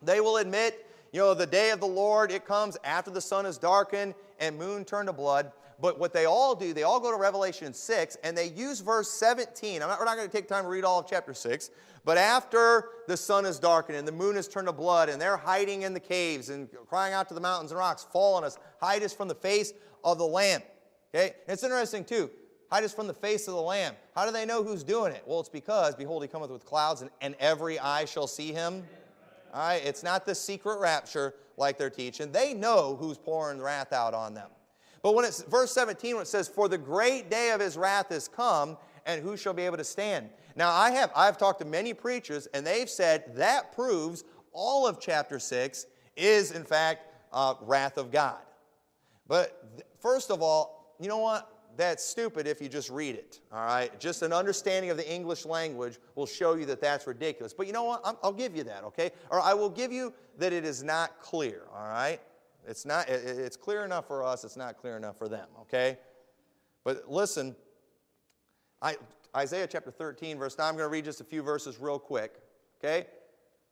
They 0.00 0.20
will 0.20 0.38
admit, 0.38 0.86
You 1.12 1.20
know, 1.20 1.34
the 1.34 1.46
day 1.46 1.72
of 1.72 1.80
the 1.80 1.86
Lord, 1.86 2.32
it 2.32 2.46
comes 2.46 2.78
after 2.84 3.10
the 3.10 3.20
sun 3.20 3.44
is 3.44 3.58
darkened 3.58 4.14
and 4.40 4.58
moon 4.58 4.86
turned 4.86 5.08
to 5.08 5.12
blood. 5.12 5.52
But 5.80 5.98
what 5.98 6.12
they 6.12 6.24
all 6.24 6.54
do, 6.54 6.72
they 6.72 6.82
all 6.82 6.98
go 6.98 7.10
to 7.12 7.16
Revelation 7.16 7.72
6 7.72 8.16
and 8.24 8.36
they 8.36 8.48
use 8.48 8.80
verse 8.80 9.10
17. 9.10 9.78
Not, 9.78 9.98
we're 9.98 10.04
not 10.04 10.16
going 10.16 10.28
to 10.28 10.32
take 10.32 10.48
time 10.48 10.64
to 10.64 10.70
read 10.70 10.84
all 10.84 11.00
of 11.00 11.06
chapter 11.08 11.32
6. 11.32 11.70
But 12.04 12.18
after 12.18 12.90
the 13.06 13.16
sun 13.16 13.46
is 13.46 13.58
darkened 13.58 13.96
and 13.96 14.08
the 14.08 14.12
moon 14.12 14.36
is 14.36 14.48
turned 14.48 14.66
to 14.66 14.72
blood 14.72 15.08
and 15.08 15.20
they're 15.20 15.36
hiding 15.36 15.82
in 15.82 15.94
the 15.94 16.00
caves 16.00 16.48
and 16.48 16.68
crying 16.88 17.14
out 17.14 17.28
to 17.28 17.34
the 17.34 17.40
mountains 17.40 17.70
and 17.70 17.78
rocks, 17.78 18.04
fall 18.12 18.34
on 18.34 18.44
us, 18.44 18.58
hide 18.80 19.02
us 19.02 19.12
from 19.12 19.28
the 19.28 19.34
face 19.34 19.72
of 20.02 20.18
the 20.18 20.26
Lamb. 20.26 20.62
Okay? 21.14 21.34
And 21.46 21.54
it's 21.54 21.62
interesting 21.62 22.04
too. 22.04 22.30
Hide 22.70 22.84
us 22.84 22.92
from 22.92 23.06
the 23.06 23.14
face 23.14 23.46
of 23.46 23.54
the 23.54 23.62
Lamb. 23.62 23.94
How 24.14 24.26
do 24.26 24.32
they 24.32 24.44
know 24.44 24.64
who's 24.64 24.82
doing 24.82 25.12
it? 25.12 25.22
Well, 25.26 25.40
it's 25.40 25.48
because, 25.48 25.94
behold, 25.94 26.22
he 26.22 26.28
cometh 26.28 26.50
with 26.50 26.66
clouds, 26.66 27.00
and, 27.00 27.10
and 27.22 27.34
every 27.40 27.78
eye 27.78 28.04
shall 28.04 28.26
see 28.26 28.52
him. 28.52 28.84
All 29.54 29.68
right? 29.68 29.82
It's 29.82 30.02
not 30.02 30.26
the 30.26 30.34
secret 30.34 30.78
rapture 30.78 31.34
like 31.56 31.78
they're 31.78 31.88
teaching. 31.88 32.30
They 32.30 32.52
know 32.52 32.96
who's 33.00 33.16
pouring 33.16 33.60
wrath 33.60 33.94
out 33.94 34.12
on 34.12 34.34
them. 34.34 34.50
But 35.02 35.14
when 35.14 35.24
it's 35.24 35.42
verse 35.42 35.72
17, 35.72 36.16
when 36.16 36.22
it 36.22 36.28
says, 36.28 36.48
For 36.48 36.68
the 36.68 36.78
great 36.78 37.30
day 37.30 37.50
of 37.50 37.60
his 37.60 37.76
wrath 37.76 38.10
is 38.12 38.28
come, 38.28 38.76
and 39.06 39.22
who 39.22 39.36
shall 39.36 39.54
be 39.54 39.62
able 39.62 39.76
to 39.76 39.84
stand? 39.84 40.28
Now, 40.56 40.72
I 40.72 40.90
have 40.90 41.10
I've 41.14 41.38
talked 41.38 41.60
to 41.60 41.64
many 41.64 41.94
preachers, 41.94 42.46
and 42.52 42.66
they've 42.66 42.90
said 42.90 43.36
that 43.36 43.72
proves 43.72 44.24
all 44.52 44.86
of 44.86 45.00
chapter 45.00 45.38
6 45.38 45.86
is, 46.16 46.50
in 46.50 46.64
fact, 46.64 47.06
uh, 47.32 47.54
wrath 47.62 47.96
of 47.96 48.10
God. 48.10 48.40
But 49.28 49.84
first 50.00 50.30
of 50.30 50.42
all, 50.42 50.96
you 50.98 51.08
know 51.08 51.18
what? 51.18 51.58
that's 51.78 52.04
stupid 52.04 52.48
if 52.48 52.60
you 52.60 52.68
just 52.68 52.90
read 52.90 53.14
it, 53.14 53.40
all 53.52 53.64
right? 53.64 53.98
Just 54.00 54.22
an 54.22 54.32
understanding 54.32 54.90
of 54.90 54.96
the 54.96 55.10
English 55.10 55.46
language 55.46 55.98
will 56.16 56.26
show 56.26 56.54
you 56.54 56.66
that 56.66 56.80
that's 56.80 57.06
ridiculous. 57.06 57.54
But 57.54 57.68
you 57.68 57.72
know 57.72 57.84
what? 57.84 58.02
i 58.04 58.12
will 58.26 58.32
give 58.32 58.54
you 58.54 58.64
that, 58.64 58.82
okay? 58.82 59.12
Or 59.30 59.40
I 59.40 59.54
will 59.54 59.70
give 59.70 59.92
you 59.92 60.12
that 60.38 60.52
it 60.52 60.64
is 60.64 60.82
not 60.82 61.20
clear, 61.20 61.62
all 61.72 61.88
right? 61.88 62.20
It's 62.68 62.84
not 62.84 63.08
it's 63.08 63.56
clear 63.56 63.84
enough 63.84 64.06
for 64.06 64.22
us, 64.22 64.44
it's 64.44 64.56
not 64.56 64.76
clear 64.76 64.96
enough 64.96 65.16
for 65.16 65.26
them, 65.26 65.48
okay? 65.62 65.98
But 66.84 67.10
listen, 67.10 67.56
I, 68.82 68.96
Isaiah 69.34 69.66
chapter 69.66 69.90
13 69.90 70.38
verse 70.38 70.56
9, 70.58 70.68
I'm 70.68 70.76
going 70.76 70.86
to 70.86 70.92
read 70.92 71.06
just 71.06 71.20
a 71.22 71.24
few 71.24 71.42
verses 71.42 71.78
real 71.80 71.98
quick, 71.98 72.34
okay? 72.78 73.06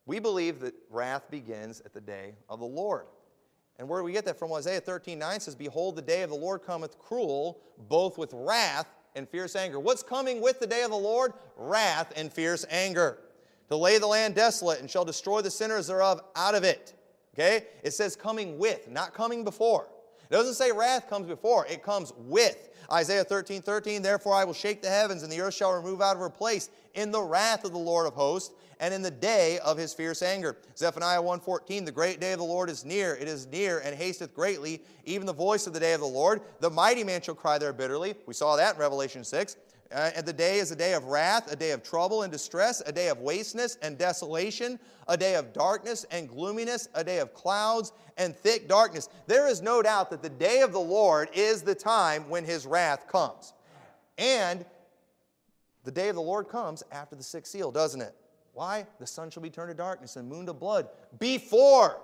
We 0.07 0.19
believe 0.19 0.61
that 0.61 0.75
wrath 0.91 1.31
begins 1.31 1.83
at 1.83 1.93
the 1.93 2.01
day 2.01 2.35
of 2.49 2.59
the 2.59 2.67
Lord. 2.67 3.07
And 3.79 3.87
where 3.89 4.01
do 4.01 4.05
we 4.05 4.13
get 4.13 4.25
that 4.25 4.39
from? 4.39 4.53
Isaiah 4.53 4.81
13, 4.81 5.19
9 5.19 5.41
says, 5.41 5.55
Behold, 5.55 5.97
the 5.97 6.03
day 6.03 6.23
of 6.23 6.31
the 6.31 6.37
Lord 6.37 6.63
cometh 6.63 6.99
cruel, 6.99 7.61
both 7.89 8.17
with 8.17 8.33
wrath 8.33 8.89
and 9.15 9.29
fierce 9.29 9.55
anger. 9.55 9.79
What's 9.79 10.03
coming 10.03 10.41
with 10.41 10.61
the 10.61 10.67
day 10.67 10.83
of 10.83 10.91
the 10.91 10.97
Lord? 10.97 11.35
Wrath 11.57 12.13
and 12.17 12.33
fierce 12.33 12.65
anger. 12.71 13.19
To 13.69 13.77
lay 13.77 13.99
the 13.99 14.07
land 14.07 14.35
desolate 14.35 14.81
and 14.81 14.91
shall 14.91 15.05
destroy 15.05 15.43
the 15.43 15.51
sinners 15.51 15.89
thereof 15.89 16.23
out 16.35 16.55
of 16.55 16.65
it. 16.65 16.95
Okay? 17.39 17.67
It 17.83 17.93
says 17.93 18.17
coming 18.17 18.59
with, 18.59 18.89
not 18.89 19.13
coming 19.15 19.45
before. 19.45 19.89
It 20.31 20.35
doesn't 20.35 20.55
say 20.55 20.73
wrath 20.73 21.09
comes 21.09 21.27
before, 21.27 21.67
it 21.67 21.83
comes 21.83 22.13
with. 22.17 22.71
Isaiah 22.91 23.25
13, 23.25 23.63
13, 23.63 24.03
therefore 24.03 24.35
I 24.35 24.45
will 24.45 24.55
shake 24.55 24.81
the 24.81 24.89
heavens, 24.89 25.23
and 25.23 25.31
the 25.31 25.41
earth 25.41 25.55
shall 25.55 25.73
remove 25.73 26.01
out 26.01 26.15
of 26.15 26.21
her 26.21 26.31
place 26.31 26.71
in 26.95 27.11
the 27.11 27.21
wrath 27.21 27.65
of 27.65 27.73
the 27.73 27.79
Lord 27.79 28.07
of 28.07 28.15
hosts, 28.15 28.55
and 28.81 28.93
in 28.93 29.03
the 29.03 29.11
day 29.11 29.59
of 29.61 29.77
his 29.77 29.95
fierce 29.95 30.23
anger. 30.23 30.57
Zephaniah 30.77 31.23
1:14 31.23 31.85
The 31.85 31.93
great 31.93 32.21
day 32.21 32.33
of 32.33 32.39
the 32.39 32.45
Lord 32.45 32.69
is 32.69 32.85
near 32.85 33.15
it 33.15 33.29
is 33.29 33.47
near 33.47 33.79
and 33.79 33.97
hasteth 33.97 34.35
greatly 34.35 34.83
even 35.05 35.27
the 35.27 35.33
voice 35.33 35.67
of 35.67 35.73
the 35.73 35.81
day 35.81 35.95
of 35.95 36.01
the 36.01 36.07
Lord 36.07 36.43
the 36.61 36.71
mighty 36.71 37.03
man 37.03 37.23
shall 37.23 37.35
cry 37.35 37.59
there 37.59 37.73
bitterly 37.73 38.15
we 38.27 38.35
saw 38.35 38.57
that 38.57 38.75
in 38.75 38.81
Revelation 38.81 39.25
6 39.25 39.57
uh, 39.93 40.11
and 40.17 40.27
the 40.27 40.33
day 40.33 40.59
is 40.59 40.71
a 40.71 40.77
day 40.77 40.95
of 40.95 41.05
wrath, 41.05 41.51
a 41.53 41.57
day 41.57 41.71
of 41.71 41.83
trouble 41.83 42.23
and 42.23 42.33
distress, 42.33 42.83
a 42.87 42.93
day 42.93 43.09
of 43.09 43.21
wasteness 43.21 43.79
and 43.83 43.97
desolation, 43.97 44.79
a 45.09 45.17
day 45.17 45.37
of 45.37 45.53
darkness 45.53 46.05
and 46.11 46.29
gloominess, 46.29 46.89
a 46.95 47.05
day 47.05 47.19
of 47.19 47.33
clouds 47.35 47.93
and 48.17 48.35
thick 48.35 48.69
darkness. 48.69 49.09
There 49.27 49.49
is 49.49 49.63
no 49.63 49.83
doubt 49.83 50.11
that 50.11 50.23
the 50.23 50.29
day 50.29 50.61
of 50.61 50.73
the 50.73 50.81
Lord 50.81 51.29
is 51.35 51.63
the 51.63 51.75
time 51.75 52.29
when 52.29 52.45
his 52.45 52.67
wrath 52.67 53.07
comes. 53.09 53.53
And 54.19 54.65
the 55.85 55.93
day 55.93 56.09
of 56.09 56.17
the 56.17 56.23
Lord 56.23 56.49
comes 56.49 56.83
after 56.91 57.15
the 57.15 57.23
sixth 57.23 57.53
seal, 57.53 57.71
doesn't 57.71 58.01
it? 58.01 58.15
Why? 58.55 58.87
The 58.99 59.07
sun 59.07 59.31
shall 59.31 59.43
be 59.43 59.51
turned 59.51 59.71
to 59.71 59.77
darkness 59.77 60.17
and 60.17 60.29
moon 60.29 60.47
to 60.47 60.53
blood 60.53 60.89
before 61.19 62.01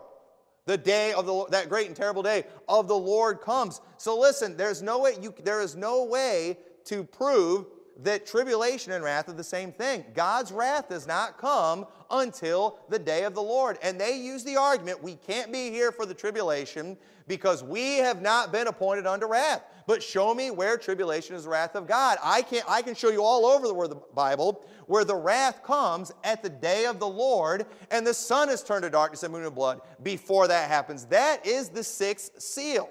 the 0.67 0.77
day 0.77 1.13
of 1.13 1.27
the 1.27 1.47
that 1.51 1.69
great 1.69 1.89
and 1.89 1.97
terrible 1.97 2.23
day 2.23 2.45
of 2.69 2.87
the 2.87 2.97
Lord 2.97 3.41
comes. 3.41 3.81
So 3.97 4.19
listen, 4.19 4.57
there's 4.57 4.83
no 4.83 5.01
way 5.01 5.17
you 5.21 5.35
there 5.43 5.61
is 5.61 5.75
no 5.75 6.05
way 6.05 6.59
to 6.87 7.05
prove 7.05 7.67
that 8.03 8.27
tribulation 8.27 8.93
and 8.93 9.05
wrath 9.05 9.29
are 9.29 9.35
the 9.35 9.45
same 9.45 9.73
thing. 9.73 10.05
God's 10.15 10.51
wrath 10.51 10.89
does 10.89 11.07
not 11.07 11.39
come 11.39 11.87
until 12.11 12.79
the 12.89 12.99
day 12.99 13.25
of 13.25 13.35
the 13.35 13.43
Lord. 13.43 13.79
And 13.83 14.01
they 14.01 14.17
use 14.17 14.45
the 14.45 14.57
argument 14.57 15.03
we 15.03 15.15
can't 15.15 15.53
be 15.53 15.71
here 15.71 15.93
for 15.93 16.07
the 16.07 16.15
tribulation 16.15 16.97
because 17.29 17.63
we 17.63 17.99
have 17.99 18.21
not 18.21 18.53
been 18.53 18.67
appointed 18.67 19.07
unto 19.07 19.27
wrath. 19.27 19.63
But 19.87 20.03
show 20.03 20.35
me 20.35 20.51
where 20.51 20.77
tribulation 20.77 21.35
is 21.35 21.45
the 21.45 21.51
wrath 21.51 21.75
of 21.75 21.87
God. 21.87 22.19
I 22.23 22.43
can 22.43 22.63
I 22.69 22.83
can 22.83 22.95
show 22.95 23.11
you 23.11 23.23
all 23.23 23.47
over 23.47 23.89
the 23.89 23.97
Bible 24.15 24.65
where 24.87 25.05
the 25.05 25.17
wrath 25.17 25.63
comes 25.63 26.13
at 26.25 26.43
the 26.43 26.49
day 26.49 26.87
of 26.87 26.99
the 26.99 27.09
Lord 27.09 27.67
and 27.91 28.07
the 28.07 28.15
sun 28.15 28.49
is 28.49 28.63
turned 28.63 28.85
to 28.85 28.91
darkness 28.91 29.23
and 29.23 29.33
moon 29.33 29.43
to 29.43 29.51
blood 29.51 29.81
before 30.03 30.49
that 30.49 30.69
happens. 30.69 31.07
That 31.07 31.45
is 31.47 31.69
the 31.69 31.83
sixth 31.83 32.41
seal. 32.41 32.91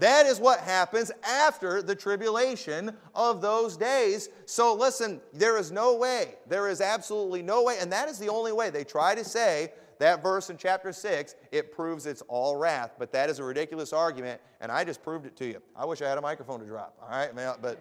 That 0.00 0.26
is 0.26 0.40
what 0.40 0.60
happens 0.60 1.12
after 1.22 1.82
the 1.82 1.94
tribulation 1.94 2.96
of 3.14 3.40
those 3.40 3.76
days. 3.76 4.30
So 4.46 4.74
listen, 4.74 5.20
there 5.32 5.58
is 5.58 5.70
no 5.70 5.94
way, 5.94 6.36
there 6.48 6.68
is 6.68 6.80
absolutely 6.80 7.42
no 7.42 7.62
way, 7.62 7.76
and 7.80 7.92
that 7.92 8.08
is 8.08 8.18
the 8.18 8.28
only 8.28 8.52
way. 8.52 8.70
They 8.70 8.82
try 8.82 9.14
to 9.14 9.22
say 9.22 9.72
that 9.98 10.22
verse 10.22 10.48
in 10.48 10.56
chapter 10.56 10.94
6, 10.94 11.34
it 11.52 11.70
proves 11.70 12.06
it's 12.06 12.22
all 12.28 12.56
wrath, 12.56 12.92
but 12.98 13.12
that 13.12 13.28
is 13.28 13.38
a 13.38 13.44
ridiculous 13.44 13.92
argument, 13.92 14.40
and 14.62 14.72
I 14.72 14.84
just 14.84 15.02
proved 15.02 15.26
it 15.26 15.36
to 15.36 15.44
you. 15.44 15.60
I 15.76 15.84
wish 15.84 16.00
I 16.00 16.08
had 16.08 16.16
a 16.16 16.22
microphone 16.22 16.60
to 16.60 16.66
drop, 16.66 16.96
all 17.02 17.10
right? 17.10 17.30
But 17.60 17.78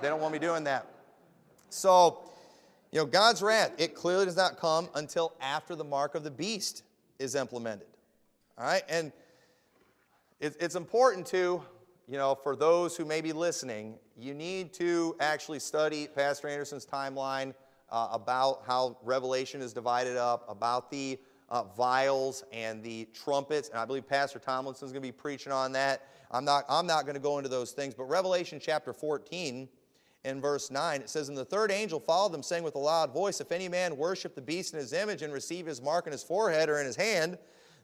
they 0.00 0.08
don't 0.08 0.20
want 0.20 0.32
me 0.32 0.38
doing 0.38 0.62
that. 0.64 0.86
So, 1.70 2.20
you 2.92 3.00
know, 3.00 3.06
God's 3.06 3.42
wrath, 3.42 3.72
it 3.78 3.96
clearly 3.96 4.26
does 4.26 4.36
not 4.36 4.58
come 4.58 4.88
until 4.94 5.32
after 5.40 5.74
the 5.74 5.82
mark 5.82 6.14
of 6.14 6.22
the 6.22 6.30
beast 6.30 6.84
is 7.18 7.34
implemented, 7.34 7.88
all 8.56 8.64
right? 8.64 8.84
And 8.88 9.10
it's 10.40 10.76
important 10.76 11.26
to, 11.28 11.62
you 12.06 12.16
know, 12.16 12.34
for 12.34 12.54
those 12.54 12.96
who 12.96 13.04
may 13.04 13.20
be 13.20 13.32
listening, 13.32 13.98
you 14.16 14.34
need 14.34 14.72
to 14.74 15.16
actually 15.20 15.58
study 15.58 16.06
Pastor 16.06 16.48
Anderson's 16.48 16.86
timeline 16.86 17.54
uh, 17.90 18.08
about 18.12 18.62
how 18.66 18.96
Revelation 19.02 19.60
is 19.60 19.72
divided 19.72 20.16
up, 20.16 20.44
about 20.48 20.90
the 20.90 21.18
uh, 21.48 21.64
vials 21.76 22.44
and 22.52 22.82
the 22.82 23.08
trumpets, 23.14 23.68
and 23.70 23.78
I 23.78 23.84
believe 23.84 24.06
Pastor 24.06 24.38
Tomlinson 24.38 24.86
is 24.86 24.92
going 24.92 25.02
to 25.02 25.08
be 25.08 25.12
preaching 25.12 25.50
on 25.50 25.72
that. 25.72 26.06
I'm 26.30 26.44
not, 26.44 26.64
I'm 26.68 26.86
not 26.86 27.04
going 27.04 27.14
to 27.14 27.20
go 27.20 27.38
into 27.38 27.48
those 27.48 27.72
things, 27.72 27.94
but 27.94 28.04
Revelation 28.04 28.60
chapter 28.60 28.92
14 28.92 29.68
in 30.24 30.40
verse 30.40 30.70
9, 30.70 31.00
it 31.00 31.08
says, 31.08 31.28
And 31.28 31.38
the 31.38 31.44
third 31.44 31.70
angel 31.70 32.00
followed 32.00 32.32
them, 32.32 32.42
saying 32.42 32.62
with 32.62 32.74
a 32.74 32.80
loud 32.80 33.12
voice, 33.12 33.40
If 33.40 33.50
any 33.50 33.68
man 33.68 33.96
worship 33.96 34.34
the 34.34 34.42
beast 34.42 34.74
in 34.74 34.78
his 34.78 34.92
image 34.92 35.22
and 35.22 35.32
receive 35.32 35.64
his 35.64 35.80
mark 35.80 36.06
in 36.06 36.12
his 36.12 36.22
forehead 36.22 36.68
or 36.68 36.78
in 36.78 36.86
his 36.86 36.96
hand, 36.96 37.38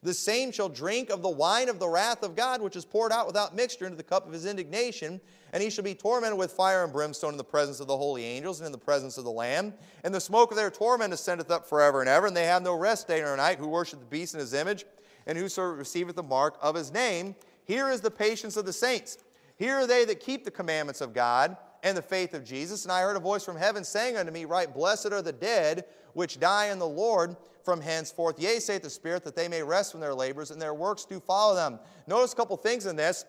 the 0.05 0.12
same 0.12 0.53
shall 0.53 0.69
drink 0.69 1.09
of 1.09 1.23
the 1.23 1.31
wine 1.31 1.71
of 1.71 1.79
the 1.79 1.88
wrath 1.88 2.23
of 2.23 2.37
God, 2.37 2.61
which 2.61 2.77
is 2.77 2.85
poured 2.85 3.11
out 3.11 3.27
without 3.27 3.57
mixture 3.57 3.87
into 3.87 3.97
the 3.97 4.03
cup 4.03 4.27
of 4.27 4.35
his 4.35 4.45
indignation. 4.45 5.19
And 5.55 5.62
he 5.62 5.71
shall 5.71 5.83
be 5.83 5.95
tormented 5.95 6.38
with 6.38 6.53
fire 6.53 6.85
and 6.85 6.93
brimstone 6.93 7.33
in 7.33 7.38
the 7.38 7.45
presence 7.45 7.81
of 7.81 7.87
the 7.87 7.97
holy 7.97 8.23
angels 8.23 8.61
and 8.61 8.67
in 8.67 8.73
the 8.73 8.77
presence 8.79 9.17
of 9.17 9.25
the 9.25 9.31
Lamb. 9.31 9.73
And 10.03 10.14
the 10.14 10.21
smoke 10.21 10.51
of 10.51 10.59
their 10.59 10.71
torment 10.71 11.14
ascendeth 11.14 11.51
up 11.51 11.67
forever 11.67 12.01
and 12.01 12.09
ever. 12.09 12.27
And 12.27 12.37
they 12.37 12.45
have 12.45 12.62
no 12.62 12.77
rest 12.77 13.09
day 13.09 13.23
nor 13.23 13.35
night 13.37 13.59
who 13.59 13.67
worship 13.67 13.99
the 14.01 14.05
beast 14.05 14.35
in 14.35 14.40
his 14.40 14.53
image, 14.53 14.85
and 15.27 15.38
whoso 15.38 15.62
receiveth 15.62 16.17
the 16.17 16.23
mark 16.23 16.59
of 16.61 16.75
his 16.75 16.93
name. 16.93 17.35
Here 17.64 17.88
is 17.88 18.03
the 18.03 18.11
patience 18.11 18.59
of 18.59 18.67
the 18.67 18.75
saints. 18.75 19.17
Here 19.57 19.77
are 19.77 19.87
they 19.87 20.05
that 20.05 20.21
keep 20.21 20.45
the 20.45 20.51
commandments 20.51 21.01
of 21.01 21.14
God 21.14 21.57
and 21.83 21.97
the 21.97 22.03
faith 22.03 22.35
of 22.35 22.45
Jesus. 22.45 22.85
And 22.85 22.93
I 22.93 23.01
heard 23.01 23.17
a 23.17 23.21
voice 23.21 23.45
from 23.45 23.57
heaven 23.57 23.85
saying 23.85 24.19
unto 24.19 24.33
me, 24.33 24.45
Right, 24.45 24.73
blessed 24.73 25.12
are 25.12 25.23
the 25.23 25.33
dead 25.33 25.87
which 26.12 26.40
die 26.40 26.67
in 26.67 26.79
the 26.79 26.87
Lord 26.87 27.37
from 27.64 27.81
henceforth. 27.81 28.38
Yea, 28.38 28.59
saith 28.59 28.83
the 28.83 28.90
Spirit, 28.90 29.24
that 29.24 29.37
they 29.37 29.48
may 29.48 29.62
rest 29.62 29.92
from 29.92 30.00
their 30.00 30.14
labors, 30.14 30.50
and 30.50 30.61
their 30.61 30.74
works 30.74 31.05
do 31.05 31.20
follow 31.20 31.55
them. 31.55 31.79
Notice 32.07 32.33
a 32.33 32.37
couple 32.37 32.57
things 32.57 32.87
in 32.87 32.96
this. 32.96 33.24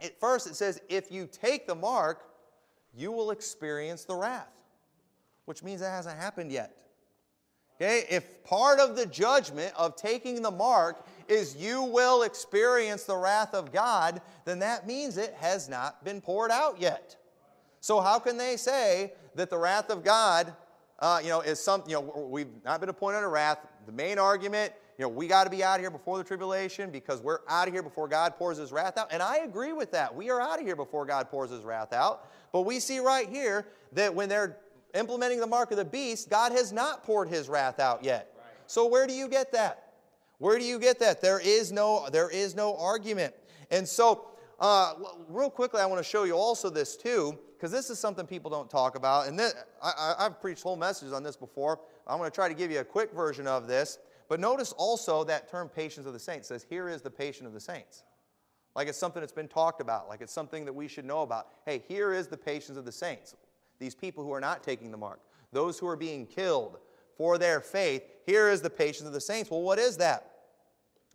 At 0.00 0.18
first, 0.20 0.46
it 0.46 0.54
says, 0.54 0.80
if 0.88 1.10
you 1.10 1.28
take 1.30 1.66
the 1.66 1.74
mark, 1.74 2.24
you 2.94 3.12
will 3.12 3.30
experience 3.30 4.04
the 4.04 4.14
wrath, 4.14 4.62
which 5.44 5.62
means 5.62 5.82
it 5.82 5.86
hasn't 5.86 6.18
happened 6.18 6.52
yet. 6.52 6.74
Okay, 7.80 8.04
if 8.10 8.42
part 8.42 8.80
of 8.80 8.96
the 8.96 9.06
judgment 9.06 9.72
of 9.76 9.94
taking 9.94 10.42
the 10.42 10.50
mark 10.50 11.06
is 11.28 11.54
you 11.54 11.84
will 11.84 12.22
experience 12.22 13.04
the 13.04 13.16
wrath 13.16 13.54
of 13.54 13.72
God, 13.72 14.20
then 14.44 14.58
that 14.58 14.84
means 14.84 15.16
it 15.16 15.32
has 15.38 15.68
not 15.68 16.04
been 16.04 16.20
poured 16.20 16.50
out 16.50 16.80
yet. 16.80 17.16
So, 17.80 18.00
how 18.00 18.18
can 18.18 18.36
they 18.36 18.56
say 18.56 19.12
that 19.36 19.48
the 19.48 19.58
wrath 19.58 19.90
of 19.90 20.02
God 20.02 20.52
uh, 20.98 21.20
you 21.22 21.28
know, 21.28 21.40
is 21.40 21.60
something, 21.60 21.90
you 21.90 21.96
know, 21.96 22.28
we've 22.30 22.48
not 22.64 22.80
been 22.80 22.88
appointed 22.88 23.20
to 23.20 23.28
wrath. 23.28 23.58
The 23.86 23.92
main 23.92 24.18
argument, 24.18 24.72
you 24.98 25.04
know, 25.04 25.08
we 25.08 25.28
got 25.28 25.44
to 25.44 25.50
be 25.50 25.62
out 25.62 25.76
of 25.76 25.80
here 25.80 25.90
before 25.90 26.18
the 26.18 26.24
tribulation 26.24 26.90
because 26.90 27.20
we're 27.20 27.38
out 27.48 27.68
of 27.68 27.74
here 27.74 27.82
before 27.82 28.08
God 28.08 28.36
pours 28.36 28.58
his 28.58 28.72
wrath 28.72 28.98
out. 28.98 29.08
And 29.12 29.22
I 29.22 29.38
agree 29.38 29.72
with 29.72 29.92
that. 29.92 30.14
We 30.14 30.30
are 30.30 30.40
out 30.40 30.58
of 30.58 30.66
here 30.66 30.76
before 30.76 31.06
God 31.06 31.30
pours 31.30 31.50
his 31.50 31.62
wrath 31.62 31.92
out. 31.92 32.26
But 32.52 32.62
we 32.62 32.80
see 32.80 32.98
right 32.98 33.28
here 33.28 33.68
that 33.92 34.12
when 34.12 34.28
they're 34.28 34.58
implementing 34.94 35.38
the 35.38 35.46
mark 35.46 35.70
of 35.70 35.76
the 35.76 35.84
beast, 35.84 36.30
God 36.30 36.52
has 36.52 36.72
not 36.72 37.04
poured 37.04 37.28
his 37.28 37.48
wrath 37.48 37.78
out 37.78 38.02
yet. 38.02 38.32
Right. 38.36 38.46
So 38.66 38.86
where 38.86 39.06
do 39.06 39.12
you 39.12 39.28
get 39.28 39.52
that? 39.52 39.92
Where 40.38 40.58
do 40.58 40.64
you 40.64 40.78
get 40.78 40.98
that? 41.00 41.20
There 41.20 41.40
is 41.40 41.70
no, 41.72 42.08
there 42.10 42.30
is 42.30 42.54
no 42.54 42.76
argument. 42.76 43.34
And 43.70 43.86
so, 43.86 44.28
uh, 44.60 44.94
real 45.28 45.50
quickly, 45.50 45.80
I 45.80 45.86
want 45.86 46.02
to 46.02 46.08
show 46.08 46.24
you 46.24 46.34
also 46.34 46.70
this 46.70 46.96
too, 46.96 47.38
because 47.58 47.72
this 47.72 47.90
is 47.90 47.98
something 47.98 48.24
people 48.24 48.52
don't 48.52 48.70
talk 48.70 48.94
about. 48.94 49.26
And 49.26 49.36
this, 49.36 49.52
I, 49.82 50.14
have 50.20 50.40
preached 50.40 50.62
whole 50.62 50.76
messages 50.76 51.12
on 51.12 51.24
this 51.24 51.34
before. 51.34 51.80
I'm 52.06 52.18
going 52.18 52.30
to 52.30 52.34
try 52.34 52.46
to 52.46 52.54
give 52.54 52.70
you 52.70 52.78
a 52.78 52.84
quick 52.84 53.12
version 53.12 53.48
of 53.48 53.66
this. 53.66 53.98
But 54.28 54.38
notice 54.38 54.72
also 54.72 55.24
that 55.24 55.50
term 55.50 55.68
patience 55.68 56.06
of 56.06 56.12
the 56.12 56.20
saints 56.20 56.46
says, 56.48 56.64
here 56.68 56.88
is 56.88 57.02
the 57.02 57.10
patience 57.10 57.48
of 57.48 57.54
the 57.54 57.60
saints. 57.60 58.04
Like 58.76 58.86
it's 58.86 58.98
something 58.98 59.20
that's 59.20 59.32
been 59.32 59.48
talked 59.48 59.80
about, 59.80 60.08
like 60.08 60.20
it's 60.20 60.32
something 60.32 60.64
that 60.66 60.72
we 60.72 60.86
should 60.86 61.04
know 61.04 61.22
about. 61.22 61.48
Hey, 61.66 61.82
here 61.88 62.12
is 62.12 62.28
the 62.28 62.36
patience 62.36 62.78
of 62.78 62.84
the 62.84 62.92
saints. 62.92 63.34
These 63.80 63.96
people 63.96 64.22
who 64.22 64.32
are 64.32 64.40
not 64.40 64.62
taking 64.62 64.92
the 64.92 64.96
mark, 64.96 65.20
those 65.52 65.80
who 65.80 65.88
are 65.88 65.96
being 65.96 66.26
killed 66.26 66.78
for 67.16 67.38
their 67.38 67.60
faith, 67.60 68.04
here 68.24 68.48
is 68.48 68.60
the 68.60 68.70
patience 68.70 69.08
of 69.08 69.14
the 69.14 69.20
saints. 69.20 69.50
Well, 69.50 69.62
what 69.62 69.80
is 69.80 69.96
that? 69.96 70.30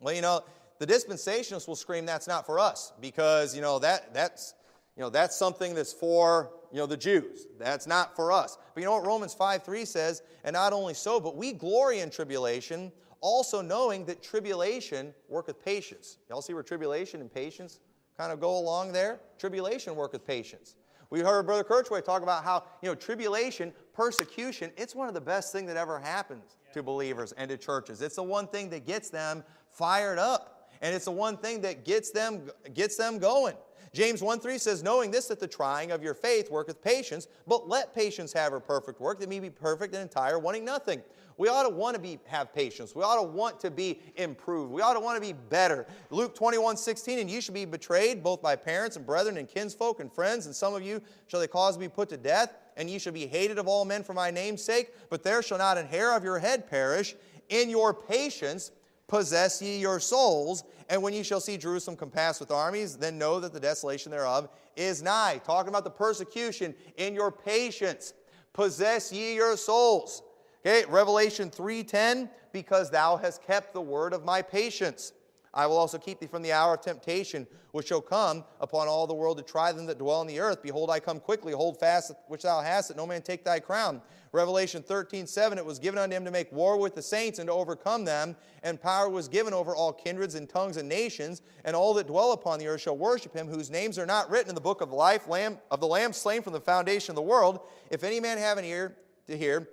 Well, 0.02 0.14
you 0.14 0.22
know, 0.22 0.42
the 0.80 0.88
dispensationalists 0.88 1.68
will 1.68 1.78
scream 1.78 2.06
that's 2.06 2.28
not 2.28 2.46
for 2.46 2.60
us 2.60 2.92
because, 3.00 3.56
you 3.56 3.62
know, 3.62 3.80
that, 3.80 4.14
that's, 4.14 4.56
you 4.96 5.02
know, 5.02 5.10
that's 5.10 5.36
something 5.36 5.74
that's 5.74 5.94
for, 5.94 6.52
you 6.72 6.78
know, 6.78 6.86
the 6.86 6.98
Jews. 6.98 7.48
That's 7.58 7.88
not 7.88 8.16
for 8.16 8.32
us. 8.32 8.58
But 8.74 8.82
you 8.82 8.86
know 8.86 8.94
what 8.94 9.06
Romans 9.06 9.34
5 9.34 9.64
3 9.64 9.86
says? 9.86 10.22
And 10.44 10.54
not 10.54 10.74
only 10.74 10.94
so, 10.94 11.20
but 11.20 11.36
we 11.36 11.52
glory 11.52 12.00
in 12.00 12.10
tribulation, 12.10 12.92
also 13.22 13.62
knowing 13.62 14.06
that 14.06 14.22
tribulation 14.22 15.14
worketh 15.30 15.64
patience. 15.64 16.18
Y'all 16.30 16.42
see 16.42 16.54
where 16.54 16.64
tribulation 16.64 17.22
and 17.22 17.34
patience 17.34 17.80
kind 18.18 18.32
of 18.32 18.40
go 18.40 18.58
along 18.58 18.92
there? 18.92 19.20
Tribulation 19.40 19.96
worketh 19.96 20.26
patience. 20.28 20.76
We 21.10 21.20
heard 21.20 21.46
Brother 21.46 21.64
Kirchway 21.64 22.04
talk 22.04 22.24
about 22.24 22.44
how, 22.44 22.64
you 22.82 22.90
know, 22.90 22.96
tribulation, 22.96 23.72
persecution, 23.94 24.72
it's 24.78 24.96
one 24.96 25.08
of 25.08 25.14
the 25.14 25.22
best 25.22 25.52
things 25.52 25.68
that 25.68 25.78
ever 25.78 26.00
happens 26.00 26.58
to 26.74 26.82
believers 26.82 27.34
and 27.34 27.50
to 27.50 27.58
churches. 27.58 28.02
It's 28.02 28.16
the 28.16 28.24
one 28.24 28.48
thing 28.48 28.70
that 28.72 28.86
gets 28.86 29.10
them 29.10 29.44
fired 29.70 30.18
up. 30.18 30.72
And 30.82 30.94
it's 30.94 31.06
the 31.06 31.12
one 31.12 31.38
thing 31.38 31.62
that 31.62 31.86
gets 31.86 32.12
them, 32.12 32.50
gets 32.74 32.98
them 32.98 33.20
going. 33.20 33.56
James 33.94 34.24
1 34.24 34.40
3 34.40 34.58
says, 34.58 34.82
Knowing 34.82 35.12
this, 35.12 35.28
that 35.28 35.40
the 35.40 35.48
trying 35.48 35.92
of 35.92 36.02
your 36.02 36.16
faith 36.16 36.50
worketh 36.50 36.82
patience, 36.82 37.28
but 37.46 37.70
let 37.70 37.94
patience 37.94 38.34
have 38.34 38.52
her 38.52 38.60
perfect 38.60 39.00
work, 39.00 39.20
that 39.20 39.30
may 39.30 39.40
be 39.40 39.52
perfect 39.52 39.94
and 39.94 40.02
entire, 40.02 40.40
wanting 40.40 40.66
nothing. 40.66 41.02
We 41.38 41.48
ought 41.48 41.64
to 41.64 41.70
want 41.70 41.96
to 41.96 42.02
be, 42.02 42.20
have 42.26 42.54
patience. 42.54 42.96
We 42.96 43.04
ought 43.04 43.16
to 43.16 43.24
want 43.24 43.60
to 43.62 43.72
be 43.72 44.00
improved. 44.16 44.72
We 44.72 44.82
ought 44.82 44.94
to 44.94 45.00
want 45.00 45.22
to 45.22 45.22
be 45.22 45.34
better. 45.34 45.86
Luke 46.10 46.34
21 46.36 46.76
16, 46.78 47.20
and 47.20 47.30
you 47.30 47.40
shall 47.40 47.54
be 47.54 47.66
betrayed 47.66 48.24
both 48.24 48.42
by 48.42 48.56
parents 48.56 48.96
and 48.96 49.06
brethren 49.06 49.38
and 49.38 49.48
kinsfolk 49.48 50.00
and 50.00 50.12
friends, 50.12 50.48
and 50.48 50.56
some 50.56 50.74
of 50.74 50.82
you 50.82 51.00
shall 51.28 51.40
they 51.40 51.48
cause 51.48 51.76
to 51.76 51.80
be 51.80 51.88
put 51.88 52.10
to 52.10 52.18
death, 52.18 52.56
and 52.78 52.90
ye 52.90 52.98
shall 52.98 53.14
be 53.14 53.28
hated 53.28 53.60
of 53.60 53.68
all 53.68 53.86
men 53.86 54.04
for 54.04 54.14
my 54.14 54.32
name's 54.32 54.64
sake, 54.64 54.92
but 55.10 55.24
there 55.24 55.44
shall 55.44 55.60
not 55.60 55.78
an 55.78 55.86
hair 55.86 56.16
of 56.16 56.24
your 56.24 56.40
head 56.40 56.68
perish. 56.68 57.16
In 57.50 57.70
your 57.70 57.94
patience, 57.94 58.72
possess 59.08 59.62
ye 59.62 59.78
your 59.78 60.00
souls. 60.00 60.64
And 60.90 61.02
when 61.02 61.14
ye 61.14 61.24
shall 61.24 61.40
see 61.40 61.58
Jerusalem 61.58 61.98
compassed 61.98 62.40
with 62.40 62.52
armies, 62.52 62.98
then 62.98 63.18
know 63.18 63.40
that 63.40 63.54
the 63.54 63.60
desolation 63.60 64.12
thereof 64.12 64.50
is 64.76 65.02
nigh. 65.02 65.42
Talking 65.44 65.70
about 65.70 65.84
the 65.84 65.90
persecution 65.90 66.76
in 66.98 67.14
your 67.14 67.32
patience. 67.32 68.14
Possess 68.54 69.12
ye 69.12 69.36
your 69.36 69.58
souls. 69.58 70.22
Okay, 70.66 70.86
Revelation 70.86 71.50
3:10, 71.50 72.30
because 72.52 72.90
thou 72.90 73.18
hast 73.18 73.42
kept 73.44 73.74
the 73.74 73.82
word 73.82 74.14
of 74.14 74.24
my 74.24 74.42
patience. 74.42 75.12
I 75.54 75.68
will 75.68 75.78
also 75.78 75.98
keep 75.98 76.20
thee 76.20 76.28
from 76.28 76.42
the 76.42 76.52
hour 76.52 76.74
of 76.74 76.82
temptation, 76.82 77.46
which 77.72 77.88
shall 77.88 78.02
come 78.02 78.44
upon 78.60 78.88
all 78.88 79.06
the 79.06 79.14
world 79.14 79.38
to 79.38 79.44
try 79.44 79.72
them 79.72 79.86
that 79.86 80.00
dwell 80.00 80.20
on 80.20 80.28
the 80.28 80.40
earth. 80.40 80.64
Behold, 80.64 80.90
I 80.90 81.00
come 81.00 81.20
quickly. 81.20 81.54
Hold 81.54 81.80
fast 81.80 82.12
which 82.28 82.42
thou 82.42 82.62
hast, 82.62 82.88
that 82.88 82.98
no 82.98 83.06
man 83.06 83.22
take 83.22 83.44
thy 83.44 83.60
crown. 83.60 84.02
Revelation 84.32 84.82
13, 84.82 85.28
7, 85.28 85.60
it 85.60 85.66
was 85.66 85.78
given 85.78 86.00
unto 86.00 86.16
him 86.16 86.26
to 86.26 86.32
make 86.32 86.52
war 86.52 86.78
with 86.78 86.96
the 86.96 87.04
saints 87.04 87.38
and 87.38 87.48
to 87.48 87.54
overcome 87.54 88.04
them, 88.04 88.36
and 88.64 88.82
power 88.82 89.08
was 89.08 89.28
given 89.28 89.54
over 89.54 89.76
all 89.76 89.94
kindreds 89.94 90.34
and 90.34 90.50
tongues 90.50 90.78
and 90.78 90.90
nations, 90.90 91.44
and 91.66 91.76
all 91.76 91.94
that 91.94 92.08
dwell 92.08 92.32
upon 92.32 92.58
the 92.58 92.68
earth 92.68 92.82
shall 92.82 92.98
worship 92.98 93.36
him, 93.36 93.48
whose 93.48 93.70
names 93.70 94.00
are 94.00 94.08
not 94.08 94.32
written 94.32 94.50
in 94.50 94.56
the 94.56 94.62
book 94.62 94.82
of 94.82 94.92
life 94.92 95.28
lamb, 95.28 95.60
of 95.70 95.80
the 95.80 95.88
Lamb 95.88 96.14
slain 96.14 96.42
from 96.42 96.54
the 96.54 96.62
foundation 96.62 97.12
of 97.12 97.16
the 97.16 97.22
world. 97.22 97.60
If 97.92 98.04
any 98.04 98.20
man 98.20 98.40
have 98.40 98.58
an 98.58 98.66
ear 98.66 98.98
to 99.28 99.38
hear, 99.38 99.70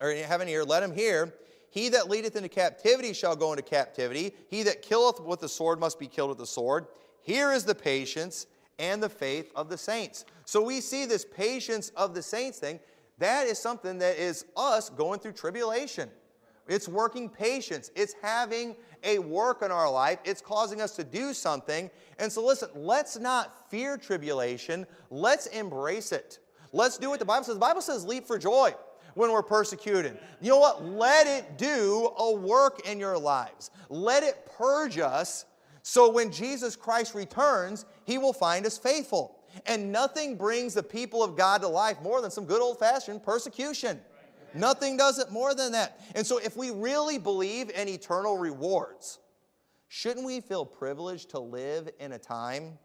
or 0.00 0.10
have 0.14 0.40
an 0.40 0.48
ear, 0.48 0.64
let 0.64 0.82
him 0.82 0.94
hear. 0.94 1.34
He 1.72 1.88
that 1.88 2.10
leadeth 2.10 2.36
into 2.36 2.50
captivity 2.50 3.14
shall 3.14 3.34
go 3.34 3.50
into 3.50 3.62
captivity. 3.62 4.34
He 4.48 4.62
that 4.64 4.82
killeth 4.82 5.20
with 5.20 5.40
the 5.40 5.48
sword 5.48 5.80
must 5.80 5.98
be 5.98 6.06
killed 6.06 6.28
with 6.28 6.36
the 6.36 6.46
sword. 6.46 6.86
Here 7.22 7.50
is 7.50 7.64
the 7.64 7.74
patience 7.74 8.46
and 8.78 9.02
the 9.02 9.08
faith 9.08 9.50
of 9.56 9.70
the 9.70 9.78
saints. 9.78 10.26
So 10.44 10.60
we 10.60 10.82
see 10.82 11.06
this 11.06 11.24
patience 11.24 11.88
of 11.96 12.14
the 12.14 12.20
saints 12.20 12.58
thing. 12.58 12.78
That 13.16 13.46
is 13.46 13.58
something 13.58 13.96
that 14.00 14.18
is 14.18 14.44
us 14.54 14.90
going 14.90 15.20
through 15.20 15.32
tribulation. 15.32 16.10
It's 16.68 16.88
working 16.88 17.30
patience. 17.30 17.90
It's 17.96 18.14
having 18.20 18.76
a 19.02 19.18
work 19.20 19.62
in 19.62 19.70
our 19.70 19.90
life. 19.90 20.18
It's 20.26 20.42
causing 20.42 20.82
us 20.82 20.94
to 20.96 21.04
do 21.04 21.32
something. 21.32 21.90
And 22.18 22.30
so, 22.30 22.44
listen, 22.44 22.68
let's 22.74 23.18
not 23.18 23.70
fear 23.70 23.96
tribulation. 23.96 24.86
Let's 25.08 25.46
embrace 25.46 26.12
it. 26.12 26.38
Let's 26.74 26.98
do 26.98 27.08
what 27.08 27.18
the 27.18 27.24
Bible 27.24 27.44
says. 27.44 27.54
The 27.54 27.60
Bible 27.60 27.80
says, 27.80 28.04
leap 28.04 28.26
for 28.26 28.38
joy 28.38 28.74
when 29.14 29.30
we're 29.30 29.42
persecuted. 29.42 30.18
You 30.40 30.50
know 30.50 30.58
what? 30.58 30.84
Let 30.84 31.26
it 31.26 31.58
do 31.58 32.10
a 32.18 32.32
work 32.34 32.86
in 32.86 32.98
your 32.98 33.18
lives. 33.18 33.70
Let 33.88 34.22
it 34.22 34.50
purge 34.56 34.98
us 34.98 35.46
so 35.82 36.10
when 36.10 36.30
Jesus 36.30 36.76
Christ 36.76 37.14
returns, 37.14 37.84
he 38.04 38.18
will 38.18 38.32
find 38.32 38.64
us 38.64 38.78
faithful. 38.78 39.38
And 39.66 39.92
nothing 39.92 40.36
brings 40.36 40.74
the 40.74 40.82
people 40.82 41.22
of 41.22 41.36
God 41.36 41.60
to 41.60 41.68
life 41.68 42.00
more 42.02 42.22
than 42.22 42.30
some 42.30 42.46
good 42.46 42.62
old 42.62 42.78
fashioned 42.78 43.22
persecution. 43.22 44.00
Nothing 44.54 44.96
does 44.96 45.18
it 45.18 45.30
more 45.30 45.54
than 45.54 45.72
that. 45.72 46.00
And 46.14 46.26
so, 46.26 46.38
if 46.38 46.56
we 46.56 46.70
really 46.70 47.18
believe 47.18 47.70
in 47.70 47.88
eternal 47.88 48.38
rewards, 48.38 49.18
shouldn't 49.88 50.24
we 50.24 50.40
feel 50.40 50.64
privileged 50.64 51.30
to 51.30 51.40
live 51.40 51.90
in 52.00 52.12
a 52.12 52.18
time 52.18 52.78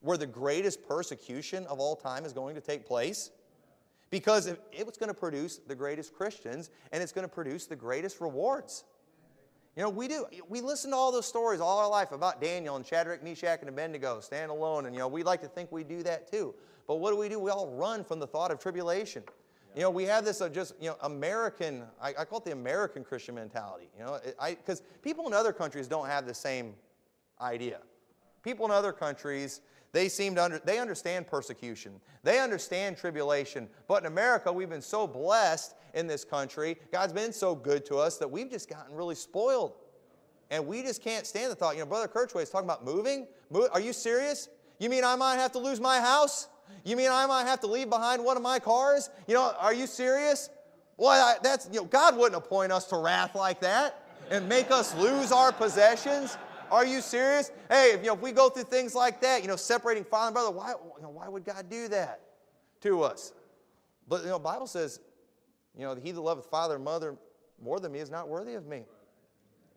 where 0.00 0.16
the 0.16 0.26
greatest 0.26 0.86
persecution 0.86 1.66
of 1.66 1.78
all 1.78 1.96
time 1.96 2.24
is 2.24 2.32
going 2.32 2.54
to 2.54 2.60
take 2.60 2.86
place? 2.86 3.30
Because 4.10 4.46
it 4.46 4.84
was 4.84 4.96
going 4.96 5.08
to 5.08 5.14
produce 5.14 5.58
the 5.58 5.74
greatest 5.74 6.12
Christians 6.12 6.70
and 6.92 7.02
it's 7.02 7.12
going 7.12 7.26
to 7.26 7.32
produce 7.32 7.66
the 7.66 7.76
greatest 7.76 8.20
rewards. 8.20 8.84
You 9.76 9.84
know, 9.84 9.90
we 9.90 10.08
do. 10.08 10.26
We 10.48 10.60
listen 10.60 10.90
to 10.90 10.96
all 10.96 11.12
those 11.12 11.26
stories 11.26 11.60
all 11.60 11.78
our 11.78 11.88
life 11.88 12.10
about 12.10 12.40
Daniel 12.40 12.74
and 12.74 12.84
Shadrach, 12.84 13.22
Meshach, 13.22 13.60
and 13.60 13.68
Abednego 13.68 14.18
stand 14.20 14.50
alone, 14.50 14.86
and 14.86 14.94
you 14.94 14.98
know, 14.98 15.08
we 15.08 15.22
like 15.22 15.40
to 15.42 15.46
think 15.46 15.70
we 15.70 15.84
do 15.84 16.02
that 16.02 16.30
too. 16.30 16.54
But 16.88 16.96
what 16.96 17.12
do 17.12 17.16
we 17.16 17.28
do? 17.28 17.38
We 17.38 17.50
all 17.50 17.68
run 17.68 18.02
from 18.02 18.18
the 18.18 18.26
thought 18.26 18.50
of 18.50 18.58
tribulation. 18.58 19.22
You 19.76 19.82
know, 19.82 19.90
we 19.90 20.02
have 20.04 20.24
this 20.24 20.40
uh, 20.40 20.48
just, 20.48 20.74
you 20.80 20.88
know, 20.88 20.96
American, 21.02 21.84
I, 22.02 22.08
I, 22.18 22.24
call 22.24 22.38
it 22.38 22.44
the 22.44 22.52
American 22.52 23.04
Christian 23.04 23.36
mentality, 23.36 23.88
you 23.96 24.04
know, 24.04 24.18
because 24.40 24.82
people 25.00 25.28
in 25.28 25.32
other 25.32 25.52
countries 25.52 25.86
don't 25.86 26.06
have 26.06 26.26
the 26.26 26.34
same 26.34 26.74
idea. 27.40 27.78
People 28.42 28.66
in 28.66 28.72
other 28.72 28.92
countries, 28.92 29.60
they 29.92 30.08
seem 30.08 30.34
to 30.36 30.44
under, 30.44 30.58
they 30.60 30.78
understand 30.78 31.26
persecution. 31.26 32.00
They 32.22 32.38
understand 32.38 32.96
tribulation. 32.96 33.68
But 33.88 34.02
in 34.02 34.06
America, 34.06 34.52
we've 34.52 34.68
been 34.68 34.82
so 34.82 35.06
blessed 35.06 35.74
in 35.94 36.06
this 36.06 36.24
country. 36.24 36.76
God's 36.92 37.12
been 37.12 37.32
so 37.32 37.54
good 37.54 37.84
to 37.86 37.96
us 37.96 38.18
that 38.18 38.30
we've 38.30 38.50
just 38.50 38.68
gotten 38.68 38.94
really 38.94 39.14
spoiled. 39.14 39.74
And 40.50 40.66
we 40.66 40.82
just 40.82 41.02
can't 41.02 41.26
stand 41.26 41.50
the 41.50 41.54
thought. 41.54 41.74
You 41.74 41.80
know, 41.80 41.86
Brother 41.86 42.08
Kirchway 42.08 42.42
is 42.42 42.50
talking 42.50 42.66
about 42.66 42.84
moving. 42.84 43.26
Move, 43.50 43.68
are 43.72 43.80
you 43.80 43.92
serious? 43.92 44.48
You 44.78 44.88
mean 44.88 45.04
I 45.04 45.16
might 45.16 45.36
have 45.36 45.52
to 45.52 45.58
lose 45.58 45.80
my 45.80 46.00
house? 46.00 46.48
You 46.84 46.96
mean 46.96 47.10
I 47.10 47.26
might 47.26 47.46
have 47.46 47.60
to 47.60 47.66
leave 47.66 47.90
behind 47.90 48.24
one 48.24 48.36
of 48.36 48.42
my 48.42 48.58
cars? 48.58 49.10
You 49.26 49.34
know, 49.34 49.54
are 49.58 49.74
you 49.74 49.86
serious? 49.86 50.50
Well, 50.96 51.38
that's, 51.42 51.68
you 51.72 51.80
know, 51.80 51.86
God 51.86 52.16
wouldn't 52.16 52.36
appoint 52.36 52.72
us 52.72 52.86
to 52.86 52.96
wrath 52.96 53.34
like 53.34 53.60
that 53.60 54.02
and 54.30 54.48
make 54.48 54.70
us 54.70 54.94
lose 54.96 55.32
our 55.32 55.52
possessions. 55.52 56.36
Are 56.70 56.86
you 56.86 57.00
serious? 57.00 57.50
Hey, 57.68 57.92
if, 57.94 58.00
you 58.00 58.08
know, 58.08 58.14
if 58.14 58.20
we 58.20 58.32
go 58.32 58.48
through 58.48 58.64
things 58.64 58.94
like 58.94 59.20
that, 59.22 59.42
you 59.42 59.48
know, 59.48 59.56
separating 59.56 60.04
father 60.04 60.28
and 60.28 60.34
brother, 60.34 60.50
why, 60.50 60.74
you 60.96 61.02
know, 61.02 61.10
why 61.10 61.28
would 61.28 61.44
God 61.44 61.68
do 61.68 61.88
that 61.88 62.20
to 62.82 63.02
us? 63.02 63.32
But, 64.08 64.22
you 64.22 64.28
know, 64.28 64.38
Bible 64.38 64.66
says, 64.66 65.00
you 65.76 65.84
know, 65.84 65.94
he 65.94 66.12
that 66.12 66.20
loveth 66.20 66.46
father 66.46 66.76
and 66.76 66.84
mother 66.84 67.16
more 67.62 67.80
than 67.80 67.92
me 67.92 67.98
is 67.98 68.10
not 68.10 68.28
worthy 68.28 68.54
of 68.54 68.66
me. 68.66 68.84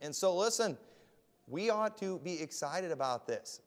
And 0.02 0.16
so, 0.16 0.36
listen, 0.36 0.78
we 1.48 1.70
ought 1.70 1.98
to 1.98 2.20
be 2.20 2.42
excited 2.42 2.92
about 2.92 3.28
this. 3.28 3.62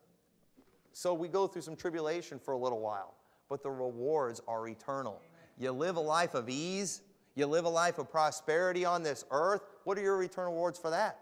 So 0.93 1.13
we 1.13 1.29
go 1.29 1.47
through 1.47 1.63
some 1.63 1.77
tribulation 1.77 2.39
for 2.39 2.55
a 2.55 2.59
little 2.59 2.81
while, 2.81 3.15
but 3.49 3.63
the 3.63 3.71
rewards 3.71 4.41
are 4.49 4.67
eternal. 4.67 5.21
You 5.59 5.73
live 5.73 5.97
a 5.97 6.01
life 6.01 6.35
of 6.35 6.49
ease, 6.49 7.03
you 7.35 7.47
live 7.47 7.65
a 7.65 7.71
life 7.71 7.99
of 7.99 8.11
prosperity 8.11 8.85
on 8.85 9.03
this 9.03 9.25
earth. 9.31 9.63
What 9.85 9.99
are 9.99 10.03
your 10.03 10.23
eternal 10.23 10.53
rewards 10.53 10.79
for 10.79 10.91
that? 10.91 11.21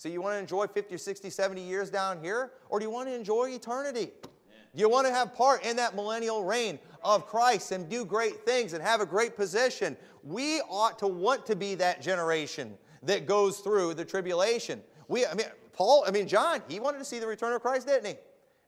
So 0.00 0.08
you 0.08 0.22
want 0.22 0.36
to 0.36 0.38
enjoy 0.38 0.66
50 0.66 0.94
or 0.94 0.96
60, 0.96 1.28
70 1.28 1.60
years 1.60 1.90
down 1.90 2.22
here, 2.22 2.52
or 2.70 2.78
do 2.78 2.86
you 2.86 2.90
want 2.90 3.10
to 3.10 3.14
enjoy 3.14 3.50
eternity? 3.50 4.10
Do 4.22 4.80
you 4.80 4.88
want 4.88 5.06
to 5.06 5.12
have 5.12 5.34
part 5.34 5.62
in 5.62 5.76
that 5.76 5.94
millennial 5.94 6.42
reign 6.42 6.78
of 7.04 7.26
Christ 7.26 7.70
and 7.72 7.86
do 7.86 8.06
great 8.06 8.46
things 8.46 8.72
and 8.72 8.82
have 8.82 9.02
a 9.02 9.04
great 9.06 9.36
position? 9.36 9.98
We 10.22 10.62
ought 10.70 10.98
to 11.00 11.06
want 11.06 11.44
to 11.48 11.54
be 11.54 11.74
that 11.74 12.00
generation 12.00 12.78
that 13.02 13.26
goes 13.26 13.58
through 13.58 13.92
the 13.92 14.06
tribulation. 14.06 14.80
We, 15.08 15.26
I 15.26 15.34
mean, 15.34 15.48
Paul, 15.74 16.04
I 16.06 16.12
mean, 16.12 16.26
John, 16.26 16.62
he 16.66 16.80
wanted 16.80 16.96
to 17.00 17.04
see 17.04 17.18
the 17.18 17.26
return 17.26 17.52
of 17.52 17.60
Christ, 17.60 17.86
didn't 17.86 18.06
he? 18.06 18.14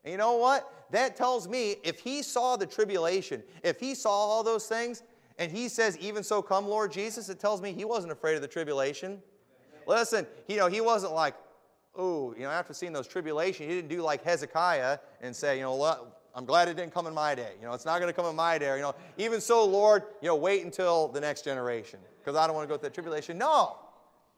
And 0.03 0.11
you 0.11 0.17
know 0.19 0.37
what? 0.37 0.71
That 0.91 1.15
tells 1.15 1.47
me 1.47 1.77
if 1.83 1.99
he 1.99 2.21
saw 2.21 2.57
the 2.57 2.67
tribulation, 2.67 3.41
if 3.63 3.79
he 3.79 3.95
saw 3.95 4.11
all 4.11 4.43
those 4.43 4.67
things, 4.67 5.01
and 5.39 5.51
he 5.51 5.67
says, 5.67 5.97
Even 5.97 6.21
so, 6.21 6.43
come, 6.43 6.67
Lord 6.67 6.91
Jesus, 6.91 7.27
it 7.27 7.39
tells 7.39 7.59
me 7.59 7.73
he 7.73 7.85
wasn't 7.85 8.11
afraid 8.11 8.35
of 8.35 8.43
the 8.43 8.47
tribulation. 8.47 9.19
Listen, 9.87 10.27
you 10.47 10.57
know, 10.57 10.67
he 10.67 10.81
wasn't 10.81 11.13
like, 11.13 11.35
oh, 11.95 12.33
you 12.35 12.43
know, 12.43 12.49
after 12.49 12.73
seeing 12.73 12.93
those 12.93 13.07
tribulations, 13.07 13.69
he 13.69 13.75
didn't 13.75 13.89
do 13.89 14.01
like 14.01 14.23
Hezekiah 14.23 14.99
and 15.21 15.35
say, 15.35 15.57
you 15.57 15.63
know, 15.63 16.11
I'm 16.35 16.45
glad 16.45 16.67
it 16.67 16.75
didn't 16.75 16.93
come 16.93 17.05
in 17.07 17.13
my 17.13 17.35
day. 17.35 17.53
You 17.59 17.67
know, 17.67 17.73
it's 17.73 17.85
not 17.85 17.99
going 17.99 18.11
to 18.11 18.13
come 18.13 18.25
in 18.25 18.35
my 18.35 18.57
day. 18.57 18.75
You 18.75 18.81
know, 18.81 18.95
even 19.17 19.39
so, 19.39 19.65
Lord, 19.65 20.03
you 20.21 20.27
know, 20.27 20.35
wait 20.35 20.63
until 20.65 21.07
the 21.07 21.21
next 21.21 21.43
generation 21.43 21.99
because 22.19 22.35
I 22.35 22.47
don't 22.47 22.55
want 22.55 22.67
to 22.67 22.73
go 22.73 22.77
through 22.77 22.89
that 22.89 22.93
tribulation. 22.93 23.37
No, 23.37 23.77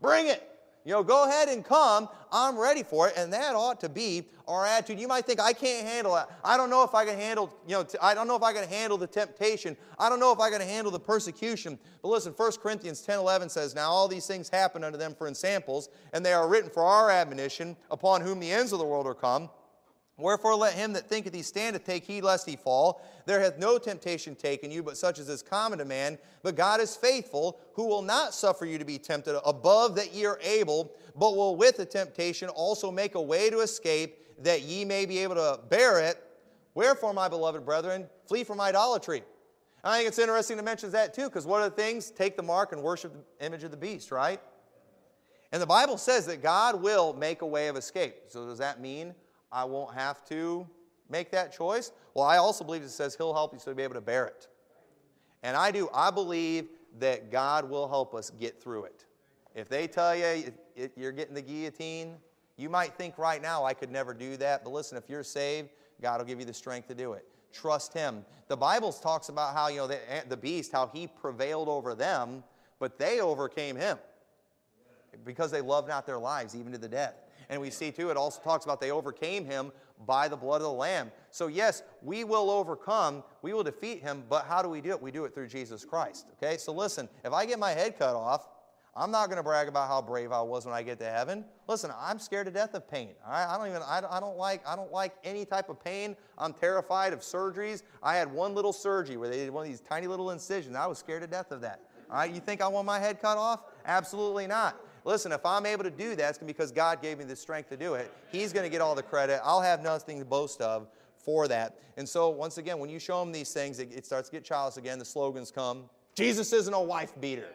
bring 0.02 0.28
it. 0.28 0.55
You 0.86 0.92
know, 0.92 1.04
go 1.04 1.28
ahead 1.28 1.50
and 1.50 1.66
come. 1.66 2.08
I'm 2.32 2.58
ready 2.58 2.84
for 2.84 3.10
it. 3.10 3.16
And 3.18 3.34
that 3.34 3.56
ought 3.56 3.80
to 3.82 3.90
be 3.90 4.28
our 4.48 4.68
attitude. 4.68 5.00
You 5.00 5.08
might 5.08 5.26
think, 5.26 5.40
I 5.40 5.52
can't 5.52 5.88
handle 5.88 6.16
it. 6.16 6.28
I 6.44 6.58
don't 6.58 6.70
know 6.70 6.84
if 6.84 6.94
I 6.94 7.06
can 7.06 7.18
handle, 7.18 7.52
you 7.68 7.74
know, 7.74 7.86
I 8.00 8.14
don't 8.14 8.28
know 8.28 8.36
if 8.36 8.44
I 8.44 8.54
can 8.54 8.68
handle 8.70 8.96
the 8.98 9.08
temptation. 9.08 9.76
I 9.98 10.10
don't 10.10 10.20
know 10.20 10.32
if 10.32 10.40
I 10.40 10.52
can 10.52 10.62
handle 10.62 10.92
the 10.92 11.00
persecution. 11.00 11.80
But 12.04 12.10
listen, 12.10 12.34
1 12.34 12.52
Corinthians 12.62 13.02
10 13.02 13.18
11 13.18 13.50
says, 13.50 13.74
Now 13.74 13.90
all 13.90 14.08
these 14.08 14.28
things 14.28 14.48
happen 14.48 14.84
unto 14.84 14.98
them 14.98 15.16
for 15.16 15.28
ensamples, 15.28 15.90
and 16.14 16.24
they 16.24 16.34
are 16.34 16.48
written 16.48 16.70
for 16.70 16.84
our 16.84 17.10
admonition, 17.10 17.76
upon 17.90 18.22
whom 18.22 18.40
the 18.40 18.52
ends 18.52 18.72
of 18.72 18.78
the 18.78 18.86
world 18.86 19.08
are 19.08 19.16
come. 19.16 19.50
Wherefore 20.18 20.56
let 20.56 20.76
him 20.76 20.94
that 20.94 21.10
thinketh 21.10 21.34
he 21.34 21.42
standeth 21.42 21.84
take 21.84 22.06
heed 22.06 22.24
lest 22.24 22.48
he 22.48 22.56
fall. 22.56 23.06
There 23.26 23.42
hath 23.42 23.58
no 23.58 23.78
temptation 23.78 24.34
taken 24.36 24.72
you, 24.72 24.82
but 24.82 24.98
such 24.98 25.20
as 25.20 25.28
is 25.28 25.42
common 25.42 25.80
to 25.80 25.86
man. 25.86 26.18
But 26.42 26.56
God 26.56 26.80
is 26.80 26.96
faithful, 26.96 27.60
who 27.74 27.86
will 27.86 28.02
not 28.02 28.34
suffer 28.34 28.66
you 28.66 28.78
to 28.78 28.86
be 28.86 28.98
tempted 28.98 29.38
above 29.46 29.96
that 29.96 30.14
ye 30.14 30.26
are 30.26 30.40
able, 30.42 30.94
but 31.18 31.36
will 31.36 31.58
with 31.58 31.78
the 31.78 31.86
temptation 31.86 32.48
also 32.48 32.92
make 32.92 33.16
a 33.16 33.22
way 33.22 33.50
to 33.50 33.60
escape, 33.60 34.18
that 34.44 34.62
ye 34.62 34.86
may 34.86 35.06
be 35.06 35.20
able 35.20 35.36
to 35.36 35.60
bear 35.70 36.00
it. 36.00 36.24
Wherefore, 36.76 37.14
my 37.14 37.28
beloved 37.28 37.66
brethren, 37.66 38.08
flee 38.26 38.46
from 38.46 38.62
idolatry. 38.62 39.24
I 39.84 39.98
think 39.98 40.08
it's 40.08 40.20
interesting 40.20 40.58
to 40.58 40.64
mention 40.64 40.92
that 40.92 41.14
too, 41.14 41.26
because 41.26 41.46
one 41.46 41.62
of 41.62 41.76
the 41.76 41.82
things, 41.82 42.10
take 42.10 42.38
the 42.38 42.44
mark 42.44 42.72
and 42.72 42.82
worship 42.82 43.14
the 43.14 43.46
image 43.46 43.64
of 43.64 43.72
the 43.72 43.78
beast, 43.78 44.12
right? 44.12 44.40
And 45.52 45.62
the 45.62 45.68
Bible 45.68 45.98
says 45.98 46.26
that 46.26 46.42
God 46.42 46.82
will 46.82 47.14
make 47.14 47.42
a 47.42 47.46
way 47.46 47.68
of 47.68 47.76
escape. 47.76 48.16
So 48.28 48.46
does 48.46 48.58
that 48.58 48.82
mean 48.82 49.14
I 49.56 49.64
won't 49.64 49.96
have 49.96 50.26
to 50.26 50.68
make 51.10 51.32
that 51.32 51.56
choice? 51.56 51.92
Well, 52.14 52.26
I 52.26 52.38
also 52.38 52.64
believe 52.66 52.84
it 52.84 52.90
says 52.90 53.16
He'll 53.16 53.34
help 53.34 53.54
you 53.54 53.60
so 53.60 53.72
to 53.72 53.76
be 53.76 53.84
able 53.84 53.96
to 53.96 54.02
bear 54.02 54.26
it. 54.26 54.48
And 55.44 55.56
I 55.56 55.72
do. 55.72 55.90
I 55.94 56.12
believe 56.12 56.68
that 57.00 57.32
God 57.32 57.70
will 57.70 57.88
help 57.88 58.14
us 58.14 58.30
get 58.30 58.62
through 58.62 58.86
it. 58.86 59.06
If 59.56 59.70
they 59.70 59.88
tell 59.88 60.16
you 60.16 60.52
you're 60.98 61.14
getting 61.14 61.34
the 61.34 61.42
guillotine, 61.42 62.16
you 62.58 62.70
might 62.70 62.94
think 62.96 63.18
right 63.18 63.42
now, 63.42 63.64
I 63.64 63.74
could 63.74 63.92
never 63.92 64.14
do 64.14 64.38
that. 64.38 64.64
But 64.64 64.72
listen, 64.72 64.98
if 64.98 65.10
you're 65.10 65.24
saved, 65.24 65.70
God 66.02 66.20
will 66.20 66.26
give 66.26 66.40
you 66.40 66.46
the 66.46 66.54
strength 66.54 66.88
to 66.90 66.96
do 66.96 67.14
it. 67.14 67.26
Trust 67.54 67.94
Him. 67.94 68.26
The 68.50 68.58
Bible 68.58 68.92
talks 68.92 69.30
about 69.30 69.54
how, 69.54 69.70
you 69.70 69.78
know, 69.78 69.88
the, 69.88 70.00
the 70.28 70.38
beast, 70.38 70.72
how 70.74 70.88
he 70.88 71.08
prevailed 71.08 71.70
over 71.70 71.96
them, 71.96 72.44
but 72.80 73.00
they 73.00 73.22
overcame 73.22 73.78
him 73.78 73.98
because 75.24 75.52
they 75.52 75.62
loved 75.62 75.88
not 75.88 76.06
their 76.06 76.18
lives, 76.18 76.56
even 76.56 76.74
to 76.74 76.78
the 76.78 76.90
death. 76.90 77.16
And 77.50 77.62
we 77.62 77.70
see 77.70 77.92
too, 77.92 78.10
it 78.10 78.18
also 78.18 78.42
talks 78.42 78.66
about 78.66 78.82
they 78.82 78.92
overcame 78.92 79.46
him 79.46 79.72
by 80.06 80.28
the 80.28 80.36
blood 80.36 80.58
of 80.58 80.64
the 80.64 80.72
Lamb. 80.72 81.12
So, 81.32 81.48
yes, 81.48 81.84
we 82.02 82.24
will 82.24 82.50
overcome, 82.50 83.24
we 83.42 83.54
will 83.54 83.64
defeat 83.64 84.02
him, 84.02 84.24
but 84.30 84.46
how 84.46 84.62
do 84.62 84.70
we 84.70 84.82
do 84.82 84.90
it? 84.90 85.02
We 85.02 85.12
do 85.12 85.26
it 85.26 85.34
through 85.34 85.48
Jesus 85.48 85.86
Christ. 85.86 86.28
Okay? 86.34 86.58
So, 86.58 86.74
listen, 86.74 87.08
if 87.24 87.34
I 87.34 87.46
get 87.46 87.60
my 87.60 87.72
head 87.72 87.98
cut 87.98 88.16
off, 88.16 88.48
I'm 88.98 89.12
not 89.12 89.26
going 89.28 89.38
to 89.38 89.44
brag 89.44 89.68
about 89.68 89.90
how 89.90 90.02
brave 90.02 90.32
I 90.32 90.42
was 90.42 90.66
when 90.66 90.74
I 90.74 90.82
get 90.82 91.00
to 91.00 91.10
heaven. 91.10 91.44
Listen, 91.68 91.92
I'm 92.00 92.18
scared 92.18 92.46
to 92.46 92.52
death 92.52 92.74
of 92.76 92.90
pain. 92.90 93.10
All 93.26 93.32
right, 93.32 93.46
I 93.46 93.58
don't 93.58 93.68
even, 93.68 93.82
I 93.82 94.20
don't 94.22 94.38
like, 94.38 94.66
I 94.66 94.78
don't 94.78 94.92
like 94.92 95.14
any 95.26 95.44
type 95.44 95.68
of 95.68 95.84
pain. 95.84 96.16
I'm 96.38 96.54
terrified 96.54 97.12
of 97.12 97.20
surgeries. 97.20 97.84
I 98.02 98.16
had 98.16 98.32
one 98.32 98.56
little 98.56 98.72
surgery 98.72 99.18
where 99.18 99.28
they 99.30 99.38
did 99.38 99.50
one 99.50 99.66
of 99.66 99.70
these 99.70 99.82
tiny 99.82 100.08
little 100.08 100.32
incisions. 100.32 100.78
I 100.78 100.88
was 100.88 100.98
scared 100.98 101.24
to 101.24 101.28
death 101.28 101.52
of 101.52 101.60
that. 101.62 101.82
All 102.10 102.18
right, 102.18 102.32
you 102.32 102.40
think 102.40 102.62
I 102.62 102.68
want 102.70 102.86
my 102.86 103.00
head 103.00 103.22
cut 103.22 103.38
off? 103.38 103.64
Absolutely 103.86 104.48
not. 104.48 104.80
Listen, 105.06 105.32
if 105.32 105.46
I'm 105.46 105.66
able 105.66 105.84
to 105.84 105.92
do 105.92 106.16
that, 106.16 106.30
it's 106.32 106.38
because 106.40 106.72
God 106.72 107.02
gave 107.02 107.20
me 107.20 107.24
the 107.24 107.36
strength 107.36 107.70
to 107.70 107.78
do 107.78 107.94
it. 107.94 108.12
He's 108.32 108.52
going 108.52 108.66
to 108.66 108.70
get 108.70 108.82
all 108.82 108.96
the 108.96 109.04
credit. 109.04 109.40
I'll 109.44 109.62
have 109.62 109.82
nothing 109.82 110.20
to 110.20 110.26
boast 110.26 110.60
of 110.62 110.88
for 111.18 111.48
that. 111.48 111.80
And 111.96 112.10
so, 112.10 112.30
once 112.30 112.58
again, 112.58 112.80
when 112.80 112.90
you 112.90 113.00
show 113.00 113.20
them 113.20 113.32
these 113.32 113.54
things, 113.54 113.80
it, 113.80 113.94
it 113.94 114.06
starts 114.06 114.30
to 114.30 114.36
get 114.36 114.44
childish 114.44 114.78
again. 114.78 115.00
The 115.00 115.06
slogans 115.06 115.52
come 115.52 115.86
Jesus 116.16 116.54
isn't 116.54 116.74
a 116.74 116.82
wife 116.82 117.14
beater. 117.20 117.50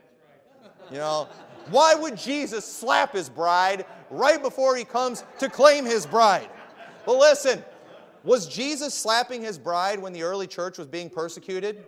You 0.91 0.99
know, 0.99 1.29
why 1.71 1.95
would 1.95 2.17
Jesus 2.17 2.65
slap 2.65 3.15
his 3.15 3.29
bride 3.29 3.87
right 4.11 4.43
before 4.43 4.77
he 4.77 4.85
comes 4.85 5.25
to 5.39 5.49
claim 5.49 5.85
his 5.85 6.05
bride? 6.05 6.49
Well, 7.07 7.19
listen, 7.19 7.65
was 8.23 8.47
Jesus 8.47 8.93
slapping 8.93 9.41
his 9.41 9.59
bride 9.59 9.99
when 9.99 10.13
the 10.13 10.23
early 10.23 10.47
church 10.47 10.79
was 10.79 10.87
being 10.87 11.09
persecuted? 11.09 11.85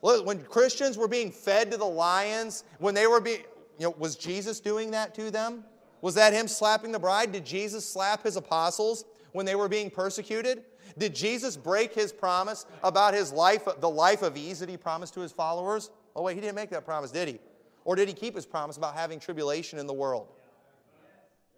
When 0.00 0.42
Christians 0.44 0.98
were 0.98 1.08
being 1.08 1.30
fed 1.30 1.70
to 1.70 1.76
the 1.76 1.84
lions, 1.84 2.64
when 2.78 2.94
they 2.94 3.06
were 3.06 3.20
being, 3.20 3.42
you 3.78 3.86
know, 3.86 3.94
was 3.98 4.16
Jesus 4.16 4.60
doing 4.60 4.90
that 4.92 5.14
to 5.14 5.30
them? 5.30 5.64
Was 6.00 6.14
that 6.14 6.32
him 6.32 6.48
slapping 6.48 6.92
the 6.92 6.98
bride? 6.98 7.32
Did 7.32 7.46
Jesus 7.46 7.88
slap 7.88 8.24
his 8.24 8.36
apostles 8.36 9.04
when 9.32 9.46
they 9.46 9.54
were 9.54 9.68
being 9.68 9.90
persecuted? 9.90 10.64
Did 10.98 11.14
Jesus 11.14 11.56
break 11.56 11.94
his 11.94 12.12
promise 12.12 12.66
about 12.82 13.14
his 13.14 13.32
life, 13.32 13.66
the 13.80 13.88
life 13.88 14.22
of 14.22 14.36
ease 14.36 14.60
that 14.60 14.68
he 14.68 14.76
promised 14.76 15.14
to 15.14 15.20
his 15.20 15.32
followers? 15.32 15.90
Oh, 16.14 16.22
wait, 16.22 16.34
he 16.34 16.40
didn't 16.40 16.54
make 16.56 16.70
that 16.70 16.84
promise, 16.84 17.10
did 17.10 17.28
he? 17.28 17.38
Or 17.84 17.96
did 17.96 18.08
he 18.08 18.14
keep 18.14 18.34
his 18.34 18.46
promise 18.46 18.76
about 18.76 18.94
having 18.94 19.18
tribulation 19.18 19.78
in 19.78 19.86
the 19.86 19.92
world? 19.92 20.28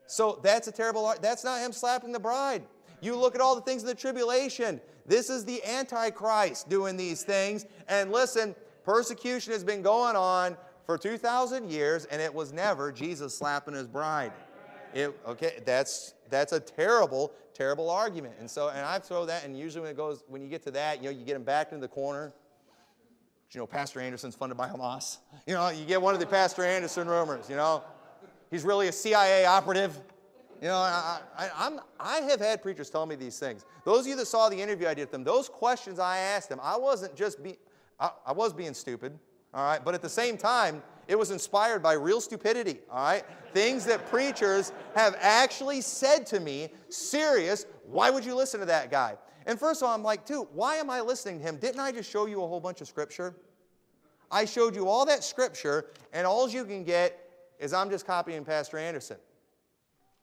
So 0.06 0.40
that's 0.42 0.68
a 0.68 0.72
terrible, 0.72 1.12
that's 1.20 1.44
not 1.44 1.60
him 1.60 1.72
slapping 1.72 2.12
the 2.12 2.20
bride. 2.20 2.62
You 3.00 3.16
look 3.16 3.34
at 3.34 3.40
all 3.40 3.54
the 3.54 3.60
things 3.60 3.82
in 3.82 3.88
the 3.88 3.94
tribulation. 3.94 4.80
This 5.04 5.28
is 5.28 5.44
the 5.44 5.62
Antichrist 5.64 6.68
doing 6.68 6.96
these 6.96 7.22
things. 7.22 7.66
And 7.88 8.10
listen, 8.10 8.54
persecution 8.84 9.52
has 9.52 9.62
been 9.62 9.82
going 9.82 10.16
on 10.16 10.56
for 10.86 10.96
2,000 10.96 11.68
years, 11.68 12.04
and 12.06 12.22
it 12.22 12.32
was 12.32 12.52
never 12.52 12.92
Jesus 12.92 13.36
slapping 13.36 13.74
his 13.74 13.88
bride. 13.88 14.32
It, 14.94 15.18
okay, 15.26 15.58
that's, 15.66 16.14
that's 16.30 16.52
a 16.52 16.60
terrible, 16.60 17.32
terrible 17.52 17.90
argument. 17.90 18.34
And 18.38 18.48
so, 18.48 18.68
and 18.68 18.78
I 18.78 19.00
throw 19.00 19.26
that, 19.26 19.44
and 19.44 19.58
usually 19.58 19.82
when 19.82 19.90
it 19.90 19.96
goes, 19.96 20.22
when 20.28 20.40
you 20.40 20.48
get 20.48 20.62
to 20.62 20.70
that, 20.70 21.02
you 21.02 21.10
know, 21.10 21.18
you 21.18 21.24
get 21.24 21.34
him 21.34 21.42
back 21.42 21.72
into 21.72 21.80
the 21.80 21.88
corner. 21.88 22.32
You 23.52 23.60
know, 23.60 23.66
Pastor 23.66 24.00
Anderson's 24.00 24.34
funded 24.34 24.56
by 24.56 24.68
Hamas. 24.68 25.18
You 25.46 25.54
know, 25.54 25.68
you 25.68 25.84
get 25.84 26.00
one 26.00 26.14
of 26.14 26.20
the 26.20 26.26
Pastor 26.26 26.64
Anderson 26.64 27.08
rumors, 27.08 27.48
you 27.50 27.56
know. 27.56 27.82
He's 28.50 28.64
really 28.64 28.88
a 28.88 28.92
CIA 28.92 29.44
operative. 29.44 29.98
You 30.60 30.68
know, 30.68 30.76
I, 30.76 31.20
I, 31.36 31.66
am 31.66 31.80
I 31.98 32.20
have 32.20 32.40
had 32.40 32.62
preachers 32.62 32.90
tell 32.90 33.06
me 33.06 33.14
these 33.14 33.38
things. 33.38 33.64
Those 33.84 34.00
of 34.00 34.06
you 34.06 34.16
that 34.16 34.26
saw 34.26 34.48
the 34.48 34.60
interview 34.60 34.86
I 34.88 34.94
did 34.94 35.02
with 35.02 35.10
them, 35.10 35.24
those 35.24 35.48
questions 35.48 35.98
I 35.98 36.18
asked 36.18 36.48
them, 36.48 36.60
I 36.62 36.76
wasn't 36.76 37.14
just 37.14 37.42
being, 37.42 37.56
I, 37.98 38.10
I 38.26 38.32
was 38.32 38.52
being 38.52 38.74
stupid 38.74 39.18
all 39.54 39.64
right? 39.64 39.84
But 39.84 39.94
at 39.94 40.02
the 40.02 40.08
same 40.08 40.36
time, 40.36 40.82
it 41.08 41.18
was 41.18 41.30
inspired 41.30 41.82
by 41.82 41.92
real 41.92 42.20
stupidity, 42.20 42.80
all 42.90 43.04
right? 43.04 43.24
Things 43.52 43.84
that 43.86 44.10
preachers 44.10 44.72
have 44.94 45.16
actually 45.20 45.80
said 45.80 46.26
to 46.26 46.40
me, 46.40 46.70
serious, 46.88 47.66
why 47.86 48.10
would 48.10 48.24
you 48.24 48.34
listen 48.34 48.60
to 48.60 48.66
that 48.66 48.90
guy? 48.90 49.16
And 49.46 49.58
first 49.58 49.80
of 49.80 49.88
all, 49.88 49.94
I'm 49.94 50.02
like, 50.02 50.26
dude, 50.26 50.48
why 50.52 50.76
am 50.76 50.90
I 50.90 51.00
listening 51.00 51.38
to 51.38 51.44
him? 51.44 51.56
Didn't 51.58 51.80
I 51.80 51.92
just 51.92 52.10
show 52.10 52.26
you 52.26 52.42
a 52.42 52.46
whole 52.46 52.60
bunch 52.60 52.80
of 52.80 52.88
scripture? 52.88 53.36
I 54.30 54.44
showed 54.44 54.74
you 54.74 54.88
all 54.88 55.06
that 55.06 55.22
scripture, 55.22 55.86
and 56.12 56.26
all 56.26 56.48
you 56.48 56.64
can 56.64 56.82
get 56.82 57.16
is 57.60 57.72
I'm 57.72 57.88
just 57.88 58.06
copying 58.06 58.44
Pastor 58.44 58.76
Anderson. 58.76 59.18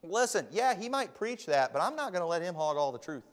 Listen, 0.02 0.46
yeah, 0.52 0.74
he 0.74 0.90
might 0.90 1.14
preach 1.14 1.46
that, 1.46 1.72
but 1.72 1.80
I'm 1.80 1.96
not 1.96 2.12
going 2.12 2.20
to 2.20 2.26
let 2.26 2.42
him 2.42 2.54
hog 2.54 2.76
all 2.76 2.92
the 2.92 2.98
truth. 2.98 3.24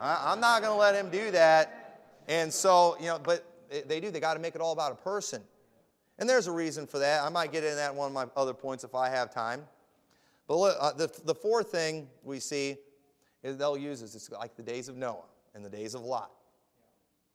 I'm 0.00 0.40
not 0.40 0.62
going 0.62 0.72
to 0.72 0.78
let 0.78 0.94
him 0.94 1.10
do 1.10 1.30
that. 1.32 2.06
And 2.26 2.50
so, 2.50 2.96
you 2.98 3.06
know, 3.06 3.18
but 3.22 3.44
they 3.86 4.00
do. 4.00 4.10
They 4.10 4.20
got 4.20 4.34
to 4.34 4.40
make 4.40 4.54
it 4.54 4.60
all 4.60 4.72
about 4.72 4.92
a 4.92 4.96
person. 4.96 5.42
And 6.18 6.28
there's 6.28 6.46
a 6.46 6.52
reason 6.52 6.86
for 6.86 6.98
that. 6.98 7.22
I 7.22 7.28
might 7.30 7.50
get 7.50 7.64
into 7.64 7.76
that 7.76 7.92
in 7.92 7.96
one 7.96 8.08
of 8.08 8.12
my 8.12 8.26
other 8.36 8.52
points 8.52 8.84
if 8.84 8.94
I 8.94 9.08
have 9.08 9.32
time. 9.32 9.64
But 10.46 10.56
look, 10.56 10.76
uh, 10.78 10.92
the, 10.92 11.10
the 11.24 11.34
fourth 11.34 11.70
thing 11.70 12.08
we 12.22 12.40
see 12.40 12.76
is 13.42 13.56
they'll 13.56 13.78
use 13.78 14.02
is 14.02 14.14
it's 14.14 14.30
like 14.30 14.56
the 14.56 14.62
days 14.62 14.88
of 14.88 14.96
Noah 14.96 15.24
and 15.54 15.64
the 15.64 15.70
days 15.70 15.94
of 15.94 16.02
Lot. 16.02 16.30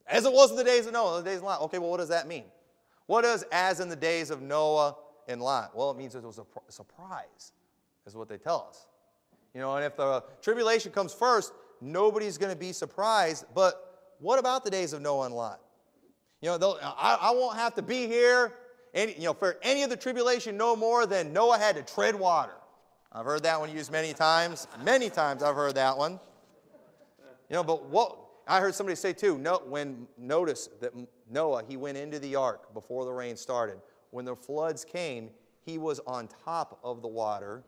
As 0.07 0.25
it 0.25 0.31
was 0.31 0.51
in 0.51 0.57
the 0.57 0.63
days 0.63 0.85
of 0.85 0.93
Noah, 0.93 1.23
the 1.23 1.29
days 1.29 1.37
of 1.37 1.45
Lot. 1.45 1.61
Okay, 1.61 1.79
well, 1.79 1.89
what 1.89 1.97
does 1.97 2.09
that 2.09 2.27
mean? 2.27 2.43
What 3.07 3.21
does 3.21 3.43
as 3.51 3.79
in 3.79 3.89
the 3.89 3.95
days 3.95 4.29
of 4.29 4.41
Noah 4.41 4.95
and 5.27 5.41
Lot? 5.41 5.75
Well, 5.75 5.89
it 5.91 5.97
means 5.97 6.13
it 6.13 6.23
was 6.23 6.39
a 6.39 6.45
surprise, 6.71 7.53
is 8.05 8.15
what 8.15 8.29
they 8.29 8.37
tell 8.37 8.67
us. 8.69 8.85
You 9.53 9.61
know, 9.61 9.75
and 9.75 9.85
if 9.85 9.95
the 9.95 10.23
tribulation 10.41 10.91
comes 10.91 11.13
first, 11.13 11.53
nobody's 11.81 12.37
going 12.37 12.51
to 12.51 12.59
be 12.59 12.71
surprised. 12.71 13.45
But 13.55 14.13
what 14.19 14.37
about 14.37 14.63
the 14.63 14.69
days 14.69 14.93
of 14.93 15.01
Noah 15.01 15.25
and 15.25 15.35
Lot? 15.35 15.61
You 16.41 16.57
know, 16.57 16.77
I, 16.81 17.17
I 17.21 17.31
won't 17.31 17.57
have 17.57 17.75
to 17.75 17.81
be 17.81 18.07
here 18.07 18.53
any, 18.93 19.13
you 19.13 19.25
know, 19.25 19.33
for 19.33 19.57
any 19.61 19.83
of 19.83 19.89
the 19.89 19.97
tribulation 19.97 20.57
no 20.57 20.75
more 20.75 21.05
than 21.05 21.33
Noah 21.33 21.57
had 21.57 21.75
to 21.75 21.83
tread 21.83 22.15
water. 22.15 22.55
I've 23.11 23.25
heard 23.25 23.43
that 23.43 23.59
one 23.59 23.73
used 23.73 23.91
many 23.91 24.13
times. 24.13 24.67
Many 24.83 25.09
times 25.09 25.43
I've 25.43 25.55
heard 25.55 25.75
that 25.75 25.97
one. 25.97 26.19
You 27.49 27.55
know, 27.55 27.63
but 27.63 27.85
what 27.85 28.17
I 28.47 28.59
heard 28.59 28.75
somebody 28.75 28.95
say 28.95 29.13
too, 29.13 29.37
no, 29.37 29.61
when 29.67 30.07
notice 30.17 30.69
that 30.81 30.93
Noah, 31.29 31.63
he 31.67 31.77
went 31.77 31.97
into 31.97 32.19
the 32.19 32.35
ark 32.35 32.73
before 32.73 33.05
the 33.05 33.11
rain 33.11 33.35
started. 33.37 33.77
When 34.11 34.25
the 34.25 34.35
floods 34.35 34.85
came, 34.85 35.29
he 35.65 35.77
was 35.77 35.99
on 36.05 36.29
top 36.43 36.79
of 36.83 37.01
the 37.01 37.07
water. 37.07 37.63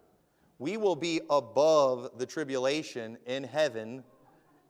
We 0.59 0.77
will 0.77 0.95
be 0.95 1.21
above 1.29 2.17
the 2.17 2.25
tribulation 2.25 3.17
in 3.25 3.43
heaven 3.43 4.03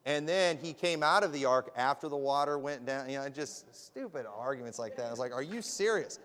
and 0.07 0.27
then 0.27 0.57
he 0.57 0.71
came 0.71 1.03
out 1.03 1.23
of 1.23 1.33
the 1.33 1.43
ark 1.43 1.69
after 1.75 2.07
the 2.07 2.15
water 2.15 2.57
went 2.57 2.85
down. 2.85 3.09
You 3.09 3.17
know, 3.17 3.27
just 3.27 3.75
stupid 3.75 4.25
arguments 4.25 4.79
like 4.79 4.95
that. 4.95 5.07
I 5.07 5.09
was 5.11 5.19
like, 5.19 5.33
are 5.33 5.43
you 5.43 5.61
serious? 5.61 6.17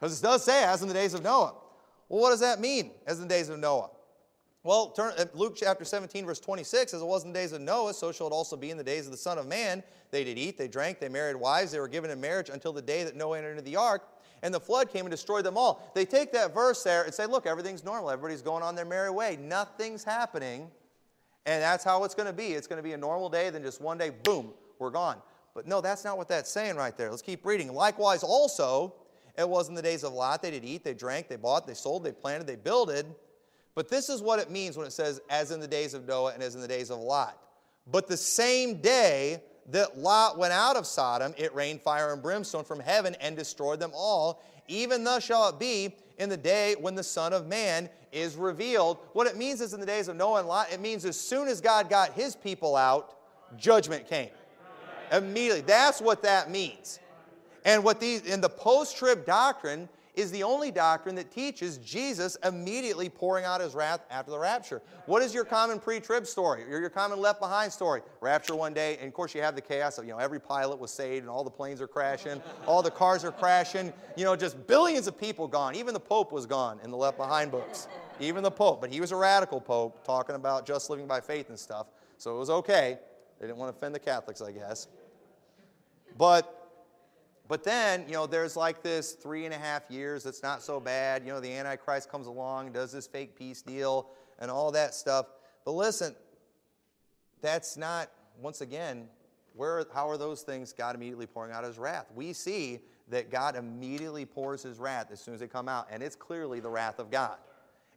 Because 0.00 0.18
it 0.18 0.22
does 0.22 0.42
say, 0.42 0.64
as 0.64 0.80
in 0.80 0.88
the 0.88 0.94
days 0.94 1.12
of 1.12 1.22
Noah. 1.22 1.54
Well, 2.08 2.22
what 2.22 2.30
does 2.30 2.40
that 2.40 2.58
mean 2.58 2.90
as 3.06 3.18
in 3.20 3.28
the 3.28 3.34
days 3.34 3.50
of 3.50 3.58
Noah? 3.58 3.90
Well, 4.64 4.92
turn, 4.92 5.12
uh, 5.18 5.26
Luke 5.34 5.54
chapter 5.56 5.84
17, 5.84 6.24
verse 6.24 6.40
26, 6.40 6.94
as 6.94 7.02
it 7.02 7.04
was 7.04 7.24
in 7.24 7.34
the 7.34 7.38
days 7.38 7.52
of 7.52 7.60
Noah, 7.60 7.92
so 7.92 8.12
shall 8.12 8.28
it 8.28 8.32
also 8.32 8.56
be 8.56 8.70
in 8.70 8.78
the 8.78 8.84
days 8.84 9.04
of 9.04 9.12
the 9.12 9.18
Son 9.18 9.36
of 9.36 9.46
Man. 9.46 9.82
They 10.10 10.24
did 10.24 10.38
eat, 10.38 10.56
they 10.56 10.68
drank, 10.68 10.98
they 10.98 11.10
married 11.10 11.36
wives, 11.36 11.72
they 11.72 11.80
were 11.80 11.88
given 11.88 12.10
in 12.10 12.18
marriage 12.18 12.48
until 12.48 12.72
the 12.72 12.80
day 12.80 13.04
that 13.04 13.14
Noah 13.14 13.38
entered 13.38 13.50
into 13.52 13.62
the 13.62 13.76
ark, 13.76 14.08
and 14.42 14.54
the 14.54 14.60
flood 14.60 14.90
came 14.90 15.04
and 15.04 15.10
destroyed 15.10 15.44
them 15.44 15.58
all. 15.58 15.90
They 15.94 16.06
take 16.06 16.32
that 16.32 16.54
verse 16.54 16.82
there 16.82 17.02
and 17.02 17.12
say, 17.12 17.26
look, 17.26 17.44
everything's 17.44 17.84
normal. 17.84 18.10
Everybody's 18.10 18.40
going 18.40 18.62
on 18.62 18.74
their 18.74 18.86
merry 18.86 19.10
way. 19.10 19.36
Nothing's 19.38 20.02
happening. 20.02 20.70
And 21.46 21.62
that's 21.62 21.84
how 21.84 22.04
it's 22.04 22.14
going 22.14 22.28
to 22.28 22.32
be. 22.32 22.52
It's 22.52 22.66
going 22.66 22.78
to 22.78 22.82
be 22.82 22.92
a 22.92 22.96
normal 22.96 23.28
day, 23.28 23.50
then 23.50 23.62
just 23.62 23.80
one 23.80 23.98
day, 23.98 24.10
boom, 24.10 24.52
we're 24.78 24.90
gone. 24.90 25.16
But 25.54 25.66
no, 25.66 25.80
that's 25.80 26.04
not 26.04 26.16
what 26.16 26.28
that's 26.28 26.50
saying 26.50 26.76
right 26.76 26.96
there. 26.96 27.10
Let's 27.10 27.22
keep 27.22 27.44
reading. 27.44 27.72
Likewise, 27.72 28.22
also, 28.22 28.94
it 29.36 29.48
was 29.48 29.68
in 29.68 29.74
the 29.74 29.82
days 29.82 30.04
of 30.04 30.12
Lot. 30.12 30.42
They 30.42 30.50
did 30.50 30.64
eat, 30.64 30.84
they 30.84 30.94
drank, 30.94 31.28
they 31.28 31.36
bought, 31.36 31.66
they 31.66 31.74
sold, 31.74 32.04
they 32.04 32.12
planted, 32.12 32.46
they 32.46 32.56
builded. 32.56 33.06
But 33.74 33.88
this 33.88 34.08
is 34.08 34.20
what 34.20 34.38
it 34.38 34.50
means 34.50 34.76
when 34.76 34.86
it 34.86 34.92
says, 34.92 35.20
as 35.30 35.50
in 35.50 35.60
the 35.60 35.66
days 35.66 35.94
of 35.94 36.06
Noah 36.06 36.32
and 36.32 36.42
as 36.42 36.54
in 36.54 36.60
the 36.60 36.68
days 36.68 36.90
of 36.90 36.98
Lot. 36.98 37.38
But 37.90 38.06
the 38.06 38.16
same 38.16 38.80
day 38.80 39.42
that 39.70 39.98
Lot 39.98 40.38
went 40.38 40.52
out 40.52 40.76
of 40.76 40.86
Sodom, 40.86 41.34
it 41.36 41.54
rained 41.54 41.80
fire 41.80 42.12
and 42.12 42.22
brimstone 42.22 42.64
from 42.64 42.80
heaven 42.80 43.16
and 43.20 43.36
destroyed 43.36 43.80
them 43.80 43.92
all. 43.94 44.42
Even 44.68 45.04
thus 45.04 45.24
shall 45.24 45.48
it 45.48 45.58
be 45.58 45.94
in 46.18 46.28
the 46.28 46.36
day 46.36 46.76
when 46.80 46.94
the 46.94 47.02
Son 47.02 47.32
of 47.32 47.46
Man 47.46 47.88
is 48.12 48.36
revealed. 48.36 48.98
What 49.12 49.26
it 49.26 49.36
means 49.36 49.60
is 49.60 49.74
in 49.74 49.80
the 49.80 49.86
days 49.86 50.08
of 50.08 50.16
Noah 50.16 50.40
and 50.40 50.48
Lot, 50.48 50.72
it 50.72 50.80
means 50.80 51.04
as 51.04 51.18
soon 51.18 51.48
as 51.48 51.60
God 51.60 51.88
got 51.88 52.12
his 52.12 52.36
people 52.36 52.76
out, 52.76 53.16
judgment 53.56 54.08
came. 54.08 54.30
Immediately. 55.10 55.62
That's 55.62 56.00
what 56.00 56.22
that 56.22 56.50
means. 56.50 56.98
And 57.64 57.84
what 57.84 58.00
these 58.00 58.22
in 58.22 58.40
the 58.40 58.48
post-trib 58.48 59.26
doctrine, 59.26 59.88
is 60.14 60.30
the 60.30 60.42
only 60.42 60.70
doctrine 60.70 61.14
that 61.14 61.30
teaches 61.30 61.78
Jesus 61.78 62.36
immediately 62.44 63.08
pouring 63.08 63.46
out 63.46 63.62
his 63.62 63.74
wrath 63.74 64.00
after 64.10 64.30
the 64.30 64.38
rapture. 64.38 64.82
What 65.06 65.22
is 65.22 65.32
your 65.32 65.44
common 65.44 65.78
pre-trib 65.78 66.26
story? 66.26 66.64
Your, 66.68 66.80
your 66.80 66.90
common 66.90 67.18
left 67.18 67.40
behind 67.40 67.72
story? 67.72 68.02
Rapture 68.20 68.54
one 68.54 68.74
day, 68.74 68.98
and 68.98 69.08
of 69.08 69.14
course 69.14 69.34
you 69.34 69.40
have 69.40 69.54
the 69.54 69.62
chaos 69.62 69.96
of, 69.96 70.04
you 70.04 70.10
know, 70.10 70.18
every 70.18 70.38
pilot 70.38 70.78
was 70.78 70.90
saved 70.90 71.22
and 71.22 71.30
all 71.30 71.42
the 71.44 71.50
planes 71.50 71.80
are 71.80 71.88
crashing, 71.88 72.42
all 72.66 72.82
the 72.82 72.90
cars 72.90 73.24
are 73.24 73.32
crashing, 73.32 73.90
you 74.16 74.24
know, 74.24 74.36
just 74.36 74.66
billions 74.66 75.06
of 75.06 75.18
people 75.18 75.48
gone. 75.48 75.74
Even 75.74 75.94
the 75.94 76.00
Pope 76.00 76.30
was 76.30 76.44
gone 76.44 76.78
in 76.84 76.90
the 76.90 76.96
left 76.96 77.16
behind 77.16 77.50
books. 77.50 77.88
Even 78.20 78.42
the 78.42 78.50
Pope, 78.50 78.82
but 78.82 78.92
he 78.92 79.00
was 79.00 79.12
a 79.12 79.16
radical 79.16 79.60
Pope 79.60 80.04
talking 80.04 80.36
about 80.36 80.66
just 80.66 80.90
living 80.90 81.06
by 81.06 81.20
faith 81.20 81.48
and 81.48 81.58
stuff. 81.58 81.86
So 82.18 82.36
it 82.36 82.38
was 82.38 82.50
okay. 82.50 82.98
They 83.40 83.46
didn't 83.46 83.58
want 83.58 83.72
to 83.72 83.76
offend 83.76 83.94
the 83.94 83.98
Catholics, 83.98 84.42
I 84.42 84.52
guess. 84.52 84.88
But 86.18 86.61
but 87.52 87.64
then, 87.64 88.06
you 88.06 88.14
know, 88.14 88.26
there's 88.26 88.56
like 88.56 88.82
this 88.82 89.12
three 89.12 89.44
and 89.44 89.52
a 89.52 89.58
half 89.58 89.82
years 89.90 90.24
that's 90.24 90.42
not 90.42 90.62
so 90.62 90.80
bad. 90.80 91.22
You 91.22 91.34
know, 91.34 91.38
the 91.38 91.52
Antichrist 91.52 92.10
comes 92.10 92.26
along, 92.26 92.72
does 92.72 92.92
this 92.92 93.06
fake 93.06 93.36
peace 93.36 93.60
deal, 93.60 94.08
and 94.38 94.50
all 94.50 94.72
that 94.72 94.94
stuff. 94.94 95.26
But 95.66 95.72
listen, 95.72 96.16
that's 97.42 97.76
not, 97.76 98.08
once 98.40 98.62
again, 98.62 99.06
where, 99.54 99.84
how 99.92 100.08
are 100.08 100.16
those 100.16 100.40
things 100.40 100.72
God 100.72 100.94
immediately 100.94 101.26
pouring 101.26 101.52
out 101.52 101.62
his 101.62 101.76
wrath? 101.76 102.06
We 102.14 102.32
see 102.32 102.80
that 103.10 103.30
God 103.30 103.54
immediately 103.54 104.24
pours 104.24 104.62
his 104.62 104.78
wrath 104.78 105.08
as 105.12 105.20
soon 105.20 105.34
as 105.34 105.40
they 105.40 105.46
come 105.46 105.68
out, 105.68 105.88
and 105.90 106.02
it's 106.02 106.16
clearly 106.16 106.58
the 106.58 106.70
wrath 106.70 106.98
of 106.98 107.10
God. 107.10 107.36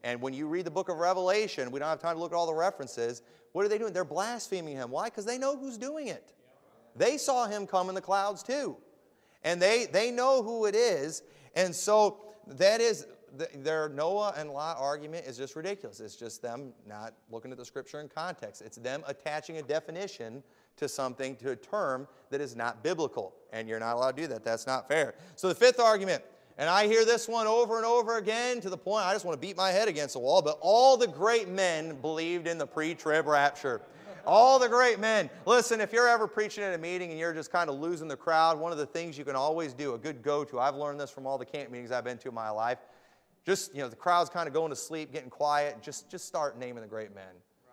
And 0.03 0.22
when 0.22 0.34
you 0.34 0.47
read 0.47 0.66
the 0.66 0.72
book 0.72 0.89
of 0.89 0.97
Revelation, 0.97 1.72
we 1.72 1.80
don't 1.80 1.88
have 1.88 2.01
time 2.01 2.16
to 2.16 2.20
look 2.20 2.34
at 2.34 2.36
all 2.36 2.45
the 2.45 2.53
references. 2.53 3.22
What 3.53 3.64
are 3.64 3.70
they 3.70 3.78
doing? 3.78 3.93
They're 3.93 4.03
blaspheming 4.03 4.76
him. 4.76 4.91
Why? 4.91 5.06
Because 5.06 5.24
they 5.24 5.38
know 5.38 5.56
who's 5.58 5.78
doing 5.78 6.10
it. 6.10 6.34
They 6.97 7.18
saw 7.18 7.47
him 7.47 7.66
come 7.66 7.88
in 7.88 7.95
the 7.95 8.01
clouds 8.01 8.43
too 8.43 8.76
and 9.46 9.62
they, 9.62 9.86
they 9.86 10.12
know 10.12 10.43
who 10.43 10.66
it 10.66 10.76
is. 10.76 11.24
And 11.56 11.74
so 11.74 12.18
that 12.48 12.82
is, 12.82 13.08
their 13.58 13.89
Noah 13.89 14.34
and 14.38 14.50
Lot 14.50 14.78
argument 14.80 15.26
is 15.26 15.38
just 15.38 15.56
ridiculous. 15.56 16.00
It's 16.00 16.16
just 16.16 16.41
them 16.41 16.74
not 16.88 17.14
looking 17.32 17.52
at 17.52 17.58
the 17.58 17.66
scripture 17.66 18.02
in 18.02 18.10
context. 18.10 18.62
It's 18.62 18.78
them 18.78 19.04
attaching 19.08 19.58
a 19.58 19.62
definition 19.62 20.43
to 20.78 20.89
something, 20.89 21.36
to 21.38 21.52
a 21.52 21.56
term 21.56 22.08
that 22.32 22.41
is 22.41 22.56
not 22.56 22.84
biblical. 22.84 23.34
And 23.54 23.70
you're 23.70 23.80
not 23.80 23.96
allowed 23.96 24.18
to 24.18 24.24
do 24.24 24.28
that. 24.30 24.43
That's 24.43 24.68
not 24.68 24.88
fair. 24.88 25.16
So 25.36 25.48
the 25.48 25.56
fifth 25.56 25.80
argument, 25.80 26.24
and 26.58 26.70
I 26.70 26.88
hear 26.88 27.06
this 27.06 27.28
one 27.28 27.46
over 27.46 27.78
and 27.78 27.86
over 27.86 28.18
again 28.18 28.62
to 28.62 28.70
the 28.70 28.78
point 28.78 29.06
I 29.06 29.14
just 29.14 29.26
want 29.26 29.39
to 29.39 29.48
beat 29.48 29.58
my 29.58 29.70
head 29.70 29.88
against 29.88 30.14
the 30.14 30.20
wall, 30.20 30.41
but 30.41 30.58
all 30.62 30.98
the 30.98 31.08
great 31.08 31.50
men 31.50 31.96
believed 32.02 32.48
in 32.48 32.58
the 32.58 32.68
pre 32.68 32.96
trib 32.96 33.28
rapture. 33.28 33.82
All 34.26 34.59
the 34.59 34.69
great 34.69 34.99
men. 34.99 35.30
Listen, 35.45 35.82
if 35.82 35.93
you're 35.93 36.07
ever 36.07 36.28
preaching 36.28 36.63
at 36.63 36.73
a 36.73 36.78
meeting 36.78 37.11
and 37.11 37.19
you're 37.19 37.34
just 37.34 37.51
kind 37.51 37.69
of 37.69 37.80
losing 37.80 38.07
the 38.07 38.17
crowd, 38.17 38.59
one 38.59 38.71
of 38.71 38.78
the 38.78 38.86
things 38.86 39.17
you 39.17 39.26
can 39.26 39.36
always 39.36 39.73
do, 39.73 39.93
a 39.93 39.97
good 39.97 40.21
go 40.21 40.43
to, 40.43 40.59
I've 40.59 40.76
learned 40.76 40.99
this 40.99 41.11
from 41.11 41.26
all 41.28 41.38
the 41.38 41.45
camp 41.45 41.71
meetings 41.71 41.91
I've 41.91 42.03
been 42.03 42.17
to 42.19 42.30
in 42.30 42.36
my 42.36 42.49
life. 42.49 42.80
Just, 43.45 43.76
you 43.76 43.82
know, 43.82 43.89
the 43.89 43.95
crowd's 43.95 44.30
kind 44.30 44.47
of 44.47 44.53
going 44.53 44.71
to 44.71 44.76
sleep, 44.76 45.13
getting 45.13 45.30
quiet, 45.30 45.82
just, 45.82 46.09
just 46.09 46.26
start 46.26 46.57
naming 46.57 46.82
the 46.82 46.89
great 46.89 47.13
men. 47.13 47.26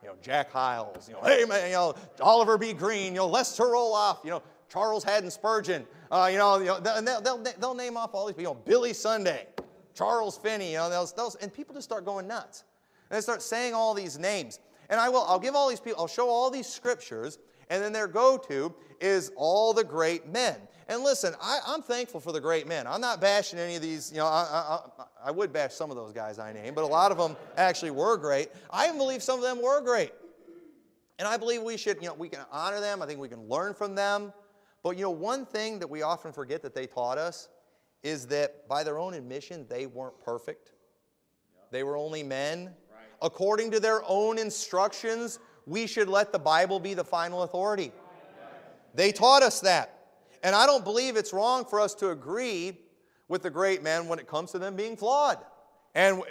You 0.02 0.08
know, 0.08 0.14
Jack 0.20 0.50
Hyles, 0.50 1.08
you 1.08 1.14
know, 1.14 1.20
hey 1.22 1.44
man, 1.44 1.68
you 1.68 1.74
know, 1.74 1.94
Oliver 2.20 2.58
B. 2.58 2.72
Greene, 2.72 3.12
you 3.12 3.20
know, 3.20 3.28
Lester 3.28 3.62
Roloff, 3.62 4.24
you 4.24 4.30
know, 4.30 4.42
Charles 4.68 5.04
Haddon 5.04 5.30
Spurgeon, 5.30 5.86
uh, 6.10 6.28
you 6.30 6.38
know, 6.38 6.58
you 6.58 6.66
know 6.66 6.80
they'll, 6.80 7.20
they'll, 7.20 7.38
they'll 7.38 7.74
name 7.74 7.96
off 7.96 8.10
all 8.12 8.26
these 8.26 8.34
people, 8.34 8.52
you 8.52 8.58
know, 8.58 8.62
Billy 8.64 8.92
Sunday, 8.92 9.46
Charles 9.94 10.36
Finney, 10.36 10.72
you 10.72 10.78
know, 10.78 10.90
they'll, 10.90 11.06
they'll, 11.16 11.32
and 11.40 11.52
people 11.54 11.74
just 11.74 11.86
start 11.86 12.04
going 12.04 12.26
nuts. 12.26 12.64
And 13.10 13.16
they 13.16 13.20
start 13.20 13.42
saying 13.42 13.74
all 13.74 13.94
these 13.94 14.18
names. 14.18 14.58
And 14.92 15.00
I 15.00 15.08
will, 15.08 15.22
I'll 15.22 15.38
give 15.38 15.54
all 15.54 15.70
these 15.70 15.80
people, 15.80 16.02
I'll 16.02 16.06
show 16.06 16.28
all 16.28 16.50
these 16.50 16.66
scriptures, 16.66 17.38
and 17.70 17.82
then 17.82 17.94
their 17.94 18.06
go 18.06 18.36
to 18.36 18.74
is 19.00 19.32
all 19.36 19.72
the 19.72 19.82
great 19.82 20.28
men. 20.28 20.56
And 20.86 21.02
listen, 21.02 21.34
I, 21.40 21.60
am 21.68 21.80
thankful 21.80 22.20
for 22.20 22.30
the 22.30 22.42
great 22.42 22.68
men. 22.68 22.86
I'm 22.86 23.00
not 23.00 23.18
bashing 23.18 23.58
any 23.58 23.74
of 23.74 23.80
these, 23.80 24.12
you 24.12 24.18
know, 24.18 24.26
I, 24.26 24.82
I, 24.98 25.04
I 25.28 25.30
would 25.30 25.50
bash 25.50 25.72
some 25.72 25.88
of 25.88 25.96
those 25.96 26.12
guys 26.12 26.38
I 26.38 26.52
named, 26.52 26.74
but 26.74 26.84
a 26.84 26.86
lot 26.86 27.10
of 27.10 27.16
them 27.16 27.38
actually 27.56 27.90
were 27.90 28.18
great. 28.18 28.50
I 28.68 28.84
even 28.84 28.98
believe 28.98 29.22
some 29.22 29.38
of 29.38 29.42
them 29.42 29.62
were 29.62 29.80
great. 29.80 30.12
And 31.18 31.26
I 31.26 31.38
believe 31.38 31.62
we 31.62 31.78
should, 31.78 31.96
you 32.02 32.08
know, 32.08 32.14
we 32.14 32.28
can 32.28 32.40
honor 32.52 32.80
them. 32.80 33.00
I 33.00 33.06
think 33.06 33.18
we 33.18 33.30
can 33.30 33.48
learn 33.48 33.72
from 33.72 33.94
them. 33.94 34.30
But, 34.82 34.98
you 34.98 35.04
know, 35.04 35.10
one 35.10 35.46
thing 35.46 35.78
that 35.78 35.88
we 35.88 36.02
often 36.02 36.32
forget 36.32 36.60
that 36.62 36.74
they 36.74 36.86
taught 36.86 37.16
us 37.16 37.48
is 38.02 38.26
that 38.26 38.68
by 38.68 38.84
their 38.84 38.98
own 38.98 39.14
admission, 39.14 39.64
they 39.70 39.86
weren't 39.86 40.20
perfect. 40.22 40.72
They 41.70 41.82
were 41.82 41.96
only 41.96 42.22
men 42.22 42.74
according 43.22 43.70
to 43.70 43.80
their 43.80 44.02
own 44.06 44.38
instructions, 44.38 45.38
we 45.66 45.86
should 45.86 46.08
let 46.08 46.32
the 46.32 46.38
Bible 46.38 46.80
be 46.80 46.94
the 46.94 47.04
final 47.04 47.42
authority. 47.42 47.92
They 48.94 49.12
taught 49.12 49.42
us 49.42 49.60
that. 49.60 49.98
And 50.42 50.54
I 50.54 50.66
don't 50.66 50.84
believe 50.84 51.16
it's 51.16 51.32
wrong 51.32 51.64
for 51.64 51.80
us 51.80 51.94
to 51.96 52.10
agree 52.10 52.78
with 53.28 53.42
the 53.42 53.50
great 53.50 53.82
men 53.82 54.08
when 54.08 54.18
it 54.18 54.26
comes 54.26 54.50
to 54.52 54.58
them 54.58 54.76
being 54.76 54.96
flawed. 54.96 55.38
And, 55.94 56.22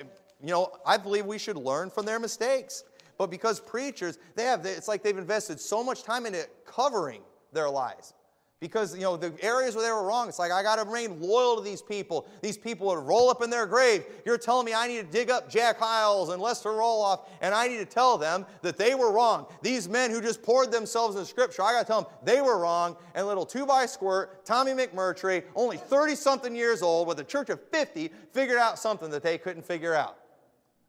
you 0.43 0.51
know, 0.51 0.71
I 0.85 0.97
believe 0.97 1.25
we 1.25 1.37
should 1.37 1.55
learn 1.55 1.89
from 1.89 2.05
their 2.05 2.19
mistakes. 2.19 2.83
But 3.17 3.31
because 3.31 3.59
preachers, 3.59 4.17
they 4.35 4.43
have, 4.43 4.65
it's 4.65 4.87
like 4.87 5.01
they've 5.01 5.17
invested 5.17 5.59
so 5.59 5.83
much 5.83 6.03
time 6.03 6.25
into 6.25 6.47
covering 6.65 7.21
their 7.53 7.69
lies. 7.69 8.13
Because, 8.61 8.95
you 8.95 9.01
know, 9.01 9.17
the 9.17 9.33
areas 9.41 9.75
where 9.75 9.83
they 9.83 9.91
were 9.91 10.03
wrong, 10.03 10.29
it's 10.29 10.37
like, 10.37 10.51
I 10.51 10.61
got 10.61 10.75
to 10.75 10.83
remain 10.83 11.19
loyal 11.19 11.55
to 11.55 11.63
these 11.63 11.81
people. 11.81 12.27
These 12.43 12.59
people 12.59 12.85
would 12.87 12.99
roll 12.99 13.27
up 13.27 13.41
in 13.41 13.49
their 13.49 13.65
grave. 13.65 14.05
You're 14.23 14.37
telling 14.37 14.67
me 14.67 14.73
I 14.75 14.87
need 14.87 14.97
to 14.97 15.11
dig 15.11 15.31
up 15.31 15.49
Jack 15.49 15.79
Hyles 15.79 16.29
and 16.29 16.39
Lester 16.39 16.69
Roloff, 16.69 17.25
and 17.41 17.55
I 17.55 17.67
need 17.67 17.77
to 17.77 17.85
tell 17.85 18.19
them 18.19 18.45
that 18.61 18.77
they 18.77 18.93
were 18.93 19.11
wrong. 19.11 19.47
These 19.63 19.89
men 19.89 20.11
who 20.11 20.21
just 20.21 20.43
poured 20.43 20.71
themselves 20.71 21.15
in 21.15 21.25
Scripture, 21.25 21.63
I 21.63 21.73
got 21.73 21.79
to 21.79 21.85
tell 21.87 22.01
them 22.03 22.11
they 22.23 22.39
were 22.39 22.59
wrong. 22.59 22.97
And 23.15 23.25
little 23.25 23.47
two 23.47 23.65
by 23.65 23.87
squirt, 23.87 24.45
Tommy 24.45 24.73
McMurtry, 24.73 25.43
only 25.55 25.77
30 25.77 26.13
something 26.13 26.55
years 26.55 26.83
old, 26.83 27.07
with 27.07 27.19
a 27.19 27.23
church 27.23 27.49
of 27.49 27.59
50, 27.69 28.11
figured 28.31 28.59
out 28.59 28.77
something 28.77 29.09
that 29.09 29.23
they 29.23 29.39
couldn't 29.39 29.63
figure 29.63 29.95
out. 29.95 30.17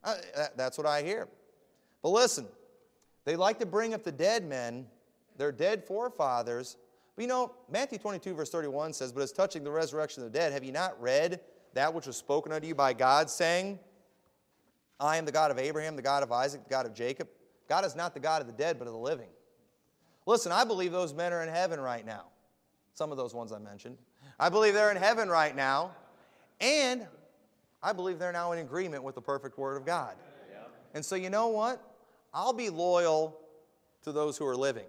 Uh, 0.05 0.17
that's 0.57 0.77
what 0.77 0.87
I 0.87 1.03
hear. 1.03 1.27
But 2.03 2.11
listen, 2.11 2.47
they 3.25 3.35
like 3.35 3.59
to 3.61 3.67
bring 3.67 3.95
up 3.95 4.05
the 4.05 4.13
dead 4.13 4.45
men, 4.45 4.89
their 5.39 5.53
dead 5.53 5.87
forefathers 5.87 6.77
but 7.15 7.23
you 7.23 7.29
know, 7.29 7.55
Matthew 7.71 7.99
22, 7.99 8.35
verse 8.35 8.51
31 8.51 8.95
says, 8.95 9.13
But 9.13 9.23
as 9.23 9.33
touching 9.33 9.65
the 9.65 9.71
resurrection 9.71 10.23
of 10.23 10.33
the 10.33 10.39
dead, 10.39 10.53
have 10.53 10.65
you 10.65 10.73
not 10.73 11.01
read 11.01 11.41
that 11.75 11.93
which 11.93 12.07
was 12.07 12.17
spoken 12.17 12.53
unto 12.53 12.67
you 12.67 12.75
by 12.75 12.93
God, 12.93 13.29
saying, 13.29 13.79
I 14.99 15.17
am 15.17 15.25
the 15.25 15.33
God 15.33 15.51
of 15.51 15.59
Abraham, 15.59 15.97
the 15.97 16.03
God 16.03 16.23
of 16.23 16.33
Isaac, 16.33 16.65
the 16.65 16.71
God 16.71 16.87
of 16.87 16.95
Jacob? 16.95 17.29
God 17.69 17.85
is 17.85 17.95
not 17.95 18.15
the 18.15 18.21
God 18.21 18.41
of 18.41 18.47
the 18.47 18.53
dead, 18.53 18.79
but 18.79 18.87
of 18.87 18.95
the 18.95 18.99
living. 18.99 19.29
Listen, 20.27 20.53
I 20.53 20.65
believe 20.65 20.93
those 20.93 21.13
men 21.13 21.33
are 21.33 21.43
in 21.43 21.49
heaven 21.49 21.81
right 21.81 22.05
now. 22.07 22.27
Some 22.95 23.11
of 23.11 23.17
those 23.17 23.35
ones 23.35 23.53
I 23.53 23.59
mentioned. 23.59 23.99
I 24.39 24.49
believe 24.49 24.75
they're 24.75 24.91
in 24.91 24.97
heaven 24.97 25.29
right 25.29 25.55
now. 25.55 25.93
And 26.61 27.07
I 27.83 27.93
believe 27.93 28.19
they're 28.19 28.33
now 28.33 28.53
in 28.53 28.61
agreement 28.61 29.03
with 29.03 29.17
the 29.17 29.21
perfect 29.21 29.59
Word 29.59 29.77
of 29.77 29.85
God. 29.85 30.15
And 30.95 31.05
so, 31.05 31.17
you 31.17 31.31
know 31.31 31.49
what? 31.49 31.83
I'll 32.33 32.53
be 32.53 32.71
loyal 32.71 33.39
to 34.05 34.13
those 34.13 34.37
who 34.37 34.47
are 34.47 34.57
living 34.57 34.87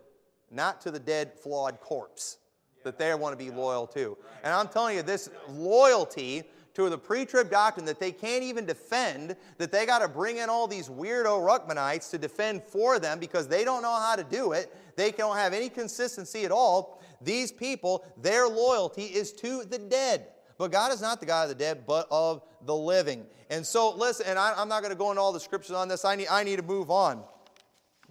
not 0.54 0.82
to 0.82 0.92
the 0.92 1.00
dead, 1.00 1.34
flawed 1.34 1.80
corpse 1.80 2.38
that 2.84 2.98
they 2.98 3.14
want 3.16 3.38
to 3.38 3.44
be 3.44 3.50
loyal 3.50 3.88
to. 3.88 4.18
And 4.44 4.54
I'm 4.54 4.68
telling 4.68 4.98
you, 4.98 5.04
this 5.04 5.30
loyalty 5.50 6.44
to 6.74 6.90
the 6.90 6.98
pre 6.98 7.26
trib 7.26 7.50
doctrine 7.50 7.86
that 7.86 8.00
they 8.00 8.12
can't 8.12 8.44
even 8.44 8.66
defend, 8.66 9.36
that 9.58 9.72
they 9.72 9.86
got 9.86 10.00
to 10.00 10.08
bring 10.08 10.38
in 10.38 10.50
all 10.50 10.68
these 10.68 10.90
weirdo 10.90 11.40
Ruckmanites 11.40 12.10
to 12.12 12.18
defend 12.18 12.64
for 12.64 13.00
them 13.00 13.20
because 13.20 13.48
they 13.48 13.64
don't 13.64 13.82
know 13.82 13.94
how 13.94 14.16
to 14.16 14.24
do 14.24 14.54
it. 14.54 14.76
They 14.96 15.12
don't 15.12 15.38
have 15.38 15.54
any 15.54 15.70
consistency 15.70 16.46
at 16.46 16.52
all. 16.52 17.02
These 17.22 17.52
people, 17.52 18.06
their 18.22 18.48
loyalty 18.48 19.04
is 19.04 19.32
to 19.34 19.64
the 19.64 19.78
dead. 19.78 20.28
But 20.58 20.72
God 20.72 20.92
is 20.92 21.02
not 21.02 21.20
the 21.20 21.26
God 21.26 21.44
of 21.44 21.50
the 21.50 21.56
dead, 21.56 21.86
but 21.88 22.08
of 22.12 22.44
the 22.66 22.76
living. 22.76 23.26
And 23.50 23.66
so, 23.66 23.96
listen, 23.96 24.26
and 24.28 24.38
I, 24.38 24.62
am 24.62 24.68
not 24.68 24.82
going 24.82 24.92
to 24.92 24.98
go 24.98 25.10
into 25.10 25.22
all 25.22 25.34
the 25.34 25.40
scriptures 25.40 25.76
on 25.76 25.88
this. 25.88 26.06
I 26.06 26.16
need, 26.16 26.28
I 26.28 26.44
need 26.44 26.58
to 26.58 26.64
move 26.64 26.92
on. 26.92 27.24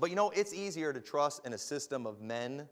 But 0.03 0.11
you 0.11 0.17
know, 0.17 0.31
it's 0.31 0.53
easier 0.53 0.93
to 0.93 1.01
trust 1.01 1.47
in 1.47 1.53
a 1.53 1.59
system 1.59 2.09
of 2.09 2.21
men 2.21 2.67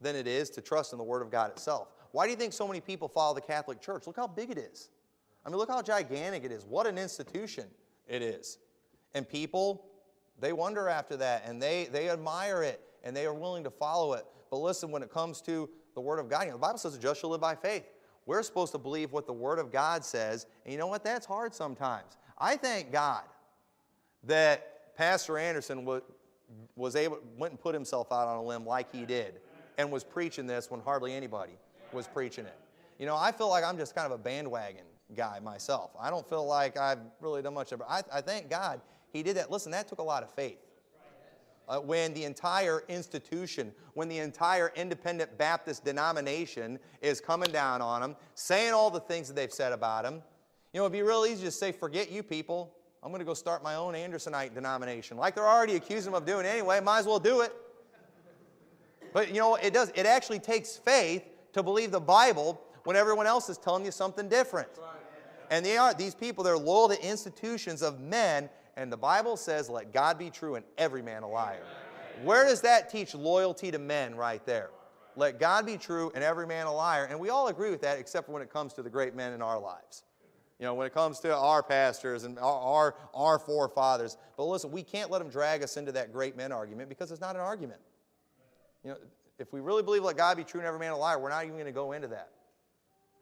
than 0.00 0.16
it 0.16 0.26
is 0.26 0.50
to 0.50 0.60
trust 0.60 0.90
in 0.90 0.98
the 0.98 1.04
Word 1.04 1.22
of 1.22 1.30
God 1.30 1.52
itself. 1.52 1.92
Why 2.10 2.24
do 2.26 2.32
you 2.32 2.36
think 2.36 2.52
so 2.52 2.66
many 2.66 2.80
people 2.80 3.06
follow 3.06 3.32
the 3.32 3.40
Catholic 3.40 3.80
Church? 3.80 4.08
Look 4.08 4.16
how 4.16 4.26
big 4.26 4.50
it 4.50 4.58
is. 4.58 4.88
I 5.46 5.50
mean, 5.50 5.56
look 5.56 5.70
how 5.70 5.80
gigantic 5.82 6.42
it 6.42 6.50
is. 6.50 6.64
What 6.64 6.88
an 6.88 6.98
institution 6.98 7.66
it 8.08 8.22
is. 8.22 8.58
And 9.14 9.28
people, 9.28 9.86
they 10.40 10.52
wonder 10.52 10.88
after 10.88 11.16
that 11.18 11.44
and 11.46 11.62
they, 11.62 11.84
they 11.92 12.10
admire 12.10 12.64
it 12.64 12.80
and 13.04 13.16
they 13.16 13.24
are 13.24 13.34
willing 13.34 13.62
to 13.62 13.70
follow 13.70 14.14
it. 14.14 14.26
But 14.50 14.56
listen, 14.56 14.90
when 14.90 15.04
it 15.04 15.12
comes 15.12 15.42
to 15.42 15.70
the 15.94 16.00
Word 16.00 16.18
of 16.18 16.28
God, 16.28 16.40
you 16.40 16.46
know, 16.48 16.54
the 16.54 16.58
Bible 16.58 16.78
says 16.78 16.92
the 16.92 17.00
just 17.00 17.20
shall 17.20 17.30
live 17.30 17.40
by 17.40 17.54
faith. 17.54 17.84
We're 18.26 18.42
supposed 18.42 18.72
to 18.72 18.78
believe 18.78 19.12
what 19.12 19.28
the 19.28 19.32
Word 19.32 19.60
of 19.60 19.70
God 19.70 20.04
says. 20.04 20.46
And 20.64 20.72
you 20.72 20.78
know 20.80 20.88
what? 20.88 21.04
That's 21.04 21.24
hard 21.24 21.54
sometimes. 21.54 22.16
I 22.36 22.56
thank 22.56 22.90
God 22.90 23.22
that 24.24 24.96
Pastor 24.96 25.38
Anderson 25.38 25.84
was, 26.76 26.96
able, 26.96 27.18
went 27.36 27.52
and 27.52 27.60
put 27.60 27.74
himself 27.74 28.12
out 28.12 28.28
on 28.28 28.36
a 28.38 28.42
limb 28.42 28.66
like 28.66 28.92
he 28.94 29.04
did 29.04 29.40
and 29.78 29.90
was 29.90 30.04
preaching 30.04 30.46
this 30.46 30.70
when 30.70 30.80
hardly 30.80 31.12
anybody 31.12 31.52
was 31.92 32.06
preaching 32.06 32.46
it. 32.46 32.56
You 32.98 33.06
know, 33.06 33.16
I 33.16 33.32
feel 33.32 33.48
like 33.48 33.64
I'm 33.64 33.76
just 33.76 33.94
kind 33.94 34.06
of 34.06 34.12
a 34.12 34.22
bandwagon 34.22 34.84
guy 35.14 35.40
myself. 35.40 35.90
I 36.00 36.10
don't 36.10 36.28
feel 36.28 36.46
like 36.46 36.76
I've 36.76 37.00
really 37.20 37.42
done 37.42 37.54
much 37.54 37.72
of 37.72 37.80
it. 37.80 37.86
I, 37.88 38.02
I 38.12 38.20
thank 38.20 38.48
God 38.48 38.80
he 39.12 39.22
did 39.22 39.36
that. 39.36 39.50
Listen, 39.50 39.72
that 39.72 39.88
took 39.88 39.98
a 39.98 40.04
lot 40.04 40.22
of 40.22 40.30
faith. 40.32 40.58
Uh, 41.68 41.78
when 41.78 42.12
the 42.12 42.24
entire 42.24 42.82
institution, 42.88 43.72
when 43.94 44.08
the 44.08 44.18
entire 44.18 44.72
independent 44.74 45.38
Baptist 45.38 45.84
denomination 45.84 46.78
is 47.00 47.20
coming 47.20 47.50
down 47.52 47.80
on 47.80 48.02
him, 48.02 48.16
saying 48.34 48.72
all 48.72 48.90
the 48.90 49.00
things 49.00 49.28
that 49.28 49.34
they've 49.34 49.52
said 49.52 49.72
about 49.72 50.04
him, 50.04 50.22
you 50.72 50.80
know, 50.80 50.84
it'd 50.84 50.92
be 50.92 51.02
real 51.02 51.24
easy 51.24 51.44
to 51.44 51.50
say, 51.50 51.70
forget 51.70 52.10
you 52.10 52.22
people. 52.22 52.74
I'm 53.02 53.10
going 53.10 53.18
to 53.18 53.24
go 53.24 53.34
start 53.34 53.62
my 53.62 53.74
own 53.74 53.94
Andersonite 53.94 54.54
denomination. 54.54 55.16
Like 55.16 55.34
they're 55.34 55.48
already 55.48 55.74
accusing 55.76 56.12
him 56.12 56.14
of 56.14 56.24
doing 56.24 56.46
anyway, 56.46 56.80
might 56.80 57.00
as 57.00 57.06
well 57.06 57.18
do 57.18 57.40
it. 57.40 57.52
But 59.12 59.28
you 59.28 59.40
know, 59.40 59.56
it 59.56 59.74
does, 59.74 59.90
it 59.94 60.06
actually 60.06 60.38
takes 60.38 60.76
faith 60.76 61.24
to 61.52 61.62
believe 61.62 61.90
the 61.90 62.00
Bible 62.00 62.60
when 62.84 62.96
everyone 62.96 63.26
else 63.26 63.48
is 63.48 63.58
telling 63.58 63.84
you 63.84 63.90
something 63.90 64.28
different. 64.28 64.68
And 65.50 65.66
they 65.66 65.76
are, 65.76 65.92
these 65.92 66.14
people, 66.14 66.42
they're 66.44 66.56
loyal 66.56 66.88
to 66.88 67.06
institutions 67.06 67.82
of 67.82 68.00
men, 68.00 68.48
and 68.76 68.90
the 68.90 68.96
Bible 68.96 69.36
says, 69.36 69.68
let 69.68 69.92
God 69.92 70.18
be 70.18 70.30
true 70.30 70.54
and 70.54 70.64
every 70.78 71.02
man 71.02 71.24
a 71.24 71.28
liar. 71.28 71.62
Where 72.22 72.44
does 72.44 72.62
that 72.62 72.88
teach 72.88 73.14
loyalty 73.14 73.70
to 73.70 73.78
men 73.78 74.14
right 74.14 74.44
there? 74.46 74.70
Let 75.14 75.38
God 75.38 75.66
be 75.66 75.76
true 75.76 76.10
and 76.14 76.24
every 76.24 76.46
man 76.46 76.66
a 76.66 76.72
liar. 76.72 77.04
And 77.04 77.18
we 77.20 77.28
all 77.28 77.48
agree 77.48 77.70
with 77.70 77.82
that 77.82 77.98
except 77.98 78.26
for 78.26 78.32
when 78.32 78.42
it 78.42 78.50
comes 78.50 78.72
to 78.74 78.82
the 78.82 78.88
great 78.88 79.14
men 79.14 79.34
in 79.34 79.42
our 79.42 79.60
lives. 79.60 80.04
You 80.58 80.66
know, 80.66 80.74
when 80.74 80.86
it 80.86 80.94
comes 80.94 81.18
to 81.20 81.36
our 81.36 81.62
pastors 81.62 82.24
and 82.24 82.38
our, 82.38 82.44
our, 82.44 82.94
our 83.14 83.38
forefathers. 83.38 84.16
But 84.36 84.44
listen, 84.44 84.70
we 84.70 84.82
can't 84.82 85.10
let 85.10 85.18
them 85.18 85.28
drag 85.28 85.62
us 85.62 85.76
into 85.76 85.92
that 85.92 86.12
great 86.12 86.36
men 86.36 86.52
argument 86.52 86.88
because 86.88 87.10
it's 87.10 87.20
not 87.20 87.34
an 87.34 87.40
argument. 87.40 87.80
You 88.84 88.90
know, 88.90 88.96
if 89.38 89.52
we 89.52 89.60
really 89.60 89.82
believe 89.82 90.04
let 90.04 90.16
God 90.16 90.36
be 90.36 90.44
true 90.44 90.60
and 90.60 90.66
every 90.66 90.78
man 90.78 90.92
a 90.92 90.96
liar, 90.96 91.18
we're 91.18 91.30
not 91.30 91.44
even 91.44 91.54
going 91.54 91.66
to 91.66 91.72
go 91.72 91.92
into 91.92 92.08
that. 92.08 92.30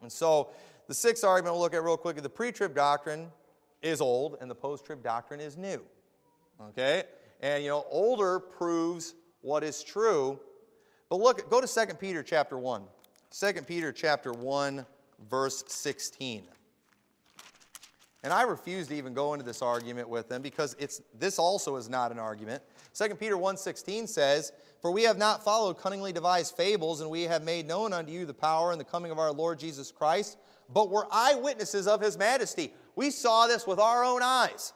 And 0.01 0.11
so 0.11 0.49
the 0.87 0.93
sixth 0.93 1.23
argument 1.23 1.55
we'll 1.55 1.63
look 1.63 1.73
at 1.73 1.83
real 1.83 1.97
quickly 1.97 2.21
the 2.21 2.29
pre 2.29 2.51
trib 2.51 2.75
doctrine 2.75 3.31
is 3.81 4.01
old 4.01 4.37
and 4.41 4.49
the 4.49 4.55
post 4.55 4.85
trib 4.85 5.03
doctrine 5.03 5.39
is 5.39 5.57
new. 5.57 5.81
Okay? 6.69 7.03
And 7.41 7.63
you 7.63 7.69
know, 7.69 7.85
older 7.89 8.39
proves 8.39 9.15
what 9.41 9.63
is 9.63 9.83
true. 9.83 10.39
But 11.09 11.19
look, 11.19 11.49
go 11.49 11.59
to 11.59 11.67
2 11.67 11.95
Peter 11.95 12.23
chapter 12.23 12.57
1. 12.57 12.83
2 13.31 13.53
Peter 13.65 13.91
chapter 13.91 14.33
1, 14.33 14.85
verse 15.29 15.63
16. 15.67 16.43
And 18.23 18.31
I 18.31 18.43
refuse 18.43 18.87
to 18.87 18.95
even 18.95 19.13
go 19.13 19.33
into 19.33 19.43
this 19.43 19.63
argument 19.63 20.07
with 20.07 20.29
them 20.29 20.43
because 20.43 20.75
it's, 20.77 21.01
this 21.17 21.39
also 21.39 21.75
is 21.75 21.89
not 21.89 22.11
an 22.11 22.19
argument. 22.19 22.61
2 22.93 23.15
Peter 23.15 23.35
1.16 23.35 24.07
says, 24.07 24.51
For 24.79 24.91
we 24.91 25.03
have 25.03 25.17
not 25.17 25.43
followed 25.43 25.79
cunningly 25.79 26.13
devised 26.13 26.55
fables, 26.55 27.01
and 27.01 27.09
we 27.09 27.23
have 27.23 27.43
made 27.43 27.67
known 27.67 27.93
unto 27.93 28.11
you 28.11 28.25
the 28.25 28.33
power 28.33 28.71
and 28.71 28.79
the 28.79 28.85
coming 28.85 29.11
of 29.11 29.17
our 29.17 29.31
Lord 29.31 29.57
Jesus 29.57 29.91
Christ, 29.91 30.37
but 30.71 30.91
were 30.91 31.07
eyewitnesses 31.11 31.87
of 31.87 31.99
his 31.99 32.15
majesty. 32.15 32.73
We 32.95 33.09
saw 33.09 33.47
this 33.47 33.65
with 33.65 33.79
our 33.79 34.03
own 34.03 34.21
eyes. 34.21 34.73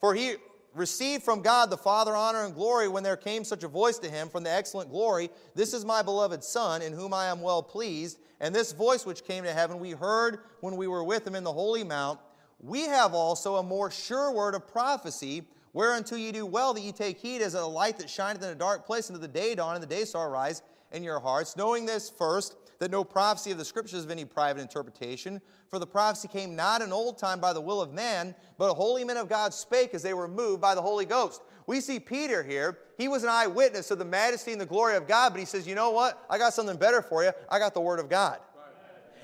For 0.00 0.14
he 0.14 0.36
received 0.74 1.22
from 1.24 1.42
God 1.42 1.68
the 1.68 1.76
Father 1.76 2.16
honor 2.16 2.46
and 2.46 2.54
glory 2.54 2.88
when 2.88 3.02
there 3.02 3.18
came 3.18 3.44
such 3.44 3.64
a 3.64 3.68
voice 3.68 3.98
to 3.98 4.08
him 4.08 4.30
from 4.30 4.44
the 4.44 4.50
excellent 4.50 4.90
glory, 4.90 5.28
This 5.54 5.74
is 5.74 5.84
my 5.84 6.00
beloved 6.00 6.42
Son, 6.42 6.80
in 6.80 6.94
whom 6.94 7.12
I 7.12 7.26
am 7.26 7.42
well 7.42 7.62
pleased. 7.62 8.18
And 8.40 8.54
this 8.54 8.72
voice 8.72 9.04
which 9.04 9.24
came 9.24 9.44
to 9.44 9.52
heaven 9.52 9.78
we 9.78 9.90
heard 9.90 10.38
when 10.60 10.76
we 10.76 10.88
were 10.88 11.04
with 11.04 11.26
him 11.26 11.34
in 11.34 11.44
the 11.44 11.52
holy 11.52 11.84
mount 11.84 12.18
we 12.62 12.82
have 12.82 13.12
also 13.12 13.56
a 13.56 13.62
more 13.62 13.90
sure 13.90 14.32
word 14.32 14.54
of 14.54 14.66
prophecy, 14.68 15.42
whereunto 15.72 16.14
ye 16.16 16.30
do 16.30 16.46
well 16.46 16.72
that 16.72 16.80
ye 16.80 16.92
take 16.92 17.18
heed 17.18 17.42
as 17.42 17.54
a 17.54 17.66
light 17.66 17.98
that 17.98 18.08
shineth 18.08 18.42
in 18.42 18.50
a 18.50 18.54
dark 18.54 18.86
place 18.86 19.10
unto 19.10 19.20
the 19.20 19.28
day 19.28 19.54
dawn 19.54 19.74
and 19.74 19.82
the 19.82 19.86
day 19.86 20.04
star 20.04 20.30
rise 20.30 20.62
in 20.92 21.02
your 21.02 21.18
hearts, 21.18 21.56
knowing 21.56 21.86
this 21.86 22.08
first, 22.08 22.56
that 22.78 22.90
no 22.90 23.04
prophecy 23.04 23.50
of 23.50 23.58
the 23.58 23.64
scriptures 23.64 24.00
is 24.00 24.04
of 24.04 24.10
any 24.10 24.24
private 24.24 24.60
interpretation. 24.60 25.40
For 25.68 25.78
the 25.78 25.86
prophecy 25.86 26.28
came 26.28 26.56
not 26.56 26.82
in 26.82 26.92
old 26.92 27.16
time 27.16 27.40
by 27.40 27.52
the 27.52 27.60
will 27.60 27.80
of 27.80 27.92
man, 27.92 28.34
but 28.58 28.74
holy 28.74 29.04
men 29.04 29.16
of 29.16 29.28
God 29.28 29.54
spake 29.54 29.94
as 29.94 30.02
they 30.02 30.14
were 30.14 30.28
moved 30.28 30.60
by 30.60 30.74
the 30.74 30.82
Holy 30.82 31.04
Ghost. 31.04 31.42
We 31.66 31.80
see 31.80 32.00
Peter 32.00 32.42
here. 32.42 32.78
He 32.98 33.08
was 33.08 33.22
an 33.22 33.28
eyewitness 33.28 33.90
of 33.90 33.98
the 33.98 34.04
majesty 34.04 34.52
and 34.52 34.60
the 34.60 34.66
glory 34.66 34.96
of 34.96 35.06
God, 35.06 35.32
but 35.32 35.38
he 35.38 35.46
says, 35.46 35.66
You 35.66 35.74
know 35.74 35.90
what? 35.90 36.24
I 36.28 36.38
got 36.38 36.54
something 36.54 36.76
better 36.76 37.02
for 37.02 37.22
you. 37.22 37.30
I 37.48 37.58
got 37.58 37.72
the 37.72 37.80
Word 37.80 38.00
of 38.00 38.08
God. 38.08 38.38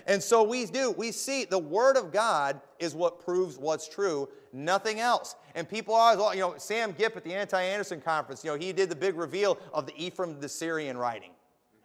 And 0.09 0.23
so 0.23 0.43
we 0.43 0.65
do. 0.65 0.91
We 0.91 1.13
see 1.13 1.45
the 1.45 1.59
Word 1.59 1.99
of 1.99 2.11
God 2.11 2.61
is 2.79 2.95
what 2.95 3.23
proves 3.23 3.59
what's 3.59 3.87
true, 3.87 4.27
nothing 4.55 5.01
else. 5.01 5.37
And 5.55 5.69
people 5.69 5.95
always, 5.95 6.35
you 6.35 6.41
know, 6.41 6.55
Sam 6.57 6.93
Gipp 6.93 7.15
at 7.17 7.25
the 7.25 7.35
Anti 7.35 7.61
Anderson 7.61 8.01
conference, 8.01 8.43
you 8.43 8.51
know, 8.51 8.57
he 8.57 8.73
did 8.73 8.89
the 8.89 8.97
big 8.97 9.17
reveal 9.17 9.59
of 9.73 9.85
the 9.87 9.93
Ephraim 10.03 10.41
the 10.41 10.49
Syrian 10.49 10.97
writing, 10.97 11.33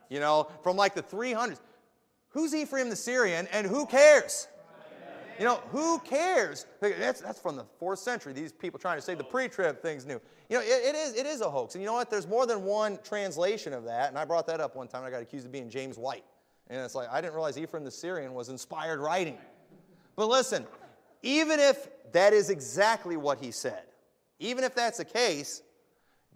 you 0.09 0.21
know, 0.21 0.49
from 0.63 0.77
like 0.77 0.95
the 0.95 1.03
300s. 1.03 1.59
Who's 2.29 2.55
Ephraim 2.55 2.89
the 2.89 2.95
Syrian 2.95 3.45
and 3.51 3.67
who 3.67 3.85
cares? 3.85 4.47
You 5.37 5.45
know, 5.45 5.61
who 5.71 5.99
cares? 5.99 6.65
That's, 6.79 7.19
that's 7.19 7.39
from 7.39 7.57
the 7.57 7.65
fourth 7.77 7.99
century. 7.99 8.31
These 8.31 8.53
people 8.53 8.79
trying 8.79 8.97
to 8.97 9.01
say 9.01 9.15
the 9.15 9.23
pre-trib 9.23 9.81
thing's 9.81 10.05
new. 10.05 10.21
You 10.47 10.57
know, 10.57 10.63
it, 10.63 10.95
it, 10.95 10.95
is, 10.95 11.15
it 11.15 11.25
is 11.25 11.41
a 11.41 11.49
hoax. 11.49 11.75
And 11.75 11.81
you 11.81 11.87
know 11.87 11.93
what? 11.93 12.09
There's 12.09 12.27
more 12.27 12.45
than 12.45 12.63
one 12.63 12.99
translation 13.03 13.73
of 13.73 13.83
that. 13.85 14.09
And 14.09 14.17
I 14.17 14.25
brought 14.25 14.45
that 14.47 14.61
up 14.61 14.75
one 14.75 14.87
time. 14.87 15.03
I 15.03 15.09
got 15.09 15.21
accused 15.21 15.45
of 15.45 15.51
being 15.51 15.69
James 15.69 15.97
White. 15.97 16.23
And 16.73 16.81
it's 16.81 16.95
like, 16.95 17.07
I 17.11 17.21
didn't 17.21 17.35
realize 17.35 17.55
Ephraim 17.55 17.83
the 17.83 17.91
Syrian 17.91 18.33
was 18.33 18.49
inspired 18.49 18.99
writing. 18.99 19.37
But 20.15 20.27
listen, 20.27 20.65
even 21.21 21.59
if 21.59 21.87
that 22.13 22.33
is 22.33 22.49
exactly 22.49 23.15
what 23.15 23.37
he 23.37 23.51
said, 23.51 23.83
even 24.39 24.63
if 24.63 24.73
that's 24.73 24.97
the 24.97 25.05
case, 25.05 25.61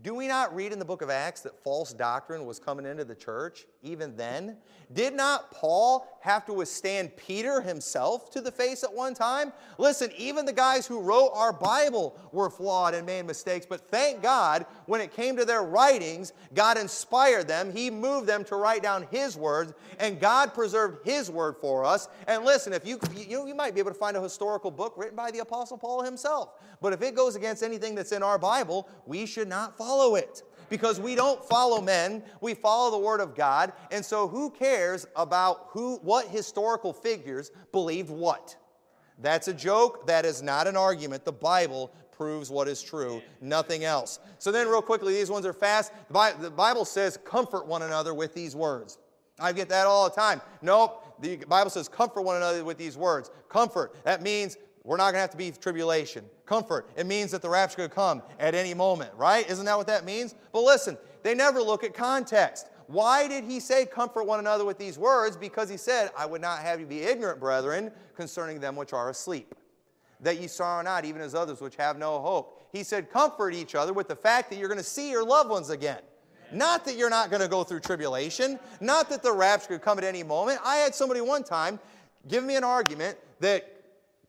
do 0.03 0.13
we 0.13 0.27
not 0.27 0.55
read 0.55 0.71
in 0.71 0.77
the 0.77 0.85
book 0.85 1.01
of 1.01 1.09
Acts 1.09 1.41
that 1.41 1.57
false 1.63 1.91
doctrine 1.91 2.45
was 2.45 2.59
coming 2.59 2.85
into 2.85 3.03
the 3.03 3.15
church 3.15 3.65
even 3.87 4.15
then? 4.15 4.57
Did 4.93 5.13
not 5.13 5.51
Paul 5.51 6.07
have 6.21 6.45
to 6.45 6.53
withstand 6.53 7.15
Peter 7.17 7.59
himself 7.59 8.31
to 8.31 8.39
the 8.39 8.51
face 8.51 8.85
at 8.85 8.93
one 8.93 9.13
time? 9.13 9.51
Listen, 9.77 10.11
even 10.17 10.45
the 10.45 10.53
guys 10.53 10.87
who 10.87 11.01
wrote 11.01 11.31
our 11.33 11.51
Bible 11.51 12.17
were 12.31 12.49
flawed 12.49 12.93
and 12.93 13.05
made 13.05 13.25
mistakes, 13.25 13.65
but 13.65 13.89
thank 13.89 14.21
God 14.21 14.65
when 14.85 15.01
it 15.01 15.13
came 15.13 15.35
to 15.35 15.43
their 15.43 15.63
writings, 15.63 16.31
God 16.53 16.77
inspired 16.77 17.49
them. 17.49 17.73
He 17.73 17.89
moved 17.89 18.27
them 18.27 18.45
to 18.45 18.55
write 18.55 18.81
down 18.81 19.07
His 19.11 19.35
words, 19.35 19.73
and 19.99 20.21
God 20.21 20.53
preserved 20.53 21.05
His 21.05 21.29
word 21.29 21.57
for 21.59 21.83
us. 21.83 22.07
And 22.25 22.45
listen, 22.45 22.71
if 22.71 22.87
you, 22.87 22.97
you, 23.13 23.45
you 23.45 23.55
might 23.55 23.73
be 23.73 23.81
able 23.81 23.91
to 23.91 23.99
find 23.99 24.15
a 24.15 24.21
historical 24.21 24.71
book 24.71 24.93
written 24.95 25.17
by 25.17 25.31
the 25.31 25.39
Apostle 25.39 25.77
Paul 25.77 26.01
himself, 26.01 26.51
but 26.81 26.93
if 26.93 27.01
it 27.01 27.13
goes 27.13 27.35
against 27.35 27.61
anything 27.61 27.93
that's 27.93 28.13
in 28.13 28.23
our 28.23 28.37
Bible, 28.37 28.87
we 29.05 29.25
should 29.25 29.49
not 29.49 29.77
follow 29.77 30.15
it 30.15 30.43
because 30.69 30.99
we 30.99 31.15
don't 31.15 31.43
follow 31.43 31.81
men, 31.81 32.23
we 32.41 32.53
follow 32.53 32.91
the 32.91 32.97
Word 32.97 33.19
of 33.19 33.35
God. 33.35 33.73
And 33.91 34.03
so, 34.03 34.27
who 34.27 34.49
cares 34.49 35.05
about 35.15 35.67
who, 35.69 35.97
what 35.97 36.27
historical 36.27 36.93
figures 36.93 37.51
believed 37.71 38.09
what? 38.09 38.55
That's 39.19 39.47
a 39.47 39.53
joke. 39.53 40.07
That 40.07 40.25
is 40.25 40.41
not 40.41 40.67
an 40.67 40.77
argument. 40.77 41.25
The 41.25 41.31
Bible 41.31 41.91
proves 42.11 42.49
what 42.49 42.67
is 42.67 42.81
true, 42.81 43.21
nothing 43.41 43.83
else. 43.83 44.19
So, 44.39 44.51
then, 44.51 44.67
real 44.67 44.81
quickly, 44.81 45.13
these 45.13 45.29
ones 45.29 45.45
are 45.45 45.53
fast. 45.53 45.91
The 46.09 46.53
Bible 46.55 46.85
says, 46.85 47.17
comfort 47.17 47.67
one 47.67 47.81
another 47.81 48.13
with 48.13 48.33
these 48.33 48.55
words. 48.55 48.97
I 49.39 49.53
get 49.53 49.69
that 49.69 49.85
all 49.85 50.09
the 50.09 50.15
time. 50.15 50.41
Nope. 50.61 51.03
The 51.21 51.37
Bible 51.37 51.69
says, 51.69 51.87
comfort 51.87 52.21
one 52.23 52.37
another 52.37 52.63
with 52.63 52.77
these 52.77 52.97
words. 52.97 53.29
Comfort. 53.49 53.95
That 54.03 54.21
means 54.21 54.57
we're 54.87 54.95
not 54.95 55.11
going 55.11 55.15
to 55.15 55.19
have 55.19 55.31
to 55.31 55.37
be 55.37 55.51
tribulation. 55.51 56.23
Comfort, 56.45 56.89
it 56.95 57.05
means 57.05 57.31
that 57.31 57.41
the 57.41 57.49
rapture 57.49 57.75
could 57.75 57.91
come 57.91 58.23
at 58.39 58.55
any 58.55 58.73
moment, 58.73 59.11
right? 59.17 59.47
Isn't 59.49 59.65
that 59.65 59.77
what 59.77 59.87
that 59.87 60.05
means? 60.05 60.33
But 60.53 60.61
listen, 60.61 60.97
they 61.23 61.35
never 61.35 61.61
look 61.61 61.83
at 61.83 61.93
context. 61.93 62.67
Why 62.87 63.27
did 63.27 63.43
he 63.43 63.59
say, 63.59 63.85
Comfort 63.85 64.23
one 64.23 64.39
another 64.39 64.63
with 64.63 64.77
these 64.77 64.97
words? 64.97 65.35
Because 65.35 65.69
he 65.69 65.75
said, 65.75 66.11
I 66.17 66.25
would 66.25 66.39
not 66.39 66.59
have 66.59 66.79
you 66.79 66.85
be 66.85 67.01
ignorant, 67.01 67.41
brethren, 67.41 67.91
concerning 68.15 68.61
them 68.61 68.77
which 68.77 68.93
are 68.93 69.09
asleep, 69.09 69.53
that 70.21 70.39
ye 70.39 70.47
sorrow 70.47 70.81
not, 70.81 71.03
even 71.03 71.21
as 71.21 71.35
others 71.35 71.59
which 71.59 71.75
have 71.75 71.97
no 71.97 72.21
hope. 72.21 72.69
He 72.71 72.81
said, 72.83 73.11
Comfort 73.11 73.53
each 73.53 73.75
other 73.75 73.91
with 73.91 74.07
the 74.07 74.15
fact 74.15 74.49
that 74.51 74.57
you're 74.57 74.69
going 74.69 74.77
to 74.77 74.85
see 74.85 75.11
your 75.11 75.25
loved 75.25 75.49
ones 75.49 75.69
again. 75.69 75.99
Not 76.53 76.85
that 76.85 76.95
you're 76.95 77.09
not 77.09 77.29
going 77.29 77.41
to 77.41 77.49
go 77.49 77.65
through 77.65 77.81
tribulation, 77.81 78.57
not 78.79 79.09
that 79.09 79.21
the 79.21 79.33
rapture 79.33 79.67
could 79.67 79.81
come 79.81 79.97
at 79.97 80.05
any 80.05 80.23
moment. 80.23 80.61
I 80.63 80.77
had 80.77 80.95
somebody 80.95 81.19
one 81.19 81.43
time 81.43 81.77
Give 82.27 82.43
me 82.43 82.55
an 82.55 82.63
argument 82.63 83.17
that 83.39 83.76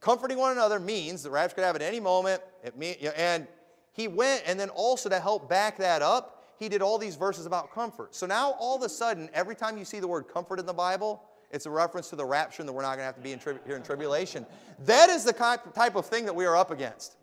comforting 0.01 0.39
one 0.39 0.53
another 0.53 0.79
means 0.79 1.23
the 1.23 1.31
rapture 1.31 1.57
could 1.57 1.65
happen 1.65 1.83
at 1.83 1.89
any 1.89 2.01
moment. 2.01 2.43
Mean, 2.77 2.97
and 3.17 3.47
he 3.93 4.09
went, 4.09 4.43
and 4.47 4.59
then 4.59 4.69
also 4.71 5.09
to 5.09 5.19
help 5.19 5.49
back 5.49 5.77
that 5.79 6.03
up, 6.03 6.45
he 6.59 6.69
did 6.69 6.83
all 6.83 6.99
these 6.99 7.17
verses 7.17 7.47
about 7.47 7.73
comfort. 7.73 8.15
So 8.15 8.27
now 8.27 8.53
all 8.59 8.77
of 8.77 8.83
a 8.83 8.89
sudden, 8.89 9.31
every 9.33 9.55
time 9.55 9.79
you 9.79 9.85
see 9.85 10.01
the 10.01 10.09
word 10.09 10.27
comfort 10.33 10.59
in 10.59 10.67
the 10.67 10.73
Bible, 10.73 11.23
it's 11.51 11.67
a 11.67 11.71
reference 11.71 12.11
to 12.11 12.17
the 12.17 12.25
rapture 12.25 12.63
and 12.63 12.69
that 12.69 12.73
we're 12.73 12.83
not 12.83 12.97
going 12.97 13.01
to 13.01 13.05
have 13.05 13.17
to 13.17 13.21
be 13.21 13.33
in 13.33 13.41
here 13.41 13.77
in 13.77 13.83
tribulation. 13.83 14.45
That 14.85 15.09
is 15.09 15.25
the 15.25 15.33
type 15.33 15.97
of 15.97 16.07
thing 16.07 16.25
that 16.27 16.35
we 16.35 16.45
are 16.45 16.57
up 16.57 16.71
against. 16.71 17.17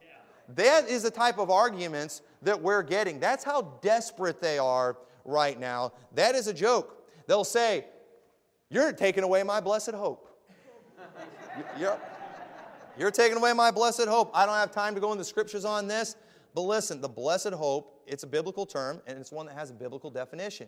That 0.50 0.88
is 0.88 1.04
the 1.04 1.12
type 1.12 1.38
of 1.38 1.50
arguments 1.50 2.22
that 2.44 2.62
we're 2.62 2.84
getting. 2.84 3.20
That's 3.20 3.44
how 3.44 3.74
desperate 3.82 4.40
they 4.42 4.58
are 4.58 4.98
right 5.24 5.60
now. 5.60 5.94
That 6.14 6.36
is 6.36 6.48
a 6.48 6.54
joke. 6.54 7.04
They'll 7.28 7.44
say, 7.44 7.86
You're 8.70 8.94
taking 8.94 9.24
away 9.24 9.42
my 9.44 9.60
blessed 9.60 9.92
hope. 9.92 10.30
You're, 11.80 11.98
you're 12.98 13.12
taking 13.12 13.38
away 13.38 13.54
my 13.54 13.72
blessed 13.72 14.06
hope. 14.06 14.32
I 14.34 14.46
don't 14.46 14.56
have 14.56 14.72
time 14.72 14.96
to 14.96 15.02
go 15.02 15.12
in 15.12 15.18
the 15.18 15.24
scriptures 15.24 15.66
on 15.66 15.88
this. 15.88 16.16
But 16.54 16.62
listen, 16.62 17.02
the 17.02 17.10
blessed 17.10 17.50
hope, 17.50 18.02
it's 18.08 18.24
a 18.24 18.28
biblical 18.28 18.66
term 18.66 19.02
and 19.08 19.20
it's 19.20 19.32
one 19.32 19.46
that 19.48 19.56
has 19.56 19.72
a 19.72 19.74
biblical 19.74 20.10
definition. 20.10 20.68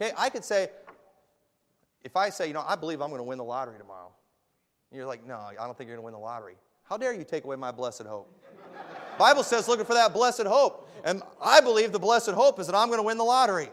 Okay, 0.00 0.12
I 0.16 0.28
could 0.28 0.44
say, 0.44 0.68
if 2.04 2.16
I 2.16 2.28
say, 2.28 2.48
you 2.48 2.54
know, 2.54 2.64
I 2.66 2.76
believe 2.76 3.00
I'm 3.00 3.08
going 3.08 3.20
to 3.20 3.24
win 3.24 3.38
the 3.38 3.44
lottery 3.44 3.78
tomorrow, 3.78 4.12
you're 4.90 5.06
like, 5.06 5.26
no, 5.26 5.36
I 5.36 5.54
don't 5.54 5.76
think 5.76 5.88
you're 5.88 5.96
going 5.96 6.02
to 6.02 6.04
win 6.04 6.12
the 6.12 6.18
lottery. 6.18 6.56
How 6.82 6.98
dare 6.98 7.14
you 7.14 7.24
take 7.24 7.44
away 7.44 7.56
my 7.56 7.70
blessed 7.70 8.02
hope? 8.02 8.30
Bible 9.18 9.42
says 9.42 9.68
looking 9.68 9.86
for 9.86 9.94
that 9.94 10.12
blessed 10.12 10.42
hope. 10.42 10.90
And 11.04 11.22
I 11.40 11.60
believe 11.60 11.92
the 11.92 11.98
blessed 11.98 12.30
hope 12.30 12.60
is 12.60 12.66
that 12.66 12.76
I'm 12.76 12.88
going 12.88 12.98
to 12.98 13.04
win 13.04 13.16
the 13.16 13.24
lottery. 13.24 13.70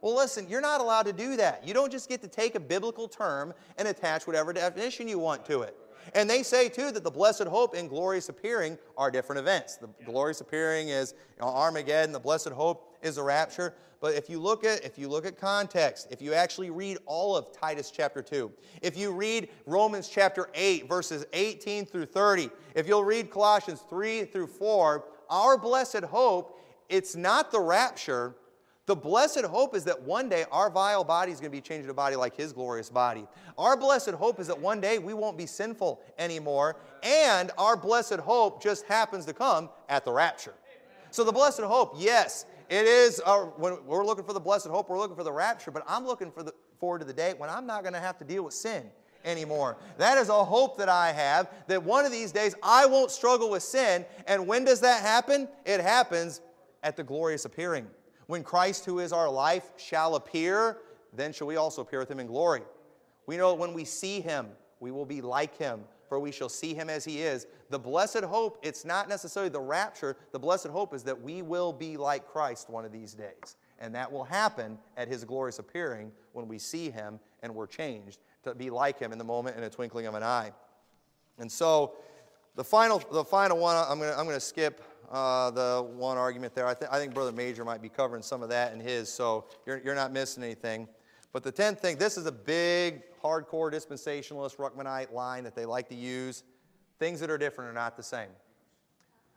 Well, 0.00 0.16
listen, 0.16 0.48
you're 0.48 0.60
not 0.60 0.80
allowed 0.80 1.06
to 1.06 1.12
do 1.12 1.36
that. 1.36 1.66
You 1.66 1.74
don't 1.74 1.90
just 1.90 2.08
get 2.08 2.20
to 2.22 2.28
take 2.28 2.54
a 2.54 2.60
biblical 2.60 3.08
term 3.08 3.52
and 3.76 3.88
attach 3.88 4.26
whatever 4.26 4.52
definition 4.52 5.08
you 5.08 5.18
want 5.18 5.44
to 5.46 5.62
it. 5.62 5.76
And 6.14 6.28
they 6.28 6.42
say, 6.42 6.68
too, 6.68 6.90
that 6.92 7.04
the 7.04 7.10
blessed 7.10 7.44
hope 7.44 7.74
and 7.74 7.88
glorious 7.88 8.28
appearing 8.28 8.78
are 8.96 9.10
different 9.10 9.40
events. 9.40 9.76
The 9.76 9.88
glorious 10.04 10.40
appearing 10.40 10.88
is 10.88 11.14
you 11.36 11.44
know, 11.44 11.52
Armageddon, 11.52 12.12
the 12.12 12.20
blessed 12.20 12.50
hope 12.50 12.96
is 13.02 13.16
the 13.16 13.22
rapture. 13.22 13.74
But 14.00 14.14
if 14.14 14.30
you 14.30 14.38
look 14.38 14.64
at 14.64 14.84
if 14.84 14.96
you 14.96 15.08
look 15.08 15.26
at 15.26 15.38
context, 15.38 16.08
if 16.10 16.22
you 16.22 16.32
actually 16.32 16.70
read 16.70 16.98
all 17.04 17.36
of 17.36 17.52
Titus 17.52 17.90
chapter 17.90 18.22
2, 18.22 18.50
if 18.80 18.96
you 18.96 19.10
read 19.10 19.48
Romans 19.66 20.08
chapter 20.08 20.48
8 20.54 20.88
verses 20.88 21.26
18 21.32 21.84
through 21.84 22.06
30, 22.06 22.50
if 22.74 22.86
you'll 22.86 23.04
read 23.04 23.30
Colossians 23.30 23.82
3 23.88 24.24
through 24.26 24.46
4, 24.46 25.04
our 25.30 25.58
blessed 25.58 26.04
hope, 26.04 26.60
it's 26.88 27.16
not 27.16 27.50
the 27.50 27.60
rapture, 27.60 28.36
the 28.88 28.96
blessed 28.96 29.44
hope 29.44 29.76
is 29.76 29.84
that 29.84 30.02
one 30.02 30.30
day 30.30 30.46
our 30.50 30.70
vile 30.70 31.04
body 31.04 31.30
is 31.30 31.40
going 31.40 31.52
to 31.52 31.56
be 31.56 31.60
changed 31.60 31.84
to 31.84 31.90
a 31.90 31.94
body 31.94 32.16
like 32.16 32.34
His 32.34 32.54
glorious 32.54 32.88
body. 32.88 33.26
Our 33.58 33.76
blessed 33.76 34.12
hope 34.12 34.40
is 34.40 34.46
that 34.46 34.58
one 34.58 34.80
day 34.80 34.98
we 34.98 35.12
won't 35.12 35.36
be 35.36 35.44
sinful 35.44 36.00
anymore, 36.18 36.76
and 37.02 37.50
our 37.58 37.76
blessed 37.76 38.14
hope 38.14 38.62
just 38.62 38.86
happens 38.86 39.26
to 39.26 39.34
come 39.34 39.68
at 39.90 40.06
the 40.06 40.10
rapture. 40.10 40.54
So 41.10 41.22
the 41.22 41.32
blessed 41.32 41.60
hope, 41.60 41.96
yes, 41.98 42.46
it 42.70 42.86
is. 42.86 43.20
Our, 43.20 43.46
when 43.58 43.76
we're 43.84 44.06
looking 44.06 44.24
for 44.24 44.32
the 44.32 44.40
blessed 44.40 44.68
hope, 44.68 44.88
we're 44.88 44.98
looking 44.98 45.16
for 45.16 45.24
the 45.24 45.32
rapture, 45.32 45.70
but 45.70 45.84
I'm 45.86 46.06
looking 46.06 46.30
for 46.30 46.42
the, 46.42 46.54
forward 46.80 47.00
to 47.00 47.04
the 47.04 47.12
day 47.12 47.34
when 47.36 47.50
I'm 47.50 47.66
not 47.66 47.82
going 47.82 47.94
to 47.94 48.00
have 48.00 48.16
to 48.18 48.24
deal 48.24 48.42
with 48.42 48.54
sin 48.54 48.84
anymore. 49.22 49.76
That 49.98 50.16
is 50.16 50.30
a 50.30 50.44
hope 50.44 50.78
that 50.78 50.88
I 50.88 51.12
have 51.12 51.50
that 51.66 51.82
one 51.82 52.06
of 52.06 52.12
these 52.12 52.32
days 52.32 52.54
I 52.62 52.86
won't 52.86 53.10
struggle 53.10 53.50
with 53.50 53.62
sin. 53.62 54.06
And 54.26 54.46
when 54.46 54.64
does 54.64 54.80
that 54.80 55.02
happen? 55.02 55.46
It 55.66 55.82
happens 55.82 56.40
at 56.82 56.96
the 56.96 57.04
glorious 57.04 57.44
appearing. 57.44 57.86
When 58.28 58.44
Christ, 58.44 58.84
who 58.84 58.98
is 58.98 59.10
our 59.10 59.30
life, 59.30 59.70
shall 59.78 60.14
appear, 60.14 60.76
then 61.14 61.32
shall 61.32 61.46
we 61.46 61.56
also 61.56 61.80
appear 61.80 61.98
with 61.98 62.10
him 62.10 62.20
in 62.20 62.26
glory. 62.26 62.60
We 63.26 63.38
know 63.38 63.54
when 63.54 63.72
we 63.72 63.86
see 63.86 64.20
him, 64.20 64.48
we 64.80 64.90
will 64.90 65.06
be 65.06 65.22
like 65.22 65.56
him, 65.56 65.80
for 66.10 66.20
we 66.20 66.30
shall 66.30 66.50
see 66.50 66.74
him 66.74 66.90
as 66.90 67.06
he 67.06 67.22
is. 67.22 67.46
The 67.70 67.78
blessed 67.78 68.24
hope, 68.24 68.58
it's 68.62 68.84
not 68.84 69.08
necessarily 69.08 69.48
the 69.48 69.60
rapture. 69.60 70.14
The 70.32 70.38
blessed 70.38 70.66
hope 70.66 70.92
is 70.92 71.02
that 71.04 71.18
we 71.18 71.40
will 71.40 71.72
be 71.72 71.96
like 71.96 72.28
Christ 72.28 72.68
one 72.68 72.84
of 72.84 72.92
these 72.92 73.14
days. 73.14 73.56
And 73.78 73.94
that 73.94 74.12
will 74.12 74.24
happen 74.24 74.78
at 74.98 75.08
his 75.08 75.24
glorious 75.24 75.58
appearing 75.58 76.12
when 76.32 76.48
we 76.48 76.58
see 76.58 76.90
him 76.90 77.18
and 77.42 77.54
we're 77.54 77.66
changed 77.66 78.18
to 78.44 78.54
be 78.54 78.68
like 78.68 78.98
him 78.98 79.10
in 79.10 79.16
the 79.16 79.24
moment 79.24 79.56
in 79.56 79.62
a 79.62 79.70
twinkling 79.70 80.06
of 80.06 80.14
an 80.14 80.22
eye. 80.22 80.52
And 81.38 81.50
so, 81.50 81.94
the 82.56 82.64
final, 82.64 83.02
the 83.10 83.24
final 83.24 83.56
one, 83.56 83.76
I'm 83.88 83.98
going 83.98 84.12
to 84.12 84.18
I'm 84.18 84.26
going 84.26 84.36
to 84.36 84.40
skip 84.40 84.82
uh, 85.10 85.50
the 85.50 85.86
one 85.96 86.18
argument 86.18 86.54
there. 86.54 86.66
I, 86.66 86.74
th- 86.74 86.90
I, 86.90 86.98
think 86.98 87.14
Brother 87.14 87.32
Major 87.32 87.64
might 87.64 87.80
be 87.80 87.88
covering 87.88 88.22
some 88.22 88.42
of 88.42 88.48
that 88.50 88.72
in 88.72 88.80
his, 88.80 89.10
so 89.10 89.46
you're, 89.66 89.80
you're 89.84 89.94
not 89.94 90.12
missing 90.12 90.42
anything. 90.42 90.88
But 91.32 91.42
the 91.42 91.52
10th 91.52 91.78
thing, 91.78 91.96
this 91.96 92.16
is 92.16 92.26
a 92.26 92.32
big, 92.32 93.02
hardcore 93.22 93.72
dispensationalist, 93.72 94.56
Ruckmanite 94.56 95.12
line 95.12 95.44
that 95.44 95.54
they 95.54 95.64
like 95.64 95.88
to 95.90 95.94
use. 95.94 96.42
Things 96.98 97.20
that 97.20 97.30
are 97.30 97.38
different 97.38 97.70
are 97.70 97.74
not 97.74 97.96
the 97.96 98.02
same. 98.02 98.28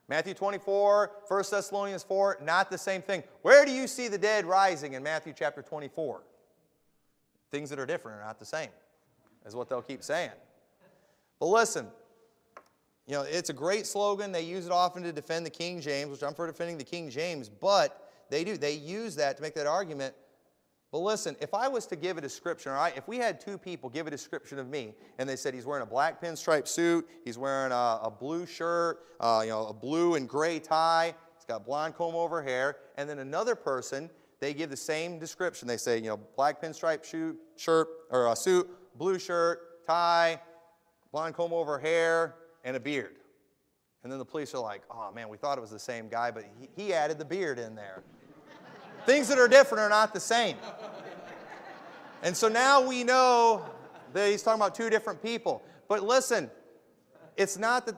Matthew 0.08 0.34
24, 0.34 1.12
1 1.28 1.44
Thessalonians 1.50 2.04
4, 2.04 2.40
not 2.44 2.70
the 2.70 2.78
same 2.78 3.02
thing. 3.02 3.24
Where 3.44 3.66
do 3.66 3.72
you 3.72 3.88
see 3.88 4.08
the 4.10 4.18
dead 4.18 4.46
rising 4.46 4.94
in 4.94 5.04
Matthew 5.04 5.34
chapter 5.34 5.62
24? 5.62 6.22
Things 7.50 7.70
that 7.70 7.80
are 7.80 7.86
different 7.86 8.20
are 8.20 8.26
not 8.26 8.40
the 8.40 8.46
same, 8.46 8.70
is 9.46 9.56
what 9.56 9.70
they'll 9.70 9.82
keep 9.82 10.04
saying. 10.04 10.32
But 11.40 11.46
listen, 11.48 11.88
you 13.08 13.14
know, 13.14 13.24
it's 13.24 13.50
a 13.50 13.54
great 13.54 13.86
slogan. 13.86 14.32
They 14.32 14.44
use 14.44 14.66
it 14.66 14.72
often 14.72 15.04
to 15.04 15.12
defend 15.12 15.46
the 15.46 15.50
King 15.50 15.82
James, 15.82 16.12
which 16.12 16.24
I'm 16.24 16.34
for 16.34 16.48
defending 16.48 16.78
the 16.78 16.84
King 16.84 17.10
James, 17.10 17.50
but 17.50 18.10
they 18.30 18.44
do. 18.44 18.58
They 18.58 18.74
use 18.74 19.16
that 19.16 19.38
to 19.38 19.44
make 19.44 19.56
that 19.56 19.68
argument. 19.68 20.14
But 20.92 21.00
listen, 21.00 21.38
if 21.40 21.54
I 21.54 21.70
was 21.70 21.86
to 21.88 21.96
give 21.96 22.18
a 22.18 22.22
description, 22.22 22.74
all 22.74 22.78
right, 22.78 22.96
if 22.98 23.08
we 23.08 23.18
had 23.18 23.40
two 23.40 23.58
people 23.58 23.90
give 23.90 24.08
a 24.08 24.12
description 24.12 24.60
of 24.60 24.68
me, 24.68 24.94
and 25.20 25.28
they 25.28 25.38
said 25.38 25.54
he's 25.54 25.66
wearing 25.66 25.84
a 25.84 25.86
black 25.86 26.22
pinstripe 26.22 26.68
suit, 26.68 27.08
he's 27.24 27.38
wearing 27.38 27.72
a, 27.72 28.00
a 28.04 28.12
blue 28.12 28.46
shirt, 28.46 29.00
uh, 29.22 29.42
you 29.44 29.50
know, 29.52 29.68
a 29.68 29.74
blue 29.74 30.16
and 30.16 30.28
gray 30.28 30.60
tie, 30.60 31.16
he's 31.38 31.46
got 31.46 31.66
blonde 31.66 31.96
comb 31.96 32.14
over 32.14 32.44
hair, 32.44 32.76
and 32.98 33.10
then 33.10 33.20
another 33.20 33.56
person, 33.56 34.10
they 34.42 34.54
give 34.54 34.70
the 34.70 34.76
same 34.76 35.18
description. 35.18 35.66
They 35.66 35.78
say, 35.78 35.98
you 35.98 36.10
know, 36.10 36.20
black 36.36 36.62
pinstripe 36.62 37.06
shoot, 37.06 37.40
shirt 37.56 37.88
or 38.10 38.28
a 38.28 38.36
suit, 38.36 38.70
blue 38.98 39.18
shirt, 39.18 39.86
tie, 39.88 40.42
blonde 41.14 41.36
comb 41.36 41.54
over 41.54 41.80
hair, 41.80 42.36
and 42.64 42.76
a 42.76 42.80
beard. 42.80 43.16
And 44.04 44.12
then 44.12 44.20
the 44.20 44.26
police 44.26 44.54
are 44.56 44.62
like, 44.62 44.82
oh 44.90 45.12
man, 45.14 45.30
we 45.30 45.38
thought 45.38 45.58
it 45.58 45.62
was 45.62 45.70
the 45.70 45.80
same 45.80 46.08
guy, 46.08 46.32
but 46.32 46.44
he, 46.60 46.70
he 46.76 46.94
added 46.94 47.20
the 47.20 47.26
beard 47.26 47.60
in 47.60 47.76
there. 47.76 48.04
Things 49.06 49.28
that 49.28 49.38
are 49.38 49.48
different 49.48 49.82
are 49.82 49.90
not 49.90 50.14
the 50.14 50.20
same. 50.20 50.58
And 52.24 52.36
so 52.36 52.48
now 52.48 52.86
we 52.86 53.04
know 53.04 53.66
that 54.14 54.30
he's 54.30 54.44
talking 54.44 54.62
about 54.62 54.76
two 54.76 54.90
different 54.90 55.22
people. 55.22 55.64
But 55.88 56.04
listen, 56.04 56.50
it's 57.38 57.58
not 57.58 57.86
that 57.86 57.96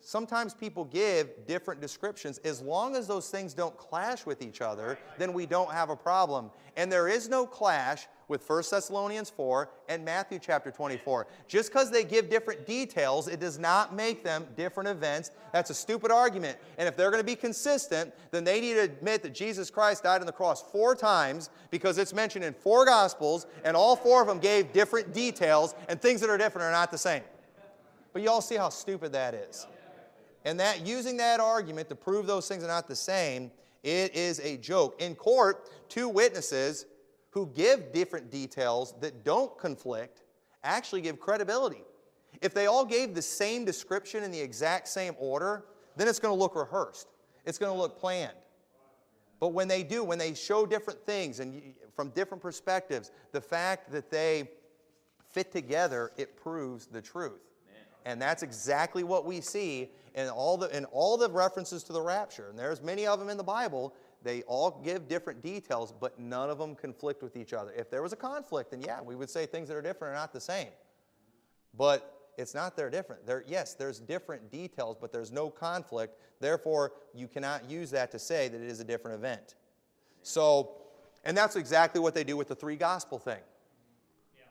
sometimes 0.00 0.54
people 0.54 0.84
give 0.84 1.46
different 1.46 1.80
descriptions. 1.80 2.38
As 2.38 2.60
long 2.60 2.96
as 2.96 3.06
those 3.06 3.30
things 3.30 3.54
don't 3.54 3.76
clash 3.76 4.26
with 4.26 4.42
each 4.42 4.60
other, 4.60 4.98
then 5.18 5.32
we 5.32 5.46
don't 5.46 5.72
have 5.72 5.90
a 5.90 5.96
problem. 5.96 6.50
And 6.76 6.90
there 6.90 7.08
is 7.08 7.28
no 7.28 7.46
clash 7.46 8.06
with 8.32 8.48
1 8.48 8.64
Thessalonians 8.70 9.30
4 9.30 9.70
and 9.88 10.04
Matthew 10.04 10.40
chapter 10.40 10.72
24. 10.72 11.28
Just 11.46 11.70
because 11.70 11.90
they 11.90 12.02
give 12.02 12.28
different 12.28 12.66
details, 12.66 13.28
it 13.28 13.38
does 13.38 13.58
not 13.58 13.94
make 13.94 14.24
them 14.24 14.46
different 14.56 14.88
events. 14.88 15.30
That's 15.52 15.70
a 15.70 15.74
stupid 15.74 16.10
argument. 16.10 16.58
And 16.78 16.88
if 16.88 16.96
they're 16.96 17.10
going 17.10 17.22
to 17.22 17.26
be 17.26 17.36
consistent, 17.36 18.12
then 18.32 18.42
they 18.42 18.60
need 18.60 18.74
to 18.74 18.80
admit 18.80 19.22
that 19.22 19.34
Jesus 19.34 19.70
Christ 19.70 20.02
died 20.02 20.20
on 20.20 20.26
the 20.26 20.32
cross 20.32 20.62
four 20.62 20.96
times 20.96 21.50
because 21.70 21.98
it's 21.98 22.12
mentioned 22.12 22.44
in 22.44 22.54
four 22.54 22.86
Gospels, 22.86 23.46
and 23.64 23.76
all 23.76 23.94
four 23.94 24.22
of 24.22 24.28
them 24.28 24.38
gave 24.38 24.72
different 24.72 25.12
details, 25.12 25.74
and 25.88 26.00
things 26.00 26.20
that 26.22 26.30
are 26.30 26.38
different 26.38 26.64
are 26.64 26.72
not 26.72 26.90
the 26.90 26.98
same. 26.98 27.22
But 28.14 28.22
you 28.22 28.30
all 28.30 28.40
see 28.40 28.56
how 28.56 28.70
stupid 28.70 29.12
that 29.12 29.34
is. 29.34 29.66
And 30.44 30.58
that 30.58 30.86
using 30.86 31.18
that 31.18 31.38
argument 31.38 31.90
to 31.90 31.94
prove 31.94 32.26
those 32.26 32.48
things 32.48 32.64
are 32.64 32.68
not 32.68 32.88
the 32.88 32.96
same, 32.96 33.50
it 33.82 34.14
is 34.14 34.40
a 34.40 34.56
joke. 34.56 35.00
In 35.00 35.14
court, 35.14 35.68
two 35.88 36.08
witnesses 36.08 36.86
who 37.32 37.50
give 37.54 37.92
different 37.92 38.30
details 38.30 38.94
that 39.00 39.24
don't 39.24 39.56
conflict 39.58 40.22
actually 40.62 41.00
give 41.00 41.18
credibility. 41.18 41.82
If 42.40 42.54
they 42.54 42.66
all 42.66 42.84
gave 42.84 43.14
the 43.14 43.22
same 43.22 43.64
description 43.64 44.22
in 44.22 44.30
the 44.30 44.40
exact 44.40 44.88
same 44.88 45.14
order, 45.18 45.64
then 45.96 46.08
it's 46.08 46.18
going 46.18 46.34
to 46.34 46.38
look 46.38 46.54
rehearsed. 46.54 47.08
It's 47.44 47.58
going 47.58 47.72
to 47.72 47.78
look 47.78 47.98
planned. 47.98 48.36
But 49.40 49.48
when 49.48 49.66
they 49.66 49.82
do, 49.82 50.04
when 50.04 50.18
they 50.18 50.34
show 50.34 50.66
different 50.66 51.04
things 51.04 51.40
and 51.40 51.74
from 51.96 52.10
different 52.10 52.42
perspectives, 52.42 53.10
the 53.32 53.40
fact 53.40 53.90
that 53.90 54.10
they 54.10 54.48
fit 55.30 55.50
together, 55.50 56.12
it 56.16 56.36
proves 56.36 56.86
the 56.86 57.02
truth. 57.02 57.40
And 58.04 58.20
that's 58.20 58.42
exactly 58.42 59.04
what 59.04 59.24
we 59.24 59.40
see 59.40 59.90
in 60.14 60.28
all 60.28 60.56
the 60.56 60.76
in 60.76 60.84
all 60.86 61.16
the 61.16 61.30
references 61.30 61.82
to 61.84 61.92
the 61.92 62.02
rapture. 62.02 62.48
And 62.50 62.58
there's 62.58 62.82
many 62.82 63.06
of 63.06 63.18
them 63.18 63.28
in 63.28 63.36
the 63.36 63.44
Bible 63.44 63.94
they 64.22 64.42
all 64.42 64.80
give 64.84 65.08
different 65.08 65.42
details, 65.42 65.92
but 65.92 66.18
none 66.18 66.50
of 66.50 66.58
them 66.58 66.74
conflict 66.74 67.22
with 67.22 67.36
each 67.36 67.52
other. 67.52 67.72
If 67.76 67.90
there 67.90 68.02
was 68.02 68.12
a 68.12 68.16
conflict, 68.16 68.70
then 68.70 68.82
yeah, 68.82 69.00
we 69.00 69.14
would 69.14 69.30
say 69.30 69.46
things 69.46 69.68
that 69.68 69.76
are 69.76 69.82
different 69.82 70.12
are 70.12 70.16
not 70.16 70.32
the 70.32 70.40
same. 70.40 70.68
But 71.76 72.30
it's 72.38 72.54
not 72.54 72.76
they're 72.76 72.90
different. 72.90 73.26
There, 73.26 73.44
yes, 73.46 73.74
there's 73.74 73.98
different 73.98 74.50
details, 74.50 74.96
but 75.00 75.12
there's 75.12 75.32
no 75.32 75.50
conflict. 75.50 76.18
Therefore, 76.40 76.92
you 77.14 77.28
cannot 77.28 77.68
use 77.68 77.90
that 77.90 78.10
to 78.12 78.18
say 78.18 78.48
that 78.48 78.60
it 78.60 78.68
is 78.68 78.80
a 78.80 78.84
different 78.84 79.18
event. 79.18 79.54
So, 80.22 80.82
and 81.24 81.36
that's 81.36 81.56
exactly 81.56 82.00
what 82.00 82.14
they 82.14 82.24
do 82.24 82.36
with 82.36 82.48
the 82.48 82.54
three 82.54 82.76
gospel 82.76 83.18
thing. 83.18 83.40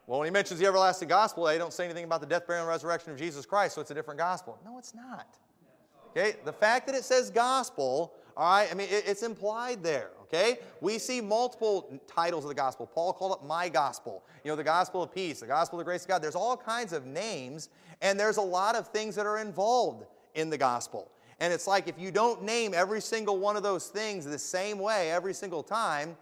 Well, 0.07 0.19
when 0.19 0.28
he 0.28 0.32
mentions 0.32 0.59
the 0.59 0.65
everlasting 0.65 1.07
gospel, 1.07 1.45
they 1.45 1.57
don't 1.57 1.74
say 1.74 1.86
anything 1.86 2.03
about 2.03 2.22
the 2.22 2.28
death, 2.28 2.45
burial, 2.45 2.63
and 2.63 2.69
resurrection 2.69 3.11
of 3.11 3.17
Jesus 3.17 3.45
Christ, 3.45 3.76
so 3.76 3.82
it's 3.82 3.91
a 3.91 3.93
different 3.93 4.17
gospel. 4.17 4.59
No, 4.65 4.78
it's 4.78 4.93
not. 4.93 5.38
Okay? 6.09 6.36
The 6.43 6.53
fact 6.53 6.88
that 6.88 6.95
it 6.95 7.03
says 7.03 7.30
gospel, 7.30 8.13
all 8.38 8.57
right, 8.57 8.69
I 8.71 8.73
mean, 8.73 8.88
it, 8.89 9.03
it's 9.07 9.23
implied 9.23 9.84
there, 9.84 10.11
okay? 10.23 10.59
We 10.79 10.97
see 10.97 11.21
multiple 11.21 11.99
titles 12.07 12.43
of 12.43 12.49
the 12.49 12.55
gospel. 12.55 12.86
Paul 12.88 13.13
called 13.13 13.39
it 13.41 13.45
my 13.45 13.69
gospel, 13.69 14.23
you 14.43 14.51
know, 14.51 14.55
the 14.55 14.63
gospel 14.63 15.03
of 15.03 15.13
peace, 15.13 15.39
the 15.39 15.47
gospel 15.47 15.79
of 15.79 15.86
the 15.86 15.89
grace 15.89 16.03
of 16.03 16.07
God. 16.07 16.21
There's 16.21 16.36
all 16.36 16.57
kinds 16.57 16.93
of 16.93 17.05
names, 17.05 17.69
and 18.01 18.19
there's 18.19 18.38
a 18.38 18.41
lot 18.41 18.75
of 18.75 18.88
things 18.88 19.15
that 19.15 19.25
are 19.25 19.39
involved 19.39 20.05
in 20.36 20.49
the 20.49 20.57
gospel. 20.57 21.11
And 21.39 21.51
it's 21.51 21.67
like 21.67 21.88
if 21.88 21.99
you 21.99 22.11
don't 22.11 22.43
name 22.43 22.73
every 22.73 23.01
single 23.01 23.39
one 23.39 23.57
of 23.57 23.63
those 23.63 23.88
things 23.88 24.25
the 24.25 24.38
same 24.38 24.77
way 24.77 25.11
every 25.11 25.34
single 25.34 25.63
time, 25.63 26.15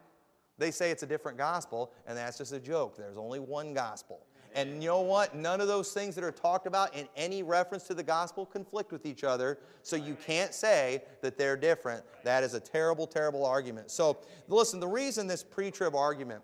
they 0.57 0.71
say 0.71 0.91
it's 0.91 1.03
a 1.03 1.07
different 1.07 1.37
gospel, 1.37 1.91
and 2.07 2.17
that's 2.17 2.37
just 2.37 2.53
a 2.53 2.59
joke. 2.59 2.97
There's 2.97 3.17
only 3.17 3.39
one 3.39 3.73
gospel. 3.73 4.21
And 4.55 4.81
you 4.81 4.89
know 4.89 5.01
what? 5.01 5.35
None 5.35 5.61
of 5.61 5.67
those 5.67 5.91
things 5.93 6.15
that 6.15 6.23
are 6.23 6.31
talked 6.31 6.67
about 6.67 6.95
in 6.95 7.07
any 7.15 7.43
reference 7.43 7.83
to 7.85 7.93
the 7.93 8.03
gospel 8.03 8.45
conflict 8.45 8.91
with 8.91 9.05
each 9.05 9.23
other. 9.23 9.59
So 9.83 9.95
you 9.95 10.15
can't 10.25 10.53
say 10.53 11.03
that 11.21 11.37
they're 11.37 11.57
different. 11.57 12.03
That 12.23 12.43
is 12.43 12.53
a 12.53 12.59
terrible, 12.59 13.07
terrible 13.07 13.45
argument. 13.45 13.91
So 13.91 14.17
listen, 14.47 14.79
the 14.79 14.87
reason 14.87 15.27
this 15.27 15.43
pre 15.43 15.71
trib 15.71 15.95
argument 15.95 16.41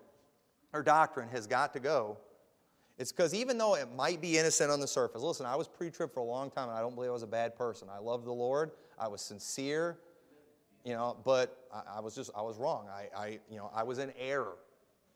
or 0.72 0.82
doctrine 0.82 1.28
has 1.28 1.46
got 1.46 1.72
to 1.72 1.80
go 1.80 2.18
it's 2.98 3.12
because 3.12 3.34
even 3.34 3.58
though 3.58 3.74
it 3.74 3.88
might 3.94 4.20
be 4.20 4.38
innocent 4.38 4.70
on 4.70 4.80
the 4.80 4.86
surface, 4.86 5.20
listen, 5.20 5.44
I 5.44 5.54
was 5.54 5.68
pre 5.68 5.90
trib 5.90 6.12
for 6.12 6.20
a 6.20 6.24
long 6.24 6.50
time 6.50 6.68
and 6.68 6.78
I 6.78 6.80
don't 6.80 6.94
believe 6.94 7.10
I 7.10 7.12
was 7.12 7.22
a 7.22 7.26
bad 7.26 7.56
person. 7.56 7.88
I 7.94 7.98
loved 7.98 8.24
the 8.24 8.32
Lord, 8.32 8.70
I 8.98 9.08
was 9.08 9.20
sincere, 9.20 9.98
you 10.84 10.94
know, 10.94 11.16
but 11.24 11.66
I, 11.72 11.98
I 11.98 12.00
was 12.00 12.14
just, 12.14 12.30
I 12.34 12.42
was 12.42 12.56
wrong. 12.56 12.86
I, 12.88 13.08
I, 13.16 13.26
you 13.50 13.58
know, 13.58 13.70
I 13.74 13.82
was 13.82 13.98
in 13.98 14.12
error. 14.18 14.56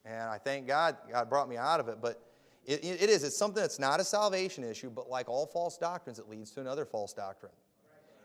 And 0.04 0.22
I 0.22 0.38
thank 0.38 0.66
God, 0.66 0.96
God 1.10 1.28
brought 1.28 1.48
me 1.48 1.56
out 1.56 1.80
of 1.80 1.88
it. 1.88 1.98
But 2.00 2.22
it, 2.70 3.02
it 3.02 3.10
is, 3.10 3.24
it's 3.24 3.36
something 3.36 3.60
that's 3.60 3.78
not 3.78 4.00
a 4.00 4.04
salvation 4.04 4.64
issue, 4.64 4.90
but 4.90 5.10
like 5.10 5.28
all 5.28 5.46
false 5.46 5.76
doctrines, 5.76 6.18
it 6.18 6.28
leads 6.28 6.50
to 6.52 6.60
another 6.60 6.84
false 6.84 7.12
doctrine. 7.12 7.52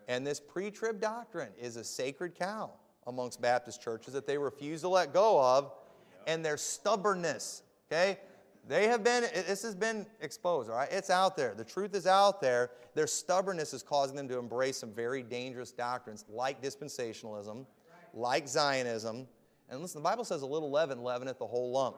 And 0.07 0.25
this 0.25 0.39
pre 0.39 0.69
trib 0.69 1.01
doctrine 1.01 1.49
is 1.59 1.77
a 1.77 1.83
sacred 1.83 2.35
cow 2.35 2.71
amongst 3.07 3.41
Baptist 3.41 3.81
churches 3.81 4.13
that 4.13 4.27
they 4.27 4.37
refuse 4.37 4.81
to 4.81 4.89
let 4.89 5.13
go 5.13 5.41
of, 5.41 5.71
and 6.27 6.43
their 6.43 6.57
stubbornness, 6.57 7.63
okay? 7.91 8.19
They 8.67 8.87
have 8.87 9.03
been, 9.03 9.23
this 9.47 9.61
has 9.61 9.75
been 9.75 10.07
exposed, 10.21 10.69
all 10.69 10.77
right? 10.77 10.89
It's 10.91 11.11
out 11.11 11.37
there. 11.37 11.53
The 11.53 11.63
truth 11.63 11.93
is 11.93 12.07
out 12.07 12.41
there. 12.41 12.71
Their 12.95 13.05
stubbornness 13.05 13.73
is 13.73 13.83
causing 13.83 14.15
them 14.15 14.27
to 14.29 14.39
embrace 14.39 14.77
some 14.77 14.91
very 14.91 15.21
dangerous 15.21 15.71
doctrines 15.71 16.25
like 16.29 16.63
dispensationalism, 16.63 17.65
like 18.13 18.47
Zionism. 18.47 19.27
And 19.69 19.81
listen, 19.81 20.01
the 20.01 20.09
Bible 20.09 20.23
says 20.23 20.41
a 20.41 20.47
little 20.47 20.71
leaven 20.71 20.99
leaveneth 20.99 21.37
the 21.37 21.45
whole 21.45 21.71
lump. 21.71 21.97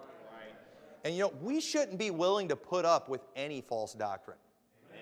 And 1.08 1.16
you 1.16 1.22
know, 1.22 1.34
we 1.42 1.62
shouldn't 1.62 1.98
be 1.98 2.12
willing 2.12 2.50
to 2.50 2.58
put 2.58 2.84
up 2.84 3.08
with 3.08 3.22
any 3.34 3.62
false 3.62 3.94
doctrine. 3.94 4.36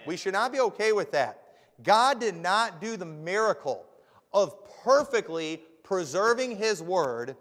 We 0.05 0.17
should 0.17 0.33
not 0.33 0.51
be 0.51 0.59
okay 0.59 0.91
with 0.91 1.11
that. 1.13 1.41
God 1.81 2.19
did 2.19 2.35
not 2.35 2.79
do 2.79 2.95
the 2.95 3.07
miracle 3.07 3.83
of 4.31 4.53
perfectly 4.83 5.63
preserving 5.81 6.57
His 6.57 6.83
Word, 6.83 7.35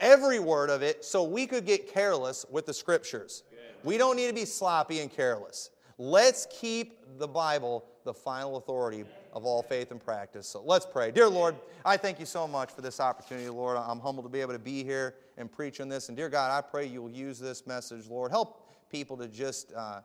every 0.00 0.38
word 0.38 0.70
of 0.70 0.80
it, 0.80 1.04
so 1.04 1.22
we 1.22 1.46
could 1.46 1.66
get 1.66 1.92
careless 1.92 2.46
with 2.50 2.64
the 2.64 2.72
Scriptures. 2.72 3.42
We 3.84 3.98
don't 3.98 4.16
need 4.16 4.28
to 4.28 4.34
be 4.34 4.46
sloppy 4.46 5.00
and 5.00 5.12
careless. 5.12 5.68
Let's 5.98 6.46
keep 6.50 7.18
the 7.18 7.28
Bible 7.28 7.84
the 8.04 8.14
final 8.14 8.56
authority 8.56 9.04
of 9.34 9.44
all 9.44 9.62
faith 9.62 9.90
and 9.90 10.02
practice. 10.02 10.48
So 10.48 10.62
let's 10.64 10.86
pray. 10.86 11.10
Dear 11.10 11.28
Lord, 11.28 11.56
I 11.84 11.98
thank 11.98 12.18
you 12.18 12.24
so 12.24 12.48
much 12.48 12.70
for 12.70 12.80
this 12.80 13.00
opportunity, 13.00 13.50
Lord. 13.50 13.76
I'm 13.76 14.00
humbled 14.00 14.24
to 14.24 14.30
be 14.30 14.40
able 14.40 14.54
to 14.54 14.58
be 14.58 14.82
here 14.82 15.16
and 15.38 15.50
preach 15.50 15.80
on 15.80 15.88
this. 15.88 16.08
And 16.08 16.16
dear 16.16 16.28
God, 16.28 16.50
I 16.50 16.60
pray 16.60 16.84
you'll 16.84 17.10
use 17.10 17.38
this 17.38 17.66
message, 17.66 18.08
Lord. 18.08 18.30
Help 18.30 18.90
people 18.90 19.16
to 19.16 19.28
just 19.28 19.72
uh, 19.72 20.00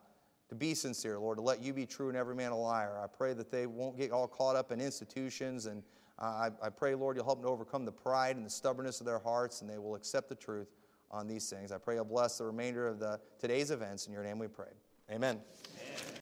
to 0.48 0.54
be 0.54 0.74
sincere, 0.74 1.18
Lord, 1.18 1.38
to 1.38 1.42
let 1.42 1.62
you 1.62 1.72
be 1.72 1.86
true 1.86 2.08
and 2.08 2.16
every 2.16 2.34
man 2.34 2.52
a 2.52 2.56
liar. 2.56 3.00
I 3.02 3.06
pray 3.06 3.32
that 3.34 3.50
they 3.50 3.66
won't 3.66 3.96
get 3.96 4.12
all 4.12 4.28
caught 4.28 4.56
up 4.56 4.72
in 4.72 4.80
institutions. 4.80 5.66
And 5.66 5.82
uh, 6.18 6.24
I, 6.62 6.66
I 6.66 6.68
pray, 6.70 6.94
Lord, 6.94 7.16
you'll 7.16 7.24
help 7.24 7.38
them 7.38 7.46
to 7.46 7.52
overcome 7.52 7.84
the 7.84 7.92
pride 7.92 8.36
and 8.36 8.46
the 8.46 8.50
stubbornness 8.50 9.00
of 9.00 9.06
their 9.06 9.18
hearts, 9.18 9.62
and 9.62 9.70
they 9.70 9.78
will 9.78 9.94
accept 9.94 10.28
the 10.28 10.34
truth 10.34 10.68
on 11.10 11.26
these 11.26 11.48
things. 11.48 11.72
I 11.72 11.78
pray 11.78 11.96
you'll 11.96 12.04
bless 12.04 12.38
the 12.38 12.44
remainder 12.44 12.86
of 12.86 12.98
the 12.98 13.20
today's 13.38 13.70
events. 13.70 14.06
In 14.06 14.12
your 14.12 14.22
name 14.22 14.38
we 14.38 14.48
pray. 14.48 14.70
Amen. 15.10 15.40
Amen. 15.76 16.04